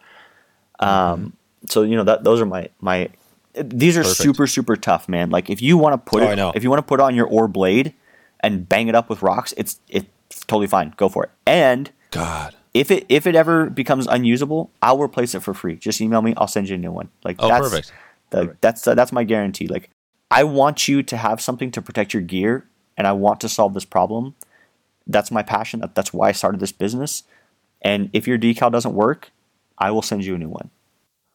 Um, 0.78 0.88
mm-hmm. 0.88 1.26
So 1.68 1.82
you 1.82 1.96
know 1.96 2.04
that 2.04 2.24
those 2.24 2.40
are 2.40 2.46
my 2.46 2.68
my. 2.80 3.08
These 3.54 3.96
are 3.96 4.02
Perfect. 4.02 4.20
super 4.20 4.46
super 4.46 4.76
tough, 4.76 5.08
man. 5.08 5.30
Like 5.30 5.48
if 5.48 5.62
you 5.62 5.78
want 5.78 5.94
to 5.94 6.10
put 6.10 6.22
oh, 6.22 6.30
it, 6.30 6.56
if 6.56 6.62
you 6.62 6.70
want 6.70 6.78
to 6.78 6.86
put 6.86 7.00
on 7.00 7.14
your 7.14 7.26
oar 7.26 7.48
blade 7.48 7.94
and 8.40 8.68
bang 8.68 8.88
it 8.88 8.94
up 8.94 9.08
with 9.08 9.22
rocks, 9.22 9.54
it's 9.56 9.80
it's 9.88 10.06
totally 10.46 10.66
fine. 10.66 10.92
Go 10.96 11.08
for 11.08 11.24
it. 11.24 11.30
And 11.46 11.90
God, 12.10 12.54
if 12.74 12.90
it 12.90 13.06
if 13.08 13.26
it 13.26 13.34
ever 13.34 13.70
becomes 13.70 14.06
unusable, 14.06 14.70
I'll 14.82 15.00
replace 15.00 15.34
it 15.34 15.40
for 15.40 15.54
free. 15.54 15.76
Just 15.76 16.00
email 16.00 16.20
me. 16.20 16.34
I'll 16.36 16.48
send 16.48 16.68
you 16.68 16.74
a 16.74 16.78
new 16.78 16.92
one. 16.92 17.08
Like 17.24 17.36
oh, 17.38 17.48
that's 17.48 17.68
perfect. 17.68 17.92
The, 18.30 18.36
perfect. 18.38 18.60
that's 18.60 18.86
uh, 18.86 18.94
that's 18.94 19.12
my 19.12 19.24
guarantee. 19.24 19.68
Like 19.68 19.90
I 20.30 20.44
want 20.44 20.88
you 20.88 21.02
to 21.02 21.16
have 21.16 21.40
something 21.40 21.70
to 21.70 21.80
protect 21.82 22.12
your 22.12 22.22
gear 22.22 22.66
and 22.96 23.06
I 23.06 23.12
want 23.12 23.40
to 23.40 23.48
solve 23.48 23.74
this 23.74 23.84
problem. 23.84 24.34
That's 25.06 25.30
my 25.30 25.42
passion. 25.42 25.82
That's 25.94 26.12
why 26.12 26.28
I 26.28 26.32
started 26.32 26.60
this 26.60 26.72
business. 26.72 27.22
And 27.80 28.10
if 28.12 28.26
your 28.26 28.38
decal 28.38 28.72
doesn't 28.72 28.94
work, 28.94 29.30
I 29.78 29.90
will 29.90 30.02
send 30.02 30.24
you 30.24 30.34
a 30.34 30.38
new 30.38 30.48
one. 30.48 30.70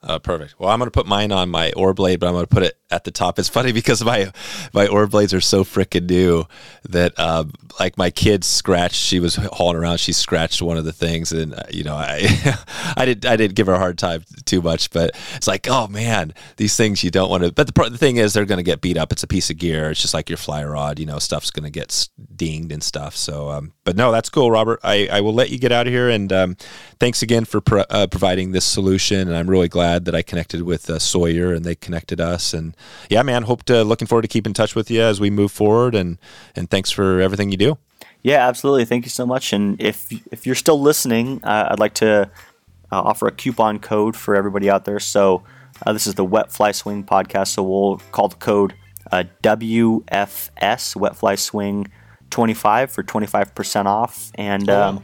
Uh, 0.04 0.18
perfect. 0.18 0.56
Well, 0.60 0.70
I'm 0.70 0.80
going 0.80 0.88
to 0.88 0.92
put 0.92 1.06
mine 1.06 1.32
on 1.32 1.50
my 1.50 1.72
oar 1.74 1.94
blade, 1.94 2.20
but 2.20 2.26
I'm 2.28 2.34
going 2.34 2.46
to 2.46 2.54
put 2.54 2.64
it 2.64 2.76
at 2.90 3.04
the 3.04 3.12
top. 3.12 3.38
It's 3.38 3.50
funny 3.50 3.72
because 3.82 4.04
my 4.04 4.32
my 4.74 4.88
oar 4.88 5.06
blades 5.06 5.32
are 5.32 5.42
so 5.42 5.64
freaking 5.64 6.10
new 6.10 6.46
that 6.90 7.14
uh, 7.18 7.44
like 7.80 8.00
my 8.00 8.10
kid 8.10 8.44
scratched. 8.44 8.96
She 8.96 9.20
was 9.20 9.36
hauling 9.36 9.78
around. 9.78 10.00
She 10.00 10.12
scratched 10.12 10.60
one 10.60 10.78
of 10.78 10.86
the 10.86 10.92
things, 10.92 11.32
and 11.32 11.54
uh, 11.54 11.64
you 11.70 11.84
know 11.84 11.96
I 11.96 12.26
I 12.98 13.06
did 13.06 13.28
I 13.28 13.36
didn't 13.36 13.54
give 13.54 13.68
her 13.68 13.74
a 13.74 13.80
hard 13.80 14.00
time 14.00 14.24
too 14.46 14.64
much, 14.64 14.90
but 14.90 15.12
it's 15.36 15.48
like 15.48 15.68
oh 15.70 15.88
man, 15.88 16.34
these 16.58 16.76
things 16.76 17.04
you 17.04 17.12
don't 17.12 17.30
want 17.30 17.44
to. 17.44 17.52
But 17.52 17.72
the, 17.72 17.90
the 17.90 17.98
thing 18.00 18.18
is, 18.18 18.34
they're 18.34 18.46
going 18.46 18.58
to 18.58 18.64
get 18.64 18.82
beat 18.82 18.98
up. 18.98 19.12
It's 19.12 19.24
a 19.24 19.28
piece 19.28 19.52
of 19.52 19.58
gear. 19.58 19.92
It's 19.92 20.02
just 20.02 20.16
like 20.16 20.30
your 20.30 20.38
fly 20.38 20.64
rod. 20.64 20.98
You 20.98 21.06
know, 21.06 21.20
stuff's 21.20 21.52
going 21.52 21.66
to 21.66 21.70
get 21.70 22.10
dinged 22.36 22.72
and 22.72 22.82
stuff. 22.82 23.16
So, 23.16 23.52
um, 23.52 23.74
but 23.84 23.96
no, 23.96 24.12
that's 24.12 24.30
cool, 24.30 24.50
Robert. 24.50 24.80
I 24.84 25.08
I 25.12 25.22
will 25.22 25.34
let 25.36 25.52
you 25.52 25.60
get 25.60 25.72
out 25.72 25.86
of 25.86 25.94
here, 25.94 26.10
and 26.10 26.34
um, 26.34 26.58
thanks 27.00 27.22
again 27.22 27.46
for 27.46 27.62
pro- 27.62 27.86
uh, 27.92 28.08
providing 28.08 28.52
this 28.52 28.66
solution, 28.66 29.28
and 29.28 29.38
I'm 29.38 29.48
really 29.48 29.70
glad 29.70 29.91
glad 29.92 30.06
that 30.06 30.16
I 30.16 30.22
connected 30.22 30.62
with 30.62 30.90
uh, 30.90 31.00
Sawyer 31.00 31.54
and 31.54 31.66
they 31.66 31.76
connected 31.76 32.22
us. 32.22 32.54
And 32.54 32.76
yeah, 33.10 33.24
man, 33.24 33.44
hope 33.44 33.64
to 33.64 33.84
looking 33.84 34.08
forward 34.08 34.22
to 34.22 34.28
keep 34.30 34.48
in 34.48 34.54
touch 34.54 34.74
with 34.74 34.90
you 34.90 35.02
as 35.02 35.20
we 35.20 35.30
move 35.30 35.52
forward. 35.52 35.96
And 35.96 36.18
and 36.56 36.70
thanks 36.70 36.92
for 36.92 37.20
everything 37.20 37.52
you 37.52 37.58
do. 37.58 37.78
Yeah, 38.24 38.48
absolutely. 38.48 38.86
Thank 38.86 39.04
you 39.06 39.10
so 39.10 39.26
much. 39.26 39.52
And 39.52 39.82
if 39.82 40.12
if 40.32 40.46
you're 40.46 40.56
still 40.56 40.80
listening, 40.80 41.44
uh, 41.44 41.70
I'd 41.72 41.80
like 41.80 41.96
to 41.96 42.30
uh, 42.92 43.02
offer 43.02 43.28
a 43.28 43.32
coupon 43.32 43.80
code 43.80 44.16
for 44.16 44.36
everybody 44.36 44.70
out 44.70 44.86
there. 44.86 45.00
So 45.00 45.44
uh, 45.86 45.92
this 45.92 46.08
is 46.08 46.16
the 46.16 46.26
Wet 46.26 46.52
Fly 46.52 46.72
Swing 46.72 47.04
podcast. 47.04 47.50
So 47.50 47.64
we'll 47.64 47.98
call 48.12 48.30
the 48.30 48.38
code 48.38 48.74
uh, 49.12 49.26
WFS 49.44 50.96
Wet 50.96 51.16
Fly 51.18 51.36
Swing 51.36 51.88
25 52.30 52.92
for 52.92 53.04
25% 53.04 53.86
off. 53.88 54.32
And 54.36 54.70
um, 54.70 55.04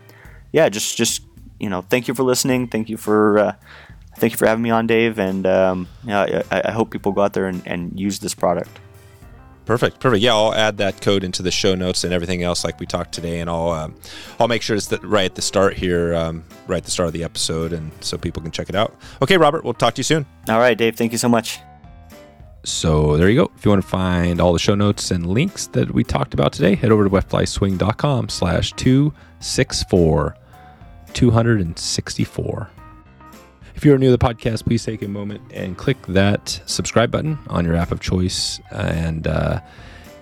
yeah, 0.54 0.70
just 0.70 0.96
just 0.96 1.24
you 1.60 1.70
know, 1.70 1.82
thank 1.82 2.08
you 2.08 2.14
for 2.14 2.24
listening. 2.24 2.68
Thank 2.68 2.88
you 2.88 2.98
for 2.98 3.40
uh, 3.40 3.54
thank 4.18 4.34
you 4.34 4.38
for 4.38 4.48
having 4.48 4.64
me 4.64 4.70
on, 4.70 4.88
Dave. 4.88 5.20
And 5.20 5.46
um, 5.46 5.88
yeah, 6.04 6.44
I, 6.52 6.64
I 6.66 6.72
hope 6.72 6.92
people 6.92 7.12
go 7.12 7.22
out 7.22 7.34
there 7.34 7.48
and, 7.48 7.62
and 7.66 7.98
use 8.00 8.20
this 8.20 8.34
product. 8.34 8.80
Perfect, 9.66 10.00
perfect. 10.00 10.24
Yeah, 10.24 10.34
I'll 10.34 10.54
add 10.54 10.78
that 10.78 11.02
code 11.02 11.26
into 11.26 11.44
the 11.44 11.52
show 11.52 11.76
notes 11.76 12.06
and 12.06 12.14
everything 12.14 12.42
else 12.42 12.64
like 12.64 12.80
we 12.80 12.86
talked 12.86 13.14
today, 13.14 13.42
and 13.42 13.50
I'll 13.50 13.70
um, 13.70 13.96
I'll 14.40 14.48
make 14.48 14.62
sure 14.62 14.78
it's 14.78 14.88
the, 14.88 14.98
right 15.00 15.26
at 15.26 15.36
the 15.36 15.42
start 15.42 15.74
here, 15.74 16.16
um, 16.16 16.46
right 16.68 16.78
at 16.78 16.86
the 16.86 16.92
start 16.92 17.08
of 17.08 17.14
the 17.14 17.26
episode, 17.26 17.74
and 17.74 17.92
so 18.00 18.18
people 18.18 18.42
can 18.42 18.52
check 18.52 18.70
it 18.70 18.76
out. 18.76 18.96
Okay, 19.22 19.36
Robert, 19.36 19.66
we'll 19.66 19.74
talk 19.74 19.94
to 19.96 20.00
you 20.00 20.06
soon. 20.06 20.26
All 20.48 20.60
right, 20.60 20.78
Dave. 20.78 20.96
Thank 20.96 21.12
you 21.12 21.18
so 21.18 21.28
much. 21.28 21.60
So 22.64 23.18
there 23.18 23.30
you 23.30 23.36
go. 23.36 23.52
If 23.58 23.66
you 23.66 23.72
want 23.72 23.82
to 23.82 23.88
find 23.88 24.40
all 24.40 24.54
the 24.54 24.60
show 24.60 24.76
notes 24.76 25.12
and 25.12 25.28
links 25.28 25.68
that 25.68 25.94
we 25.94 26.06
talked 26.06 26.34
about 26.34 26.54
today, 26.54 26.76
head 26.76 26.92
over 26.92 27.04
to 27.04 27.10
wetflyswing.com 27.10 28.30
slash 28.30 28.72
264 28.74 30.38
264. 31.14 32.70
If 33.78 33.86
you're 33.86 34.00
new 34.00 34.08
to 34.08 34.18
the 34.18 34.26
podcast, 34.26 34.66
please 34.66 34.84
take 34.84 35.04
a 35.04 35.08
moment 35.08 35.40
and 35.54 35.78
click 35.78 36.02
that 36.08 36.60
subscribe 36.66 37.12
button 37.12 37.38
on 37.46 37.64
your 37.64 37.76
app 37.76 37.92
of 37.92 38.00
choice, 38.00 38.60
and 38.72 39.28
uh, 39.28 39.60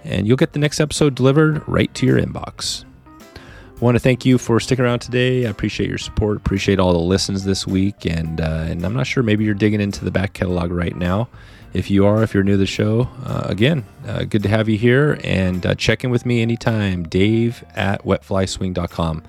and 0.04 0.28
you'll 0.28 0.36
get 0.36 0.52
the 0.52 0.60
next 0.60 0.82
episode 0.82 1.16
delivered 1.16 1.66
right 1.66 1.92
to 1.94 2.06
your 2.06 2.20
inbox. 2.20 2.84
I 3.16 3.80
want 3.80 3.96
to 3.96 4.00
thank 4.00 4.26
you 4.26 4.38
for 4.38 4.60
sticking 4.60 4.84
around 4.84 5.00
today. 5.00 5.46
I 5.46 5.50
appreciate 5.50 5.88
your 5.88 5.98
support. 5.98 6.36
Appreciate 6.36 6.82
all 6.82 6.92
the 6.92 7.00
listens 7.00 7.46
this 7.46 7.66
week, 7.66 8.06
and 8.06 8.42
uh, 8.42 8.66
and 8.68 8.86
I'm 8.86 8.94
not 8.94 9.08
sure 9.08 9.24
maybe 9.24 9.46
you're 9.46 9.54
digging 9.54 9.80
into 9.80 10.04
the 10.04 10.12
back 10.12 10.34
catalog 10.34 10.70
right 10.72 10.96
now. 10.98 11.30
If 11.72 11.90
you 11.90 12.06
are, 12.06 12.24
if 12.24 12.34
you're 12.34 12.44
new 12.44 12.52
to 12.52 12.58
the 12.58 12.66
show, 12.66 13.08
uh, 13.24 13.44
again, 13.46 13.86
uh, 14.06 14.26
good 14.26 14.44
to 14.44 14.50
have 14.50 14.68
you 14.68 14.78
here, 14.78 15.18
and 15.24 15.66
uh, 15.66 15.76
check 15.76 16.04
in 16.04 16.10
with 16.10 16.26
me 16.26 16.42
anytime. 16.42 17.04
Dave 17.04 17.64
at 17.74 18.04
wetflyswing.com. 18.04 19.24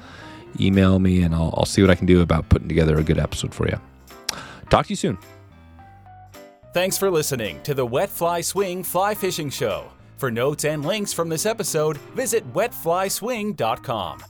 Email 0.59 0.99
me, 0.99 1.23
and 1.23 1.33
I'll, 1.33 1.55
I'll 1.57 1.65
see 1.65 1.81
what 1.81 1.93
I 1.93 1.95
can 1.95 2.07
do 2.07 2.23
about 2.23 2.49
putting 2.49 2.67
together 2.67 2.99
a 2.99 3.05
good 3.05 3.21
episode 3.21 3.55
for 3.55 3.69
you. 3.69 3.81
Talk 4.71 4.87
to 4.87 4.91
you 4.91 4.97
soon. 4.97 5.19
Thanks 6.73 6.99
for 6.99 7.11
listening 7.11 7.63
to 7.63 7.75
the 7.75 7.87
Wet 7.87 8.11
Fly 8.11 8.41
Swing 8.43 8.83
Fly 8.83 9.15
Fishing 9.15 9.51
Show. 9.51 9.91
For 10.19 10.31
notes 10.31 10.65
and 10.65 10.85
links 10.85 11.13
from 11.13 11.29
this 11.29 11.47
episode, 11.47 11.97
visit 12.15 12.51
wetflyswing.com. 12.53 14.23